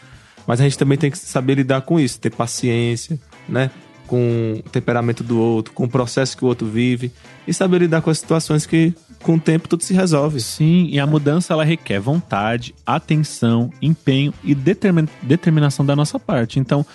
Mas 0.47 0.59
a 0.59 0.63
gente 0.63 0.77
também 0.77 0.97
tem 0.97 1.11
que 1.11 1.17
saber 1.17 1.55
lidar 1.55 1.81
com 1.81 1.99
isso, 1.99 2.19
ter 2.19 2.29
paciência, 2.29 3.19
né? 3.47 3.69
Com 4.07 4.61
o 4.65 4.69
temperamento 4.69 5.23
do 5.23 5.39
outro, 5.39 5.73
com 5.73 5.85
o 5.85 5.89
processo 5.89 6.37
que 6.37 6.43
o 6.43 6.47
outro 6.47 6.67
vive. 6.67 7.11
E 7.47 7.53
saber 7.53 7.79
lidar 7.79 8.01
com 8.01 8.09
as 8.09 8.19
situações 8.19 8.65
que, 8.65 8.93
com 9.21 9.35
o 9.35 9.39
tempo, 9.39 9.67
tudo 9.67 9.83
se 9.83 9.93
resolve. 9.93 10.39
Sim, 10.41 10.87
e 10.89 10.99
a 10.99 11.07
mudança 11.07 11.53
ela 11.53 11.63
requer 11.63 11.99
vontade, 11.99 12.75
atenção, 12.85 13.69
empenho 13.81 14.33
e 14.43 14.53
determin- 14.53 15.07
determinação 15.21 15.85
da 15.85 15.95
nossa 15.95 16.19
parte. 16.19 16.59
Então, 16.59 16.85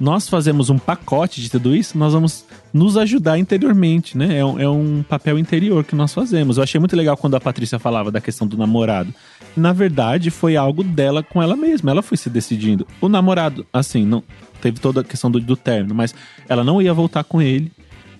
nós 0.00 0.28
fazemos 0.28 0.70
um 0.70 0.78
pacote 0.78 1.40
de 1.40 1.50
tudo 1.50 1.74
isso, 1.74 1.96
nós 1.96 2.12
vamos 2.12 2.44
nos 2.72 2.96
ajudar 2.96 3.38
interiormente, 3.38 4.18
né? 4.18 4.38
É 4.38 4.44
um, 4.44 4.60
é 4.60 4.68
um 4.68 5.04
papel 5.08 5.38
interior 5.38 5.84
que 5.84 5.94
nós 5.94 6.12
fazemos. 6.12 6.56
Eu 6.56 6.64
achei 6.64 6.78
muito 6.78 6.96
legal 6.96 7.16
quando 7.16 7.36
a 7.36 7.40
Patrícia 7.40 7.78
falava 7.78 8.10
da 8.10 8.20
questão 8.20 8.46
do 8.46 8.56
namorado. 8.56 9.14
Na 9.56 9.72
verdade, 9.72 10.30
foi 10.30 10.56
algo 10.56 10.82
dela 10.82 11.22
com 11.22 11.42
ela 11.42 11.56
mesma. 11.56 11.90
Ela 11.90 12.02
foi 12.02 12.16
se 12.16 12.28
decidindo. 12.28 12.86
O 13.00 13.08
namorado, 13.08 13.64
assim, 13.72 14.04
não 14.04 14.22
teve 14.60 14.80
toda 14.80 15.02
a 15.02 15.04
questão 15.04 15.30
do, 15.30 15.38
do 15.38 15.56
término, 15.56 15.94
mas 15.94 16.14
ela 16.48 16.64
não 16.64 16.82
ia 16.82 16.92
voltar 16.92 17.22
com 17.22 17.40
ele. 17.40 17.70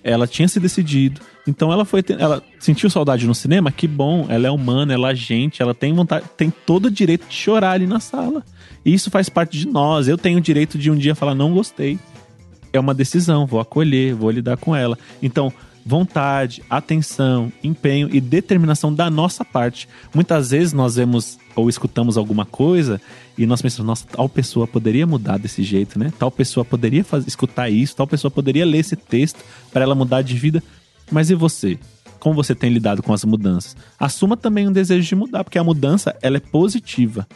Ela 0.05 0.27
tinha 0.27 0.47
se 0.47 0.59
decidido. 0.59 1.19
Então 1.47 1.73
ela 1.73 1.83
foi. 1.83 2.03
Ela 2.09 2.43
sentiu 2.59 2.91
saudade 2.91 3.25
no 3.25 3.33
cinema? 3.33 3.71
Que 3.71 3.87
bom. 3.87 4.27
Ela 4.29 4.45
é 4.45 4.51
humana, 4.51 4.93
ela 4.93 5.11
é 5.11 5.15
gente, 5.15 5.63
ela 5.63 5.73
tem 5.73 5.91
vontade, 5.95 6.25
tem 6.37 6.53
todo 6.63 6.85
o 6.85 6.91
direito 6.91 7.27
de 7.27 7.33
chorar 7.33 7.71
ali 7.71 7.87
na 7.87 7.99
sala. 7.99 8.43
E 8.85 8.93
isso 8.93 9.09
faz 9.09 9.29
parte 9.29 9.57
de 9.57 9.67
nós. 9.67 10.07
Eu 10.07 10.15
tenho 10.15 10.37
o 10.37 10.41
direito 10.41 10.77
de 10.77 10.91
um 10.91 10.95
dia 10.95 11.15
falar, 11.15 11.33
não 11.33 11.51
gostei. 11.51 11.97
É 12.71 12.79
uma 12.79 12.93
decisão, 12.93 13.47
vou 13.47 13.59
acolher, 13.59 14.13
vou 14.13 14.29
lidar 14.29 14.57
com 14.57 14.75
ela. 14.75 14.95
Então, 15.23 15.51
vontade, 15.85 16.63
atenção, 16.69 17.51
empenho 17.63 18.09
e 18.11 18.19
determinação 18.19 18.91
da 18.93 19.09
nossa 19.09 19.45
parte. 19.45 19.87
Muitas 20.13 20.49
vezes 20.49 20.73
nós 20.73 20.95
vemos 20.95 21.37
ou 21.55 21.69
escutamos 21.69 22.17
alguma 22.17 22.43
coisa 22.43 22.99
e 23.37 23.45
nós 23.45 23.61
pensamos, 23.61 23.87
nossa, 23.87 24.07
tal 24.07 24.27
pessoa 24.27 24.65
poderia 24.65 25.05
mudar 25.05 25.37
desse 25.37 25.61
jeito, 25.61 25.99
né? 25.99 26.11
Tal 26.17 26.31
pessoa 26.31 26.65
poderia 26.65 27.03
faz- 27.03 27.27
escutar 27.27 27.69
isso, 27.69 27.95
tal 27.95 28.07
pessoa 28.07 28.31
poderia 28.31 28.65
ler 28.65 28.79
esse 28.79 28.95
texto 28.95 29.43
para 29.71 29.83
ela 29.83 29.93
mudar 29.93 30.23
de 30.23 30.33
vida. 30.35 30.63
Mas 31.11 31.29
e 31.29 31.35
você? 31.35 31.77
Como 32.19 32.33
você 32.33 32.55
tem 32.55 32.71
lidado 32.71 33.03
com 33.03 33.13
as 33.13 33.23
mudanças? 33.23 33.77
Assuma 33.99 34.35
também 34.35 34.67
um 34.67 34.71
desejo 34.71 35.07
de 35.07 35.15
mudar, 35.15 35.43
porque 35.43 35.59
a 35.59 35.63
mudança 35.63 36.15
ela 36.21 36.37
é 36.37 36.39
positiva. 36.39 37.27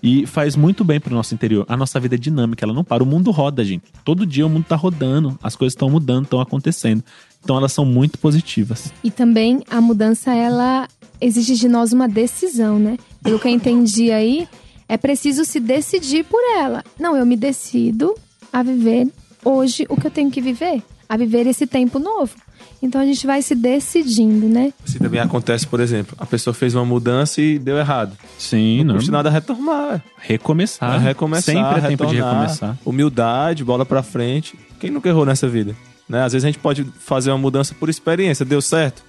E 0.00 0.26
faz 0.28 0.54
muito 0.54 0.84
bem 0.84 1.00
pro 1.00 1.12
nosso 1.12 1.34
interior. 1.34 1.66
A 1.68 1.76
nossa 1.76 1.98
vida 1.98 2.14
é 2.14 2.18
dinâmica, 2.18 2.64
ela 2.64 2.72
não 2.72 2.84
para. 2.84 3.02
O 3.02 3.06
mundo 3.06 3.32
roda, 3.32 3.64
gente. 3.64 3.82
Todo 4.04 4.24
dia 4.24 4.46
o 4.46 4.48
mundo 4.48 4.64
tá 4.64 4.76
rodando, 4.76 5.36
as 5.42 5.56
coisas 5.56 5.72
estão 5.72 5.90
mudando, 5.90 6.22
estão 6.22 6.40
acontecendo. 6.40 7.02
Então 7.48 7.56
elas 7.56 7.72
são 7.72 7.86
muito 7.86 8.18
positivas. 8.18 8.92
E 9.02 9.10
também 9.10 9.62
a 9.70 9.80
mudança, 9.80 10.34
ela 10.34 10.86
exige 11.18 11.54
de 11.56 11.66
nós 11.66 11.94
uma 11.94 12.06
decisão, 12.06 12.78
né? 12.78 12.98
Pelo 13.22 13.38
que 13.38 13.48
eu 13.48 13.52
entendi 13.52 14.10
aí, 14.10 14.46
é 14.86 14.98
preciso 14.98 15.46
se 15.46 15.58
decidir 15.58 16.26
por 16.26 16.42
ela. 16.58 16.84
Não, 17.00 17.16
eu 17.16 17.24
me 17.24 17.38
decido 17.38 18.14
a 18.52 18.62
viver 18.62 19.08
hoje 19.42 19.86
o 19.88 19.98
que 19.98 20.06
eu 20.08 20.10
tenho 20.10 20.30
que 20.30 20.42
viver, 20.42 20.82
a 21.08 21.16
viver 21.16 21.46
esse 21.46 21.66
tempo 21.66 21.98
novo. 21.98 22.34
Então 22.82 23.00
a 23.00 23.06
gente 23.06 23.26
vai 23.26 23.40
se 23.40 23.54
decidindo, 23.54 24.46
né? 24.46 24.70
Se 24.84 24.98
também 24.98 25.18
acontece, 25.18 25.66
por 25.66 25.80
exemplo, 25.80 26.14
a 26.20 26.26
pessoa 26.26 26.52
fez 26.52 26.74
uma 26.74 26.84
mudança 26.84 27.40
e 27.40 27.58
deu 27.58 27.78
errado. 27.78 28.14
Sim, 28.38 28.80
Não 28.80 28.88
não. 28.88 28.94
custa 28.96 29.10
nada 29.10 29.30
retomar. 29.30 30.04
Recomeçar. 30.18 30.96
É 30.96 30.98
recomeçar, 30.98 31.54
Sempre 31.54 31.78
é 31.78 31.88
tempo 31.88 32.04
de 32.08 32.16
recomeçar. 32.16 32.76
Humildade, 32.84 33.64
bola 33.64 33.86
pra 33.86 34.02
frente. 34.02 34.54
Quem 34.78 34.90
nunca 34.90 35.08
errou 35.08 35.24
nessa 35.24 35.48
vida? 35.48 35.74
Né? 36.08 36.22
Às 36.24 36.32
vezes 36.32 36.44
a 36.44 36.48
gente 36.48 36.58
pode 36.58 36.84
fazer 36.98 37.30
uma 37.30 37.38
mudança 37.38 37.74
por 37.78 37.88
experiência. 37.88 38.44
Deu 38.44 38.60
certo? 38.62 39.02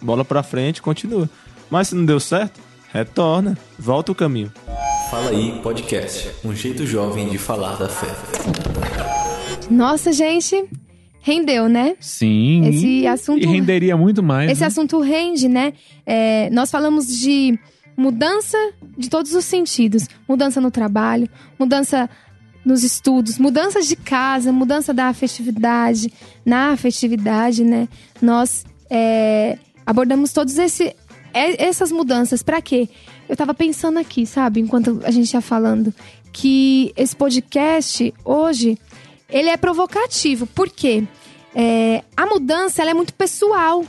Bola 0.00 0.24
pra 0.24 0.42
frente, 0.42 0.80
continua. 0.80 1.28
Mas 1.70 1.88
se 1.88 1.94
não 1.94 2.04
deu 2.04 2.20
certo, 2.20 2.60
retorna. 2.92 3.58
Volta 3.78 4.12
o 4.12 4.14
caminho. 4.14 4.52
Fala 5.10 5.30
aí 5.30 5.58
podcast, 5.62 6.30
um 6.44 6.54
jeito 6.54 6.86
jovem 6.86 7.28
de 7.28 7.38
falar 7.38 7.76
da 7.76 7.88
fé. 7.88 8.08
Nossa, 9.70 10.12
gente, 10.12 10.64
rendeu, 11.20 11.68
né? 11.68 11.96
Sim. 12.00 12.66
Esse 12.66 13.06
assunto- 13.06 13.42
E 13.42 13.46
renderia 13.46 13.96
muito 13.96 14.22
mais. 14.22 14.50
Esse 14.50 14.60
né? 14.60 14.66
assunto 14.68 15.00
rende, 15.00 15.48
né? 15.48 15.72
É, 16.04 16.48
nós 16.50 16.70
falamos 16.70 17.06
de 17.06 17.58
mudança 17.96 18.56
de 18.96 19.08
todos 19.08 19.32
os 19.34 19.44
sentidos: 19.44 20.06
mudança 20.28 20.60
no 20.60 20.70
trabalho, 20.70 21.28
mudança 21.58 22.08
nos 22.66 22.82
estudos, 22.82 23.38
mudanças 23.38 23.86
de 23.86 23.94
casa, 23.94 24.50
mudança 24.52 24.92
da 24.92 25.06
afetividade, 25.06 26.12
na 26.44 26.72
afetividade, 26.72 27.62
né? 27.62 27.88
Nós 28.20 28.66
é, 28.90 29.56
abordamos 29.86 30.32
todos 30.32 30.58
esse, 30.58 30.88
é- 31.32 31.64
essas 31.64 31.92
mudanças. 31.92 32.42
Pra 32.42 32.60
quê? 32.60 32.88
Eu 33.28 33.36
tava 33.36 33.54
pensando 33.54 33.98
aqui, 34.00 34.26
sabe, 34.26 34.60
enquanto 34.60 35.00
a 35.04 35.10
gente 35.12 35.32
ia 35.32 35.40
falando, 35.40 35.94
que 36.32 36.92
esse 36.96 37.14
podcast 37.14 38.12
hoje 38.24 38.76
ele 39.30 39.48
é 39.48 39.56
provocativo. 39.56 40.44
Por 40.46 40.68
quê? 40.68 41.04
É, 41.54 42.02
a 42.16 42.26
mudança 42.26 42.82
ela 42.82 42.90
é 42.90 42.94
muito 42.94 43.14
pessoal. 43.14 43.84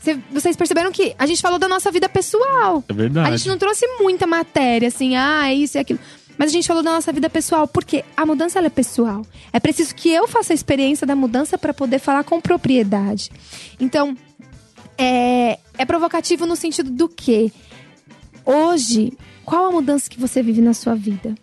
Cê- 0.00 0.18
Vocês 0.32 0.56
perceberam 0.56 0.90
que 0.90 1.14
a 1.18 1.26
gente 1.26 1.42
falou 1.42 1.58
da 1.58 1.68
nossa 1.68 1.90
vida 1.90 2.08
pessoal. 2.08 2.82
É 2.88 2.92
verdade. 2.92 3.28
A 3.32 3.36
gente 3.36 3.48
não 3.48 3.58
trouxe 3.58 3.84
muita 4.00 4.26
matéria, 4.26 4.88
assim, 4.88 5.14
ah, 5.16 5.48
é 5.50 5.54
isso 5.54 5.76
e 5.76 5.80
aquilo. 5.80 5.98
Mas 6.40 6.48
a 6.48 6.52
gente 6.54 6.66
falou 6.66 6.82
da 6.82 6.92
nossa 6.92 7.12
vida 7.12 7.28
pessoal, 7.28 7.68
porque 7.68 8.02
a 8.16 8.24
mudança 8.24 8.60
é 8.60 8.70
pessoal. 8.70 9.26
É 9.52 9.60
preciso 9.60 9.94
que 9.94 10.08
eu 10.08 10.26
faça 10.26 10.54
a 10.54 10.56
experiência 10.56 11.06
da 11.06 11.14
mudança 11.14 11.58
para 11.58 11.74
poder 11.74 11.98
falar 11.98 12.24
com 12.24 12.40
propriedade. 12.40 13.30
Então, 13.78 14.16
é, 14.96 15.58
é 15.76 15.84
provocativo 15.84 16.46
no 16.46 16.56
sentido 16.56 16.90
do 16.90 17.10
que 17.10 17.52
hoje, 18.42 19.12
qual 19.44 19.66
a 19.66 19.70
mudança 19.70 20.08
que 20.08 20.18
você 20.18 20.42
vive 20.42 20.62
na 20.62 20.72
sua 20.72 20.94
vida? 20.94 21.34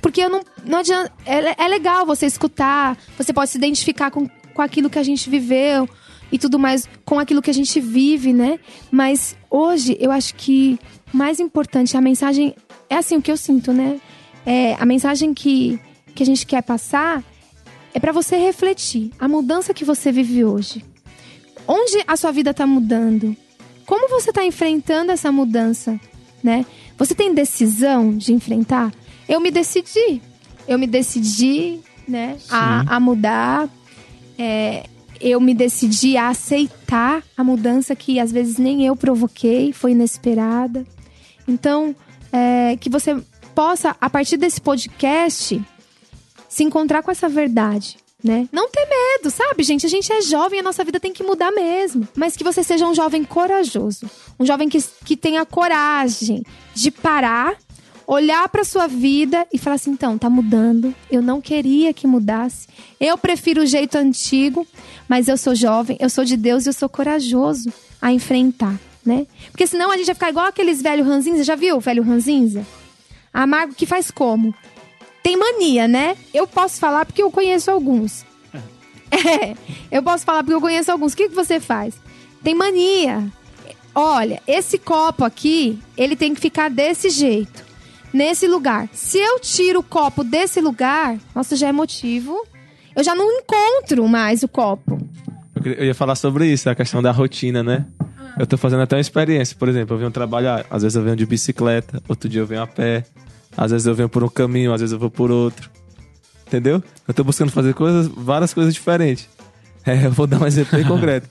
Porque 0.00 0.22
eu 0.22 0.30
não, 0.30 0.40
não 0.64 0.78
adianta. 0.78 1.12
É, 1.26 1.62
é 1.62 1.68
legal 1.68 2.06
você 2.06 2.24
escutar, 2.24 2.96
você 3.18 3.34
pode 3.34 3.50
se 3.50 3.58
identificar 3.58 4.10
com, 4.10 4.26
com 4.54 4.62
aquilo 4.62 4.88
que 4.88 4.98
a 4.98 5.02
gente 5.02 5.28
viveu 5.28 5.86
e 6.32 6.38
tudo 6.38 6.58
mais, 6.58 6.88
com 7.04 7.18
aquilo 7.18 7.42
que 7.42 7.50
a 7.50 7.54
gente 7.54 7.78
vive, 7.78 8.32
né? 8.32 8.58
Mas 8.90 9.36
hoje 9.50 9.98
eu 10.00 10.10
acho 10.10 10.34
que 10.34 10.78
mais 11.12 11.38
importante, 11.40 11.94
a 11.94 12.00
mensagem. 12.00 12.54
É 12.88 12.96
assim 12.96 13.18
o 13.18 13.22
que 13.22 13.30
eu 13.30 13.36
sinto, 13.36 13.70
né? 13.70 14.00
É, 14.44 14.74
a 14.74 14.86
mensagem 14.86 15.34
que, 15.34 15.78
que 16.14 16.22
a 16.22 16.26
gente 16.26 16.46
quer 16.46 16.62
passar 16.62 17.22
é 17.92 18.00
para 18.00 18.12
você 18.12 18.36
refletir 18.36 19.10
a 19.18 19.26
mudança 19.28 19.74
que 19.74 19.84
você 19.84 20.12
vive 20.12 20.44
hoje. 20.44 20.84
Onde 21.66 22.02
a 22.06 22.16
sua 22.16 22.32
vida 22.32 22.54
tá 22.54 22.66
mudando? 22.66 23.36
Como 23.86 24.08
você 24.08 24.32
tá 24.32 24.44
enfrentando 24.44 25.12
essa 25.12 25.30
mudança, 25.32 26.00
né? 26.42 26.64
Você 26.96 27.14
tem 27.14 27.34
decisão 27.34 28.16
de 28.16 28.32
enfrentar? 28.32 28.92
Eu 29.28 29.40
me 29.40 29.50
decidi. 29.50 30.20
Eu 30.66 30.78
me 30.78 30.86
decidi, 30.86 31.80
né, 32.06 32.36
a, 32.48 32.96
a 32.96 33.00
mudar. 33.00 33.68
É, 34.38 34.84
eu 35.20 35.40
me 35.40 35.54
decidi 35.54 36.16
a 36.16 36.28
aceitar 36.28 37.22
a 37.36 37.44
mudança 37.44 37.94
que 37.94 38.18
às 38.18 38.32
vezes 38.32 38.58
nem 38.58 38.86
eu 38.86 38.96
provoquei, 38.96 39.72
foi 39.72 39.92
inesperada. 39.92 40.86
Então, 41.46 41.94
é, 42.32 42.76
que 42.80 42.88
você 42.88 43.20
possa, 43.50 43.96
a 44.00 44.08
partir 44.08 44.36
desse 44.36 44.60
podcast, 44.60 45.60
se 46.48 46.64
encontrar 46.64 47.02
com 47.02 47.10
essa 47.10 47.28
verdade, 47.28 47.96
né? 48.22 48.48
Não 48.52 48.68
ter 48.70 48.86
medo, 48.86 49.30
sabe, 49.30 49.62
gente? 49.62 49.86
A 49.86 49.88
gente 49.88 50.12
é 50.12 50.20
jovem, 50.20 50.60
a 50.60 50.62
nossa 50.62 50.84
vida 50.84 51.00
tem 51.00 51.12
que 51.12 51.22
mudar 51.22 51.50
mesmo. 51.50 52.06
Mas 52.14 52.36
que 52.36 52.44
você 52.44 52.62
seja 52.62 52.86
um 52.86 52.94
jovem 52.94 53.24
corajoso. 53.24 54.10
Um 54.38 54.44
jovem 54.44 54.68
que, 54.68 54.78
que 55.04 55.16
tenha 55.16 55.44
coragem 55.46 56.44
de 56.74 56.90
parar, 56.90 57.56
olhar 58.06 58.48
para 58.48 58.64
sua 58.64 58.86
vida 58.86 59.46
e 59.52 59.58
falar 59.58 59.76
assim: 59.76 59.92
então, 59.92 60.18
tá 60.18 60.28
mudando. 60.28 60.94
Eu 61.10 61.22
não 61.22 61.40
queria 61.40 61.94
que 61.94 62.06
mudasse. 62.06 62.68
Eu 63.00 63.16
prefiro 63.16 63.62
o 63.62 63.66
jeito 63.66 63.96
antigo, 63.96 64.66
mas 65.08 65.28
eu 65.28 65.36
sou 65.36 65.54
jovem, 65.54 65.96
eu 66.00 66.10
sou 66.10 66.24
de 66.24 66.36
Deus 66.36 66.66
e 66.66 66.68
eu 66.68 66.72
sou 66.72 66.88
corajoso 66.88 67.72
a 68.02 68.12
enfrentar, 68.12 68.78
né? 69.04 69.26
Porque 69.50 69.66
senão 69.66 69.90
a 69.90 69.96
gente 69.96 70.06
vai 70.06 70.14
ficar 70.14 70.30
igual 70.30 70.46
aqueles 70.46 70.82
velhos 70.82 71.06
ranzinza. 71.06 71.44
Já 71.44 71.54
viu 71.54 71.76
o 71.76 71.80
velho 71.80 72.02
ranzinza? 72.02 72.66
Amargo 73.32 73.74
que 73.74 73.86
faz 73.86 74.10
como? 74.10 74.54
Tem 75.22 75.36
mania, 75.36 75.86
né? 75.86 76.16
Eu 76.32 76.46
posso 76.46 76.78
falar 76.80 77.04
porque 77.04 77.22
eu 77.22 77.30
conheço 77.30 77.70
alguns. 77.70 78.24
É, 79.12 79.56
eu 79.90 80.04
posso 80.04 80.24
falar 80.24 80.44
porque 80.44 80.54
eu 80.54 80.60
conheço 80.60 80.92
alguns. 80.92 81.14
O 81.14 81.16
que, 81.16 81.28
que 81.28 81.34
você 81.34 81.58
faz? 81.58 81.96
Tem 82.44 82.54
mania. 82.54 83.28
Olha, 83.92 84.40
esse 84.46 84.78
copo 84.78 85.24
aqui, 85.24 85.80
ele 85.96 86.14
tem 86.14 86.32
que 86.32 86.40
ficar 86.40 86.70
desse 86.70 87.10
jeito. 87.10 87.64
Nesse 88.12 88.46
lugar. 88.46 88.88
Se 88.92 89.18
eu 89.18 89.40
tiro 89.40 89.80
o 89.80 89.82
copo 89.82 90.22
desse 90.22 90.60
lugar, 90.60 91.18
nossa, 91.34 91.56
já 91.56 91.66
é 91.66 91.72
motivo. 91.72 92.46
Eu 92.94 93.02
já 93.02 93.12
não 93.12 93.30
encontro 93.32 94.06
mais 94.06 94.44
o 94.44 94.48
copo. 94.48 94.96
Eu 95.64 95.86
ia 95.86 95.94
falar 95.94 96.14
sobre 96.14 96.46
isso, 96.46 96.70
a 96.70 96.74
questão 96.76 97.02
da 97.02 97.10
rotina, 97.10 97.64
né? 97.64 97.86
Eu 98.40 98.46
tô 98.46 98.56
fazendo 98.56 98.80
até 98.80 98.96
uma 98.96 99.00
experiência. 99.02 99.54
Por 99.58 99.68
exemplo, 99.68 99.94
eu 99.94 99.98
venho 99.98 100.10
trabalhar, 100.10 100.64
às 100.70 100.82
vezes 100.82 100.96
eu 100.96 101.02
venho 101.02 101.14
de 101.14 101.26
bicicleta, 101.26 102.02
outro 102.08 102.26
dia 102.26 102.40
eu 102.40 102.46
venho 102.46 102.62
a 102.62 102.66
pé, 102.66 103.04
às 103.54 103.70
vezes 103.70 103.86
eu 103.86 103.94
venho 103.94 104.08
por 104.08 104.24
um 104.24 104.28
caminho, 104.30 104.72
às 104.72 104.80
vezes 104.80 104.94
eu 104.94 104.98
vou 104.98 105.10
por 105.10 105.30
outro. 105.30 105.68
Entendeu? 106.46 106.82
Eu 107.06 107.12
tô 107.12 107.22
buscando 107.22 107.52
fazer 107.52 107.74
coisas, 107.74 108.08
várias 108.08 108.54
coisas 108.54 108.72
diferentes. 108.72 109.28
É, 109.86 110.04
eu 110.06 110.10
vou 110.12 110.26
dar 110.26 110.38
um 110.38 110.46
exemplo 110.46 110.76
bem 110.76 110.86
concreto. 110.86 111.26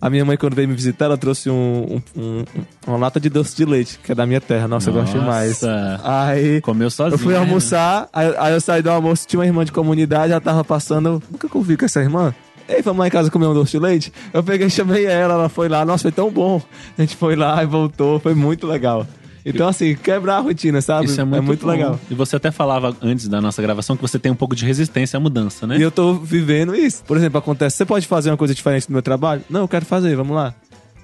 A 0.00 0.10
minha 0.10 0.24
mãe, 0.24 0.36
quando 0.36 0.56
veio 0.56 0.68
me 0.68 0.74
visitar, 0.74 1.04
ela 1.04 1.16
trouxe 1.16 1.48
um, 1.48 2.00
um- 2.16 2.20
um- 2.20 2.44
uma 2.84 2.96
lata 2.96 3.20
de 3.20 3.28
doce 3.28 3.56
de 3.56 3.64
leite, 3.64 4.00
que 4.02 4.10
é 4.10 4.14
da 4.14 4.26
minha 4.26 4.40
terra. 4.40 4.66
Nossa, 4.66 4.90
eu 4.90 4.94
gosto 4.94 5.12
demais. 5.12 5.62
Nossa. 5.62 6.00
Aí. 6.02 6.60
Comeu 6.62 6.90
sozinho. 6.90 7.14
Eu 7.14 7.18
fui 7.18 7.32
né? 7.34 7.38
almoçar, 7.38 8.08
aí, 8.12 8.34
aí 8.36 8.52
eu 8.54 8.60
saí 8.60 8.82
do 8.82 8.90
almoço, 8.90 9.24
tinha 9.28 9.38
uma 9.38 9.46
irmã 9.46 9.64
de 9.64 9.70
comunidade, 9.70 10.32
ela 10.32 10.40
tava 10.40 10.64
passando. 10.64 11.06
Eu 11.08 11.22
nunca 11.30 11.48
convivi 11.48 11.76
com 11.76 11.84
essa 11.84 12.00
irmã. 12.00 12.34
Ei, 12.68 12.82
vamos 12.82 13.00
lá 13.00 13.06
em 13.06 13.10
casa 13.10 13.30
comer 13.30 13.46
um 13.46 13.54
doce 13.54 13.72
de 13.72 13.78
leite? 13.78 14.12
Eu 14.32 14.42
peguei 14.42 14.66
e 14.66 14.70
chamei 14.70 15.04
ela, 15.04 15.34
ela 15.34 15.48
foi 15.48 15.68
lá, 15.68 15.84
nossa, 15.84 16.02
foi 16.02 16.12
tão 16.12 16.30
bom. 16.30 16.62
A 16.96 17.00
gente 17.00 17.16
foi 17.16 17.36
lá 17.36 17.62
e 17.62 17.66
voltou, 17.66 18.18
foi 18.18 18.34
muito 18.34 18.66
legal. 18.66 19.06
Então, 19.44 19.66
assim, 19.66 19.96
quebrar 19.96 20.36
a 20.36 20.40
rotina, 20.40 20.80
sabe? 20.80 21.06
Isso 21.06 21.20
é 21.20 21.24
muito, 21.24 21.64
bom. 21.64 21.68
legal. 21.68 21.98
E 22.08 22.14
você 22.14 22.36
até 22.36 22.50
falava 22.50 22.96
antes 23.02 23.26
da 23.26 23.40
nossa 23.40 23.60
gravação 23.60 23.96
que 23.96 24.02
você 24.02 24.18
tem 24.18 24.30
um 24.30 24.36
pouco 24.36 24.54
de 24.54 24.64
resistência 24.64 25.16
à 25.16 25.20
mudança, 25.20 25.66
né? 25.66 25.78
E 25.78 25.82
eu 25.82 25.90
tô 25.90 26.14
vivendo 26.14 26.74
isso. 26.74 27.02
Por 27.04 27.16
exemplo, 27.16 27.38
acontece, 27.38 27.76
você 27.76 27.84
pode 27.84 28.06
fazer 28.06 28.30
uma 28.30 28.36
coisa 28.36 28.54
diferente 28.54 28.88
no 28.88 28.92
meu 28.92 29.02
trabalho? 29.02 29.42
Não, 29.50 29.62
eu 29.62 29.68
quero 29.68 29.84
fazer, 29.84 30.14
vamos 30.14 30.36
lá. 30.36 30.54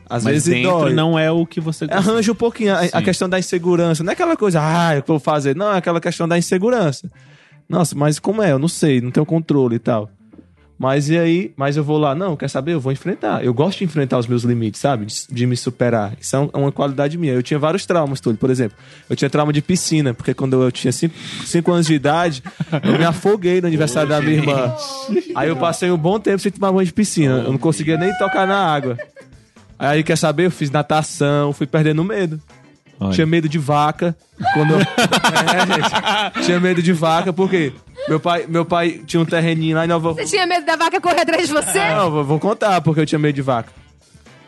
Às 0.08 0.24
Mas 0.24 0.34
vezes 0.34 0.54
dentro 0.54 0.70
dói. 0.70 0.94
não 0.94 1.18
é 1.18 1.30
o 1.30 1.44
que 1.44 1.60
você 1.60 1.86
gosta. 1.86 2.00
Arranja 2.00 2.32
um 2.32 2.34
pouquinho 2.34 2.74
a, 2.74 2.80
a 2.80 3.02
questão 3.02 3.28
da 3.28 3.38
insegurança. 3.38 4.02
Não 4.02 4.10
é 4.10 4.14
aquela 4.14 4.36
coisa, 4.36 4.60
ah, 4.62 4.96
eu 4.96 5.02
vou 5.06 5.18
fazer. 5.18 5.54
Não, 5.54 5.72
é 5.72 5.78
aquela 5.78 6.00
questão 6.00 6.26
da 6.26 6.38
insegurança. 6.38 7.10
Nossa, 7.68 7.94
mas 7.94 8.18
como 8.18 8.42
é? 8.42 8.52
Eu 8.52 8.58
não 8.58 8.68
sei, 8.68 9.00
não 9.00 9.10
tenho 9.10 9.26
controle 9.26 9.76
e 9.76 9.78
tal. 9.78 10.08
Mas 10.78 11.08
e 11.08 11.18
aí? 11.18 11.52
Mas 11.56 11.76
eu 11.76 11.82
vou 11.82 11.98
lá, 11.98 12.14
não, 12.14 12.36
quer 12.36 12.48
saber? 12.48 12.72
Eu 12.74 12.80
vou 12.80 12.92
enfrentar. 12.92 13.44
Eu 13.44 13.52
gosto 13.52 13.78
de 13.78 13.84
enfrentar 13.84 14.16
os 14.16 14.28
meus 14.28 14.44
limites, 14.44 14.80
sabe? 14.80 15.06
De, 15.06 15.26
de 15.28 15.46
me 15.46 15.56
superar. 15.56 16.12
Isso 16.20 16.36
é 16.36 16.38
é 16.38 16.56
uma 16.56 16.70
qualidade 16.70 17.18
minha. 17.18 17.32
Eu 17.32 17.42
tinha 17.42 17.58
vários 17.58 17.84
traumas, 17.84 18.20
Túlio. 18.20 18.38
Por 18.38 18.48
exemplo, 18.48 18.78
eu 19.10 19.16
tinha 19.16 19.28
trauma 19.28 19.52
de 19.52 19.60
piscina, 19.60 20.14
porque 20.14 20.32
quando 20.32 20.62
eu 20.62 20.70
tinha 20.70 20.92
5 20.92 21.72
anos 21.72 21.86
de 21.86 21.94
idade, 21.94 22.42
eu 22.84 22.96
me 22.96 23.04
afoguei 23.04 23.60
no 23.60 23.66
aniversário 23.66 24.08
da 24.08 24.20
minha 24.20 24.36
irmã. 24.36 24.72
Aí 25.34 25.48
eu 25.48 25.56
passei 25.56 25.90
um 25.90 25.98
bom 25.98 26.20
tempo 26.20 26.38
sem 26.38 26.52
tomar 26.52 26.70
banho 26.70 26.86
de 26.86 26.92
piscina. 26.92 27.38
Eu 27.38 27.50
não 27.50 27.58
conseguia 27.58 27.96
nem 27.96 28.16
tocar 28.16 28.46
na 28.46 28.56
água. 28.56 28.96
Aí, 29.78 30.02
quer 30.02 30.16
saber? 30.16 30.46
Eu 30.46 30.50
fiz 30.50 30.70
natação, 30.70 31.52
fui 31.52 31.66
perdendo 31.66 32.02
medo. 32.04 32.40
Olha. 33.00 33.12
Tinha 33.12 33.26
medo 33.26 33.48
de 33.48 33.58
vaca. 33.58 34.16
Quando 34.54 34.72
eu... 34.72 34.80
é, 34.80 35.66
gente. 35.66 36.46
Tinha 36.46 36.60
medo 36.60 36.82
de 36.82 36.92
vaca, 36.92 37.32
por 37.32 37.48
quê? 37.48 37.72
Meu 38.08 38.18
pai, 38.20 38.46
meu 38.48 38.64
pai 38.64 39.02
tinha 39.06 39.20
um 39.20 39.24
terreninho 39.24 39.76
lá 39.76 39.84
em 39.84 39.88
Nova... 39.88 40.12
Você 40.14 40.24
tinha 40.24 40.46
medo 40.46 40.64
da 40.64 40.76
vaca 40.76 41.00
correr 41.00 41.20
atrás 41.20 41.46
de 41.46 41.52
você? 41.52 41.78
Não, 41.90 42.10
vou- 42.10 42.24
vou 42.24 42.38
contar 42.38 42.80
porque 42.80 43.00
eu 43.00 43.06
tinha 43.06 43.18
medo 43.18 43.34
de 43.34 43.42
vaca. 43.42 43.70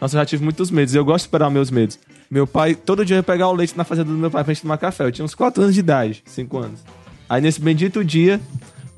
Nossa, 0.00 0.16
eu 0.16 0.20
já 0.20 0.26
tive 0.26 0.42
muitos 0.42 0.70
medos. 0.70 0.94
Eu 0.94 1.04
gosto 1.04 1.18
de 1.18 1.22
superar 1.24 1.50
meus 1.50 1.70
medos. 1.70 1.98
Meu 2.30 2.46
pai, 2.46 2.74
todo 2.74 3.04
dia 3.04 3.16
eu 3.16 3.18
ia 3.18 3.22
pegar 3.22 3.48
o 3.48 3.52
leite 3.52 3.76
na 3.76 3.84
fazenda 3.84 4.10
do 4.10 4.16
meu 4.16 4.30
pai 4.30 4.42
pra 4.44 4.54
gente 4.54 4.62
tomar 4.62 4.78
café. 4.78 5.04
Eu 5.04 5.12
tinha 5.12 5.24
uns 5.24 5.34
4 5.34 5.62
anos 5.62 5.74
de 5.74 5.80
idade, 5.80 6.22
5 6.26 6.56
anos. 6.58 6.80
Aí 7.28 7.40
nesse 7.42 7.60
bendito 7.60 8.04
dia, 8.04 8.40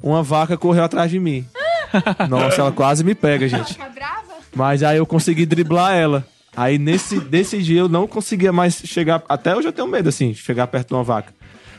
uma 0.02 0.22
vaca 0.22 0.56
correu 0.56 0.84
atrás 0.84 1.10
de 1.10 1.18
mim. 1.18 1.44
Nossa, 2.28 2.60
ela 2.60 2.72
quase 2.72 3.02
me 3.02 3.14
pega, 3.14 3.48
gente. 3.48 3.72
Fica 3.74 3.88
brava? 3.88 4.32
Mas 4.54 4.82
aí 4.82 4.96
eu 4.98 5.06
consegui 5.06 5.44
driblar 5.46 5.94
ela. 5.94 6.26
Aí 6.56 6.78
nesse 6.78 7.18
desse 7.18 7.62
dia 7.62 7.80
eu 7.80 7.88
não 7.88 8.06
conseguia 8.06 8.52
mais 8.52 8.74
chegar. 8.84 9.22
Até 9.28 9.56
hoje 9.56 9.68
eu 9.68 9.72
tenho 9.72 9.88
medo, 9.88 10.08
assim, 10.08 10.32
de 10.32 10.38
chegar 10.38 10.66
perto 10.66 10.88
de 10.88 10.94
uma 10.94 11.02
vaca. 11.02 11.32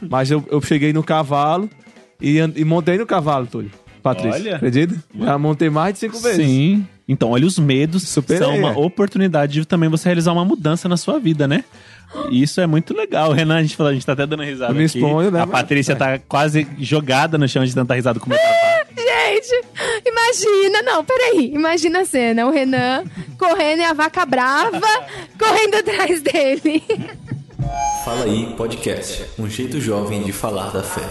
Mas 0.09 0.29
eu, 0.31 0.43
eu 0.51 0.59
cheguei 0.61 0.91
no 0.91 1.03
cavalo 1.03 1.69
e, 2.23 2.37
e 2.61 2.65
montei 2.65 2.97
no 2.97 3.05
cavalo, 3.05 3.45
Túlio. 3.45 3.71
Patrícia. 4.01 4.31
Olha. 4.33 4.55
Acredita? 4.55 4.95
Já 5.17 5.37
montei 5.37 5.69
mais 5.69 5.93
de 5.93 5.99
cinco 5.99 6.19
vezes. 6.19 6.45
Sim. 6.45 6.87
Então, 7.07 7.31
olha, 7.31 7.45
os 7.45 7.59
medos 7.59 8.03
Superei, 8.07 8.41
são 8.41 8.57
uma 8.57 8.69
é. 8.71 8.75
oportunidade 8.77 9.53
de 9.53 9.65
também 9.65 9.89
você 9.89 10.07
realizar 10.09 10.31
uma 10.33 10.45
mudança 10.45 10.87
na 10.89 10.97
sua 10.97 11.19
vida, 11.19 11.47
né? 11.47 11.63
E 12.29 12.41
Isso 12.43 12.61
é 12.61 12.67
muito 12.67 12.93
legal, 12.95 13.31
Renan. 13.33 13.57
A 13.57 13.61
gente, 13.61 13.75
falou, 13.75 13.91
a 13.91 13.93
gente 13.93 14.05
tá 14.05 14.13
até 14.13 14.25
dando 14.25 14.43
risada. 14.43 14.71
Eu 14.71 14.75
me 14.75 14.85
aqui. 14.85 14.97
exponho, 14.97 15.31
né, 15.31 15.41
A 15.41 15.45
mas- 15.45 15.51
Patrícia 15.61 15.95
tá 15.95 16.17
quase 16.19 16.67
jogada 16.79 17.37
no 17.37 17.47
chão 17.47 17.63
de 17.65 17.73
tanta 17.73 17.93
risada 17.93 18.19
com 18.19 18.25
o 18.25 18.29
meu 18.29 18.37
trabalho. 18.37 18.83
Gente, 18.95 19.65
imagina, 20.05 20.81
não, 20.83 21.03
peraí. 21.03 21.51
Imagina 21.53 22.01
a 22.01 22.05
cena, 22.05 22.45
o 22.45 22.51
Renan 22.51 23.03
correndo 23.37 23.79
e 23.79 23.83
a 23.83 23.93
vaca 23.93 24.25
brava 24.25 24.79
correndo 25.39 25.75
atrás 25.75 26.21
dele. 26.21 26.83
Fala 28.03 28.25
aí 28.25 28.53
podcast, 28.57 29.23
um 29.39 29.49
jeito 29.49 29.79
jovem 29.79 30.23
de 30.23 30.33
falar 30.33 30.71
da 30.71 30.83
fé. 30.83 31.07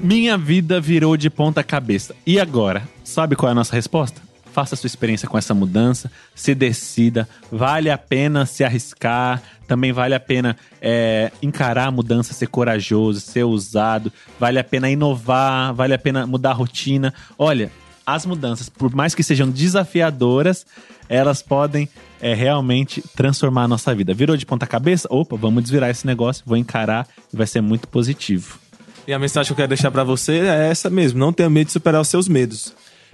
Minha 0.00 0.36
vida 0.36 0.80
virou 0.80 1.16
de 1.16 1.30
ponta 1.30 1.62
cabeça. 1.62 2.16
E 2.26 2.40
agora? 2.40 2.82
Sabe 3.04 3.36
qual 3.36 3.48
é 3.48 3.52
a 3.52 3.54
nossa 3.54 3.76
resposta? 3.76 4.20
Faça 4.52 4.74
sua 4.74 4.88
experiência 4.88 5.28
com 5.28 5.38
essa 5.38 5.54
mudança, 5.54 6.10
se 6.34 6.52
decida, 6.52 7.28
vale 7.50 7.90
a 7.90 7.98
pena 7.98 8.44
se 8.44 8.64
arriscar, 8.64 9.40
também 9.68 9.92
vale 9.92 10.16
a 10.16 10.20
pena 10.20 10.56
é, 10.82 11.30
encarar 11.40 11.86
a 11.86 11.92
mudança, 11.92 12.34
ser 12.34 12.48
corajoso, 12.48 13.20
ser 13.20 13.44
ousado, 13.44 14.12
vale 14.38 14.58
a 14.58 14.64
pena 14.64 14.90
inovar, 14.90 15.72
vale 15.74 15.94
a 15.94 15.98
pena 15.98 16.26
mudar 16.26 16.50
a 16.50 16.54
rotina. 16.54 17.14
Olha, 17.38 17.70
as 18.04 18.26
mudanças, 18.26 18.68
por 18.68 18.92
mais 18.92 19.14
que 19.14 19.22
sejam 19.22 19.48
desafiadoras, 19.48 20.66
elas 21.08 21.40
podem 21.40 21.88
é, 22.24 22.32
realmente 22.32 23.04
transformar 23.14 23.64
a 23.64 23.68
nossa 23.68 23.94
vida. 23.94 24.14
Virou 24.14 24.34
de 24.34 24.46
ponta 24.46 24.66
cabeça? 24.66 25.06
Opa, 25.10 25.36
vamos 25.36 25.62
desvirar 25.62 25.90
esse 25.90 26.06
negócio, 26.06 26.42
vou 26.46 26.56
encarar 26.56 27.06
e 27.30 27.36
vai 27.36 27.46
ser 27.46 27.60
muito 27.60 27.86
positivo. 27.86 28.58
E 29.06 29.12
a 29.12 29.18
mensagem 29.18 29.48
que 29.48 29.52
eu 29.52 29.56
quero 29.56 29.68
deixar 29.68 29.90
pra 29.90 30.02
você 30.02 30.38
é 30.38 30.70
essa 30.70 30.88
mesmo: 30.88 31.18
não 31.18 31.34
tenha 31.34 31.50
medo 31.50 31.66
de 31.66 31.72
superar 31.72 32.00
os 32.00 32.08
seus 32.08 32.26
medos. 32.26 32.72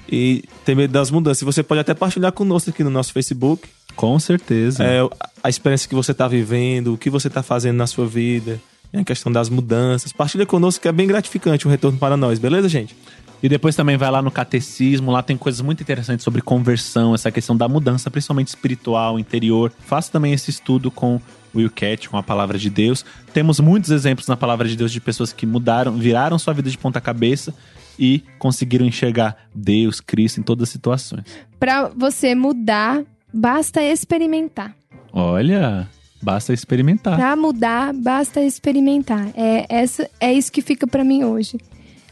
E 0.08 0.44
ter 0.64 0.76
medo 0.76 0.92
das 0.92 1.10
mudanças. 1.10 1.42
Você 1.42 1.60
pode 1.60 1.80
até 1.80 1.92
partilhar 1.92 2.30
conosco 2.30 2.70
aqui 2.70 2.84
no 2.84 2.90
nosso 2.90 3.12
Facebook 3.12 3.68
Com 3.96 4.18
certeza. 4.18 4.82
é, 4.84 5.00
a 5.42 5.48
experiência 5.48 5.88
que 5.88 5.94
você 5.94 6.14
tá 6.14 6.28
vivendo, 6.28 6.94
o 6.94 6.98
que 6.98 7.10
você 7.10 7.28
tá 7.28 7.42
fazendo 7.42 7.76
na 7.76 7.88
sua 7.88 8.06
vida, 8.06 8.60
a 8.94 9.02
questão 9.02 9.30
das 9.32 9.48
mudanças. 9.48 10.12
Partilha 10.12 10.46
conosco 10.46 10.82
que 10.82 10.88
é 10.88 10.92
bem 10.92 11.06
gratificante 11.08 11.66
o 11.66 11.70
retorno 11.70 11.98
para 11.98 12.16
nós, 12.16 12.38
beleza, 12.38 12.68
gente? 12.68 12.96
E 13.42 13.48
depois 13.48 13.74
também 13.74 13.96
vai 13.96 14.10
lá 14.10 14.20
no 14.20 14.30
catecismo, 14.30 15.10
lá 15.10 15.22
tem 15.22 15.36
coisas 15.36 15.60
muito 15.60 15.82
interessantes 15.82 16.22
sobre 16.24 16.42
conversão, 16.42 17.14
essa 17.14 17.30
questão 17.30 17.56
da 17.56 17.68
mudança, 17.68 18.10
principalmente 18.10 18.48
espiritual, 18.48 19.18
interior. 19.18 19.72
Faça 19.86 20.12
também 20.12 20.32
esse 20.32 20.50
estudo 20.50 20.90
com 20.90 21.16
o 21.16 21.22
Will 21.58 21.70
Cat, 21.70 22.08
com 22.08 22.16
a 22.16 22.22
palavra 22.22 22.58
de 22.58 22.68
Deus. 22.68 23.04
Temos 23.32 23.58
muitos 23.58 23.90
exemplos 23.90 24.26
na 24.28 24.36
palavra 24.36 24.68
de 24.68 24.76
Deus 24.76 24.92
de 24.92 25.00
pessoas 25.00 25.32
que 25.32 25.46
mudaram, 25.46 25.92
viraram 25.92 26.38
sua 26.38 26.52
vida 26.52 26.68
de 26.68 26.76
ponta 26.76 27.00
cabeça 27.00 27.54
e 27.98 28.22
conseguiram 28.38 28.86
enxergar 28.86 29.36
Deus, 29.54 30.00
Cristo 30.00 30.40
em 30.40 30.42
todas 30.42 30.64
as 30.64 30.70
situações. 30.70 31.24
Pra 31.58 31.88
você 31.88 32.34
mudar, 32.34 33.02
basta 33.32 33.82
experimentar. 33.82 34.74
Olha, 35.12 35.88
basta 36.22 36.52
experimentar. 36.52 37.16
Pra 37.16 37.36
mudar, 37.36 37.92
basta 37.92 38.40
experimentar. 38.40 39.28
É, 39.34 39.66
essa, 39.68 40.08
é 40.20 40.32
isso 40.32 40.52
que 40.52 40.62
fica 40.62 40.86
pra 40.86 41.04
mim 41.04 41.24
hoje. 41.24 41.58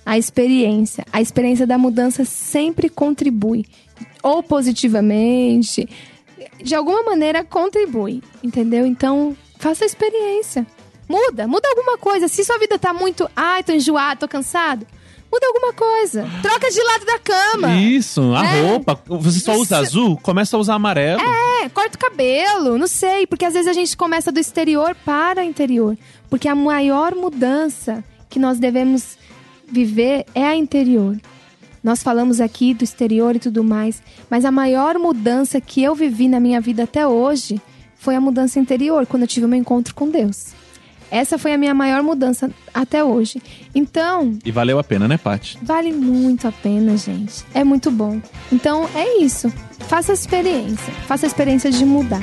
A 0.08 0.16
experiência. 0.16 1.04
A 1.12 1.20
experiência 1.20 1.66
da 1.66 1.76
mudança 1.76 2.24
sempre 2.24 2.88
contribui. 2.88 3.66
Ou 4.22 4.42
positivamente, 4.42 5.88
de 6.62 6.74
alguma 6.74 7.02
maneira 7.02 7.44
contribui. 7.44 8.22
Entendeu? 8.42 8.86
Então, 8.86 9.36
faça 9.58 9.84
a 9.84 9.86
experiência. 9.86 10.66
Muda, 11.08 11.46
muda 11.46 11.68
alguma 11.68 11.98
coisa. 11.98 12.26
Se 12.28 12.44
sua 12.44 12.58
vida 12.58 12.78
tá 12.78 12.92
muito. 12.92 13.28
Ai, 13.36 13.62
tô 13.62 13.72
enjoado, 13.72 14.20
tô 14.20 14.28
cansado. 14.28 14.86
Muda 15.30 15.46
alguma 15.46 15.74
coisa. 15.74 16.26
Troca 16.40 16.70
de 16.70 16.82
lado 16.82 17.04
da 17.04 17.18
cama. 17.18 17.74
Isso, 17.76 18.32
a 18.34 18.46
É. 18.46 18.62
roupa. 18.62 18.98
Você 19.06 19.40
só 19.40 19.52
usa 19.56 19.74
Isso. 19.82 19.88
azul? 19.98 20.16
Começa 20.22 20.56
a 20.56 20.60
usar 20.60 20.74
amarelo. 20.74 21.20
É, 21.20 21.68
corta 21.68 21.96
o 21.96 22.00
cabelo, 22.00 22.78
não 22.78 22.86
sei, 22.86 23.26
porque 23.26 23.44
às 23.44 23.52
vezes 23.52 23.68
a 23.68 23.74
gente 23.74 23.94
começa 23.94 24.32
do 24.32 24.40
exterior 24.40 24.96
para 25.04 25.42
o 25.42 25.44
interior. 25.44 25.98
Porque 26.30 26.48
a 26.48 26.54
maior 26.54 27.14
mudança 27.14 28.02
que 28.30 28.38
nós 28.38 28.58
devemos 28.58 29.18
viver 29.70 30.24
é 30.34 30.44
a 30.44 30.56
interior. 30.56 31.16
Nós 31.82 32.02
falamos 32.02 32.40
aqui 32.40 32.74
do 32.74 32.84
exterior 32.84 33.36
e 33.36 33.38
tudo 33.38 33.62
mais, 33.62 34.02
mas 34.28 34.44
a 34.44 34.50
maior 34.50 34.98
mudança 34.98 35.60
que 35.60 35.82
eu 35.82 35.94
vivi 35.94 36.28
na 36.28 36.40
minha 36.40 36.60
vida 36.60 36.84
até 36.84 37.06
hoje 37.06 37.60
foi 37.96 38.14
a 38.14 38.20
mudança 38.20 38.58
interior, 38.58 39.06
quando 39.06 39.22
eu 39.22 39.28
tive 39.28 39.46
o 39.46 39.48
meu 39.48 39.58
encontro 39.58 39.94
com 39.94 40.08
Deus. 40.08 40.52
Essa 41.10 41.38
foi 41.38 41.54
a 41.54 41.58
minha 41.58 41.74
maior 41.74 42.02
mudança 42.02 42.50
até 42.74 43.02
hoje. 43.02 43.40
Então, 43.74 44.38
E 44.44 44.50
valeu 44.50 44.78
a 44.78 44.84
pena, 44.84 45.08
né, 45.08 45.16
Paty? 45.16 45.58
Vale 45.62 45.92
muito 45.92 46.46
a 46.46 46.52
pena, 46.52 46.96
gente. 46.96 47.44
É 47.54 47.64
muito 47.64 47.90
bom. 47.90 48.20
Então 48.52 48.88
é 48.94 49.22
isso. 49.22 49.50
Faça 49.88 50.12
a 50.12 50.14
experiência. 50.14 50.92
Faça 51.06 51.24
a 51.24 51.28
experiência 51.28 51.70
de 51.70 51.84
mudar. 51.84 52.20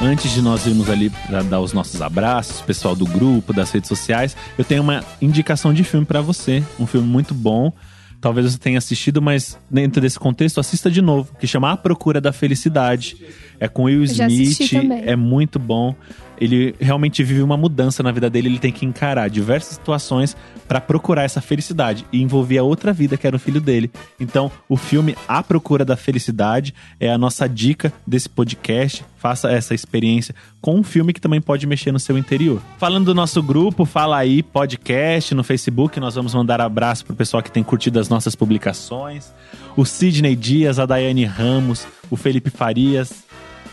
Antes 0.00 0.30
de 0.32 0.42
nós 0.42 0.66
irmos 0.66 0.90
ali 0.90 1.08
para 1.08 1.42
dar 1.42 1.60
os 1.60 1.72
nossos 1.72 2.02
abraços, 2.02 2.60
pessoal 2.60 2.94
do 2.94 3.06
grupo, 3.06 3.52
das 3.52 3.70
redes 3.70 3.88
sociais, 3.88 4.36
eu 4.58 4.64
tenho 4.64 4.82
uma 4.82 5.02
indicação 5.22 5.72
de 5.72 5.82
filme 5.82 6.04
para 6.04 6.20
você. 6.20 6.62
Um 6.78 6.86
filme 6.86 7.08
muito 7.08 7.32
bom. 7.32 7.72
Talvez 8.20 8.50
você 8.50 8.58
tenha 8.58 8.76
assistido, 8.76 9.22
mas 9.22 9.58
dentro 9.70 10.00
desse 10.00 10.18
contexto, 10.18 10.60
assista 10.60 10.90
de 10.90 11.00
novo, 11.00 11.34
que 11.38 11.46
chama 11.46 11.72
A 11.72 11.76
Procura 11.76 12.20
da 12.20 12.32
Felicidade. 12.32 13.16
É 13.58 13.68
com 13.68 13.84
Will 13.84 14.04
Smith, 14.04 14.58
é 15.04 15.16
muito 15.16 15.58
bom. 15.58 15.94
Ele 16.38 16.74
realmente 16.80 17.22
vive 17.22 17.42
uma 17.42 17.56
mudança 17.56 18.02
na 18.02 18.12
vida 18.12 18.28
dele, 18.28 18.48
ele 18.48 18.58
tem 18.58 18.72
que 18.72 18.84
encarar 18.84 19.28
diversas 19.28 19.74
situações 19.74 20.36
para 20.66 20.80
procurar 20.80 21.22
essa 21.22 21.40
felicidade 21.40 22.04
e 22.12 22.20
envolver 22.20 22.58
a 22.58 22.62
outra 22.62 22.92
vida 22.92 23.16
que 23.16 23.26
era 23.26 23.36
o 23.36 23.38
filho 23.38 23.60
dele. 23.60 23.90
Então, 24.18 24.50
o 24.68 24.76
filme 24.76 25.16
A 25.28 25.42
Procura 25.42 25.84
da 25.84 25.96
Felicidade 25.96 26.74
é 26.98 27.10
a 27.10 27.18
nossa 27.18 27.48
dica 27.48 27.92
desse 28.06 28.28
podcast. 28.28 29.04
Faça 29.16 29.50
essa 29.50 29.74
experiência 29.74 30.34
com 30.60 30.76
um 30.76 30.82
filme 30.82 31.12
que 31.12 31.20
também 31.20 31.40
pode 31.40 31.66
mexer 31.66 31.90
no 31.92 31.98
seu 31.98 32.16
interior. 32.18 32.60
Falando 32.78 33.06
do 33.06 33.14
nosso 33.14 33.42
grupo, 33.42 33.84
fala 33.84 34.18
aí 34.18 34.42
podcast 34.42 35.34
no 35.34 35.42
Facebook, 35.42 35.98
nós 35.98 36.14
vamos 36.14 36.34
mandar 36.34 36.60
abraço 36.60 37.04
pro 37.04 37.16
pessoal 37.16 37.42
que 37.42 37.50
tem 37.50 37.62
curtido 37.62 37.98
as 37.98 38.08
nossas 38.08 38.34
publicações. 38.34 39.32
O 39.76 39.84
Sidney 39.84 40.36
Dias, 40.36 40.78
a 40.78 40.86
Daiane 40.86 41.24
Ramos, 41.24 41.86
o 42.10 42.16
Felipe 42.16 42.50
Farias, 42.50 43.25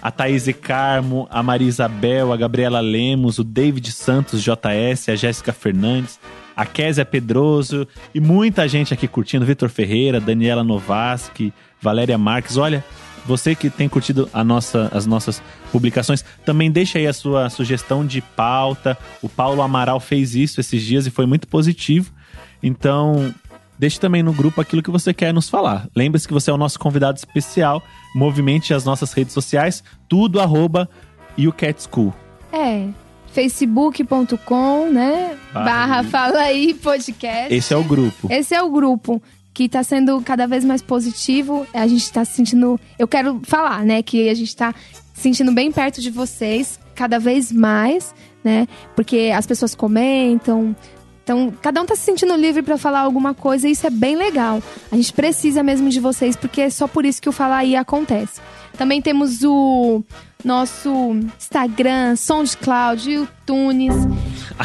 a 0.04 0.12
Thaís 0.12 0.46
Carmo, 0.62 1.30
a 1.32 1.42
Maria 1.42 1.70
Isabel, 1.70 2.34
a 2.34 2.36
Gabriela 2.36 2.82
Lemos, 2.82 3.40
o 3.40 3.44
David 3.44 3.90
Santos 3.94 4.44
JS, 4.44 5.08
a 5.08 5.16
Jéssica 5.16 5.54
Fernandes, 5.54 6.20
a 6.58 6.66
Késia 6.66 7.06
Pedroso 7.06 7.88
e 8.14 8.20
muita 8.20 8.68
gente 8.68 8.94
aqui 8.94 9.08
curtindo, 9.08 9.46
Vitor 9.46 9.70
Ferreira, 9.70 10.20
Daniela 10.20 10.62
Novaski, 10.62 11.54
Valéria 11.82 12.18
Marques. 12.18 12.58
Olha, 12.58 12.84
você 13.26 13.56
que 13.56 13.70
tem 13.70 13.88
curtido 13.88 14.30
a 14.34 14.44
nossa, 14.44 14.90
as 14.94 15.06
nossas 15.06 15.42
publicações, 15.72 16.26
também 16.46 16.70
deixa 16.70 17.00
aí 17.00 17.08
a 17.08 17.14
sua 17.14 17.50
sugestão 17.50 18.06
de 18.06 18.20
pauta. 18.20 18.98
O 19.22 19.30
Paulo 19.30 19.62
Amaral 19.62 20.02
fez 20.02 20.36
isso 20.36 20.60
esses 20.60 20.84
dias 20.84 21.08
e 21.08 21.12
foi 21.12 21.26
muito 21.26 21.48
positivo. 21.48 22.12
Então, 22.62 23.34
Deixe 23.84 24.00
também 24.00 24.24
no 24.24 24.32
grupo 24.32 24.62
aquilo 24.62 24.82
que 24.82 24.90
você 24.90 25.14
quer 25.14 25.34
nos 25.34 25.50
falar. 25.50 25.90
Lembre-se 25.94 26.26
que 26.26 26.34
você 26.34 26.50
é 26.50 26.54
o 26.54 26.58
nosso 26.58 26.80
convidado 26.80 27.18
especial. 27.18 27.84
Movimente 28.16 28.74
as 28.74 28.86
nossas 28.86 29.12
redes 29.12 29.34
sociais, 29.34 29.84
tudo 30.08 30.40
arroba 30.40 30.90
YouCatSchool. 31.38 32.14
É. 32.54 32.88
facebook.com, 33.34 34.88
né? 34.90 35.38
Barra 35.54 35.66
Barra. 35.66 36.04
Fala 36.06 36.40
aí 36.44 36.74
Podcast. 36.76 37.54
Esse 37.54 37.74
é 37.74 37.76
o 37.76 37.84
grupo. 37.84 38.32
Esse 38.32 38.56
é 38.56 38.64
o 38.64 38.70
grupo 38.70 39.22
que 39.54 39.68
tá 39.68 39.84
sendo 39.84 40.22
cada 40.22 40.48
vez 40.48 40.64
mais 40.64 40.82
positivo. 40.82 41.68
A 41.74 41.86
gente 41.86 42.10
tá 42.10 42.24
se 42.24 42.38
sentindo. 42.38 42.80
Eu 42.98 43.06
quero 43.06 43.42
falar, 43.44 43.84
né? 43.84 44.02
Que 44.02 44.30
a 44.30 44.34
gente 44.34 44.56
tá 44.56 44.74
se 45.14 45.24
sentindo 45.24 45.52
bem 45.52 45.74
perto 45.74 46.00
de 46.00 46.10
vocês, 46.10 46.80
cada 46.96 47.20
vez 47.20 47.52
mais, 47.52 48.16
né? 48.46 48.66
Porque 48.96 49.30
as 49.36 49.46
pessoas 49.46 49.76
comentam. 49.76 50.74
Então, 51.24 51.54
cada 51.62 51.82
um 51.82 51.86
tá 51.86 51.96
se 51.96 52.02
sentindo 52.02 52.36
livre 52.36 52.62
pra 52.62 52.78
falar 52.78 53.00
alguma 53.00 53.34
coisa 53.34 53.68
e 53.68 53.72
isso 53.72 53.88
é 53.88 53.90
bem 53.90 54.16
legal. 54.16 54.62
A 54.92 54.96
gente 54.96 55.14
precisa 55.14 55.64
mesmo 55.64 55.90
de 55.90 56.00
vocês, 56.00 56.36
porque 56.36 56.62
é 56.62 56.70
só 56.70 56.88
por 56.88 57.06
isso 57.06 57.22
que 57.22 57.30
o 57.30 57.32
Falar 57.32 57.58
aí 57.58 57.76
acontece. 57.76 58.42
Também 58.78 59.02
temos 59.02 59.44
o 59.44 60.04
nosso 60.44 60.90
Instagram, 61.38 62.16
SoundCloud, 62.16 63.10
iTunes. 63.12 63.94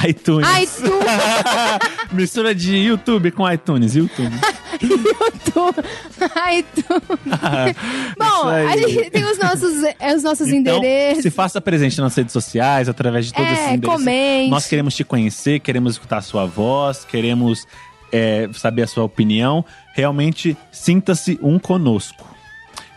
iTunes. 0.08 0.48
iTunes. 0.62 1.04
Mistura 2.12 2.54
de 2.54 2.74
YouTube 2.76 3.30
com 3.30 3.48
iTunes. 3.50 3.94
YouTube. 3.94 4.34
YouTube. 4.82 5.76
iTunes. 6.58 7.76
Bom, 8.18 8.48
a 8.48 8.76
gente 8.76 9.10
tem 9.10 9.24
os 9.24 9.38
nossos, 9.38 9.82
é, 10.00 10.14
os 10.14 10.22
nossos 10.22 10.48
Então, 10.48 10.78
endereços. 10.78 11.22
se 11.22 11.30
faça 11.30 11.60
presente 11.60 12.00
nas 12.00 12.14
redes 12.14 12.32
sociais, 12.32 12.88
através 12.88 13.26
de 13.26 13.32
todos 13.34 13.48
É, 13.50 13.52
esses 13.54 13.72
endereços. 13.74 13.98
comente. 14.00 14.50
Nós 14.50 14.66
queremos 14.66 14.94
te 14.94 15.04
conhecer, 15.04 15.60
queremos 15.60 15.92
escutar 15.92 16.18
a 16.18 16.22
sua 16.22 16.44
voz, 16.46 17.04
queremos 17.04 17.66
é, 18.10 18.48
saber 18.54 18.82
a 18.82 18.86
sua 18.86 19.04
opinião. 19.04 19.64
Realmente, 19.94 20.56
sinta-se 20.72 21.38
um 21.42 21.58
conosco. 21.58 22.26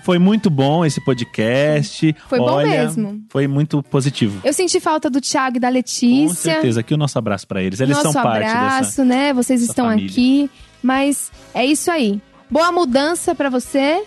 Foi 0.04 0.18
muito 0.18 0.50
bom 0.50 0.86
esse 0.86 1.00
podcast. 1.04 2.16
Foi 2.28 2.40
bom 2.40 2.46
Olha, 2.52 2.68
mesmo. 2.68 3.22
Foi 3.30 3.48
muito 3.48 3.82
positivo. 3.84 4.40
Eu 4.44 4.54
senti 4.54 4.80
falta 4.80 5.10
do 5.10 5.22
Thiago 5.22 5.58
e 5.58 5.60
da 5.60 5.68
Com 5.68 5.74
Letícia. 5.76 6.36
certeza. 6.54 6.80
Aqui 6.80 6.94
o 6.94 6.98
nosso 6.98 7.18
abraço 7.20 7.48
para 7.48 7.62
eles. 7.62 7.80
Eles 7.80 7.96
Nosso 7.98 8.12
são 8.12 8.24
parte 8.24 8.48
abraço, 8.48 8.84
dessa. 8.84 9.06
né? 9.06 9.34
Vocês 9.34 9.62
estão 9.62 9.86
família. 9.88 10.10
aqui. 10.10 10.50
Mas 10.82 11.32
é 11.54 11.66
isso 11.66 11.92
aí. 11.92 12.22
Boa 12.50 12.72
mudança 12.72 13.34
pra 13.36 13.50
você 13.50 14.04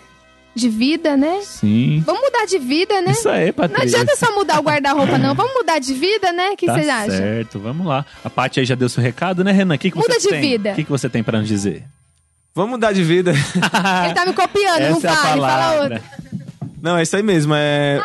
de 0.53 0.69
vida, 0.69 1.17
né? 1.17 1.39
Sim. 1.41 2.01
Vamos 2.05 2.21
mudar 2.21 2.45
de 2.45 2.57
vida, 2.59 3.01
né? 3.01 3.11
Isso 3.11 3.27
aí, 3.27 3.47
Não 3.47 3.53
Patrícia. 3.53 3.99
adianta 4.01 4.15
só 4.15 4.33
mudar 4.35 4.59
o 4.59 4.63
guarda-roupa, 4.63 5.17
não. 5.17 5.33
Vamos 5.35 5.53
mudar 5.53 5.79
de 5.79 5.93
vida, 5.93 6.31
né? 6.31 6.51
O 6.51 6.57
que 6.57 6.65
tá 6.65 6.73
vocês 6.75 6.87
acham? 6.87 7.09
certo, 7.17 7.59
vamos 7.59 7.85
lá. 7.85 8.05
A 8.23 8.29
Paty 8.29 8.59
aí 8.61 8.65
já 8.65 8.75
deu 8.75 8.87
seu 8.87 9.03
recado, 9.03 9.43
né, 9.43 9.51
Renan? 9.51 9.75
O 9.75 9.77
que, 9.77 9.91
que 9.91 9.97
Muda 9.97 10.17
de 10.17 10.27
tem? 10.29 10.39
vida. 10.41 10.71
O 10.71 10.75
que, 10.75 10.83
que 10.85 10.89
você 10.91 11.09
tem 11.09 11.23
para 11.23 11.39
nos 11.39 11.47
dizer? 11.47 11.83
Vamos 12.55 12.71
mudar 12.71 12.93
de 12.93 13.03
vida. 13.03 13.31
Ele 14.05 14.13
tá 14.13 14.25
me 14.25 14.33
copiando, 14.33 14.79
não 14.89 14.97
Essa 14.97 15.07
é 15.07 15.11
a 15.11 15.15
fale, 15.15 15.41
fala 15.41 15.81
outra. 15.81 16.03
Não, 16.81 16.97
é 16.97 17.03
isso 17.03 17.15
aí 17.15 17.21
mesmo. 17.23 17.53
É... 17.53 17.99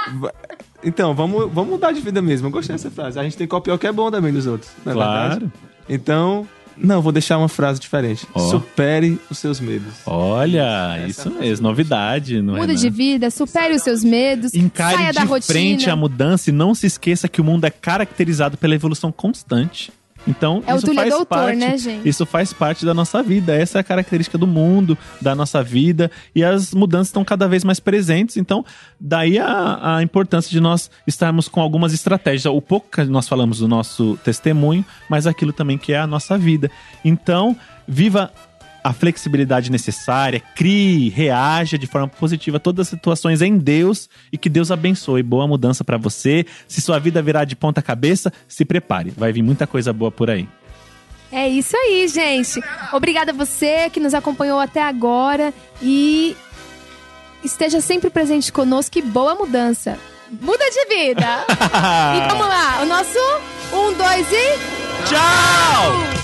Então, 0.82 1.14
vamos, 1.14 1.50
vamos 1.52 1.70
mudar 1.70 1.92
de 1.92 2.00
vida 2.00 2.20
mesmo. 2.20 2.48
Eu 2.48 2.50
gostei 2.50 2.74
dessa 2.74 2.90
frase. 2.90 3.18
A 3.18 3.22
gente 3.22 3.36
tem 3.36 3.46
que 3.46 3.50
copiar 3.50 3.76
o 3.76 3.78
que 3.78 3.86
é 3.86 3.92
bom 3.92 4.10
também 4.10 4.32
dos 4.32 4.46
outros. 4.46 4.70
Não 4.84 4.92
é 4.92 4.94
Claro. 4.94 5.30
verdade? 5.30 5.52
Então, 5.88 6.48
não, 6.76 7.02
vou 7.02 7.12
deixar 7.12 7.36
uma 7.38 7.48
frase 7.48 7.78
diferente. 7.78 8.26
Ó. 8.34 8.38
Supere 8.40 9.20
os 9.30 9.38
seus 9.38 9.60
medos. 9.60 9.92
Olha, 10.06 10.96
Essa 10.98 11.06
isso 11.08 11.28
é 11.28 11.40
mesmo, 11.42 11.68
novidade, 11.68 12.40
não 12.40 12.56
é? 12.56 12.60
Muda 12.60 12.74
de 12.74 12.88
vida, 12.88 13.30
supere 13.30 13.74
os 13.74 13.82
seus 13.82 14.02
medos, 14.02 14.54
Encare 14.54 14.96
saia 14.96 15.12
da 15.12 15.20
de 15.20 15.26
rotina. 15.26 15.52
frente 15.52 15.90
à 15.90 15.94
mudança 15.94 16.48
e 16.50 16.52
não 16.52 16.74
se 16.74 16.86
esqueça 16.86 17.28
que 17.28 17.40
o 17.40 17.44
mundo 17.44 17.66
é 17.66 17.70
caracterizado 17.70 18.56
pela 18.56 18.74
evolução 18.74 19.12
constante. 19.12 19.92
Então, 20.26 20.62
É 20.66 20.74
isso 20.74 20.94
faz 20.94 21.08
Doutor, 21.10 21.26
parte, 21.26 21.56
né, 21.56 21.78
gente? 21.78 22.08
Isso 22.08 22.26
faz 22.26 22.52
parte 22.52 22.84
da 22.84 22.92
nossa 22.92 23.22
vida. 23.22 23.54
Essa 23.54 23.78
é 23.78 23.80
a 23.80 23.84
característica 23.84 24.36
do 24.36 24.46
mundo, 24.46 24.96
da 25.20 25.34
nossa 25.34 25.62
vida. 25.62 26.10
E 26.34 26.44
as 26.44 26.74
mudanças 26.74 27.08
estão 27.08 27.24
cada 27.24 27.48
vez 27.48 27.64
mais 27.64 27.80
presentes. 27.80 28.36
Então, 28.36 28.64
daí 28.98 29.38
a, 29.38 29.96
a 29.96 30.02
importância 30.02 30.50
de 30.50 30.60
nós 30.60 30.90
estarmos 31.06 31.48
com 31.48 31.60
algumas 31.60 31.92
estratégias. 31.92 32.46
O 32.46 32.60
pouco 32.60 32.88
que 32.90 33.04
nós 33.04 33.28
falamos 33.28 33.58
do 33.58 33.68
nosso 33.68 34.18
testemunho, 34.22 34.84
mas 35.08 35.26
aquilo 35.26 35.52
também 35.52 35.78
que 35.78 35.92
é 35.92 35.98
a 35.98 36.06
nossa 36.06 36.36
vida. 36.36 36.70
Então, 37.04 37.56
viva 37.86 38.32
a 38.82 38.92
flexibilidade 38.92 39.70
necessária, 39.70 40.42
crie, 40.54 41.08
reaja 41.08 41.78
de 41.78 41.86
forma 41.86 42.08
positiva 42.08 42.56
a 42.56 42.60
todas 42.60 42.86
as 42.86 42.90
situações 42.90 43.42
em 43.42 43.56
Deus 43.56 44.08
e 44.32 44.38
que 44.38 44.48
Deus 44.48 44.70
abençoe. 44.70 45.22
Boa 45.22 45.46
mudança 45.46 45.84
para 45.84 45.96
você. 45.96 46.44
Se 46.66 46.80
sua 46.80 46.98
vida 46.98 47.22
virar 47.22 47.44
de 47.44 47.56
ponta 47.56 47.82
cabeça, 47.82 48.32
se 48.48 48.64
prepare. 48.64 49.12
Vai 49.16 49.32
vir 49.32 49.42
muita 49.42 49.66
coisa 49.66 49.92
boa 49.92 50.10
por 50.10 50.30
aí. 50.30 50.48
É 51.32 51.48
isso 51.48 51.76
aí, 51.76 52.08
gente. 52.08 52.60
Obrigada 52.92 53.30
a 53.30 53.34
você 53.34 53.88
que 53.90 54.00
nos 54.00 54.14
acompanhou 54.14 54.58
até 54.58 54.82
agora 54.82 55.54
e 55.80 56.36
esteja 57.44 57.80
sempre 57.80 58.10
presente 58.10 58.52
conosco 58.52 58.98
e 58.98 59.02
boa 59.02 59.34
mudança. 59.34 59.98
Muda 60.40 60.64
de 60.70 60.86
vida. 60.86 61.44
e 62.16 62.28
vamos 62.28 62.46
lá, 62.46 62.82
o 62.82 62.86
nosso 62.86 63.18
um, 63.72 63.92
dois 63.92 64.26
e 64.32 64.80
Tchau! 65.06 66.19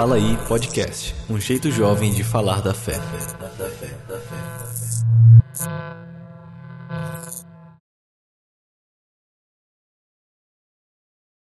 Fala 0.00 0.14
aí 0.14 0.34
Podcast, 0.48 1.14
um 1.28 1.38
jeito 1.38 1.70
jovem 1.70 2.10
de 2.10 2.24
falar 2.24 2.62
da 2.62 2.72
fé. 2.72 2.98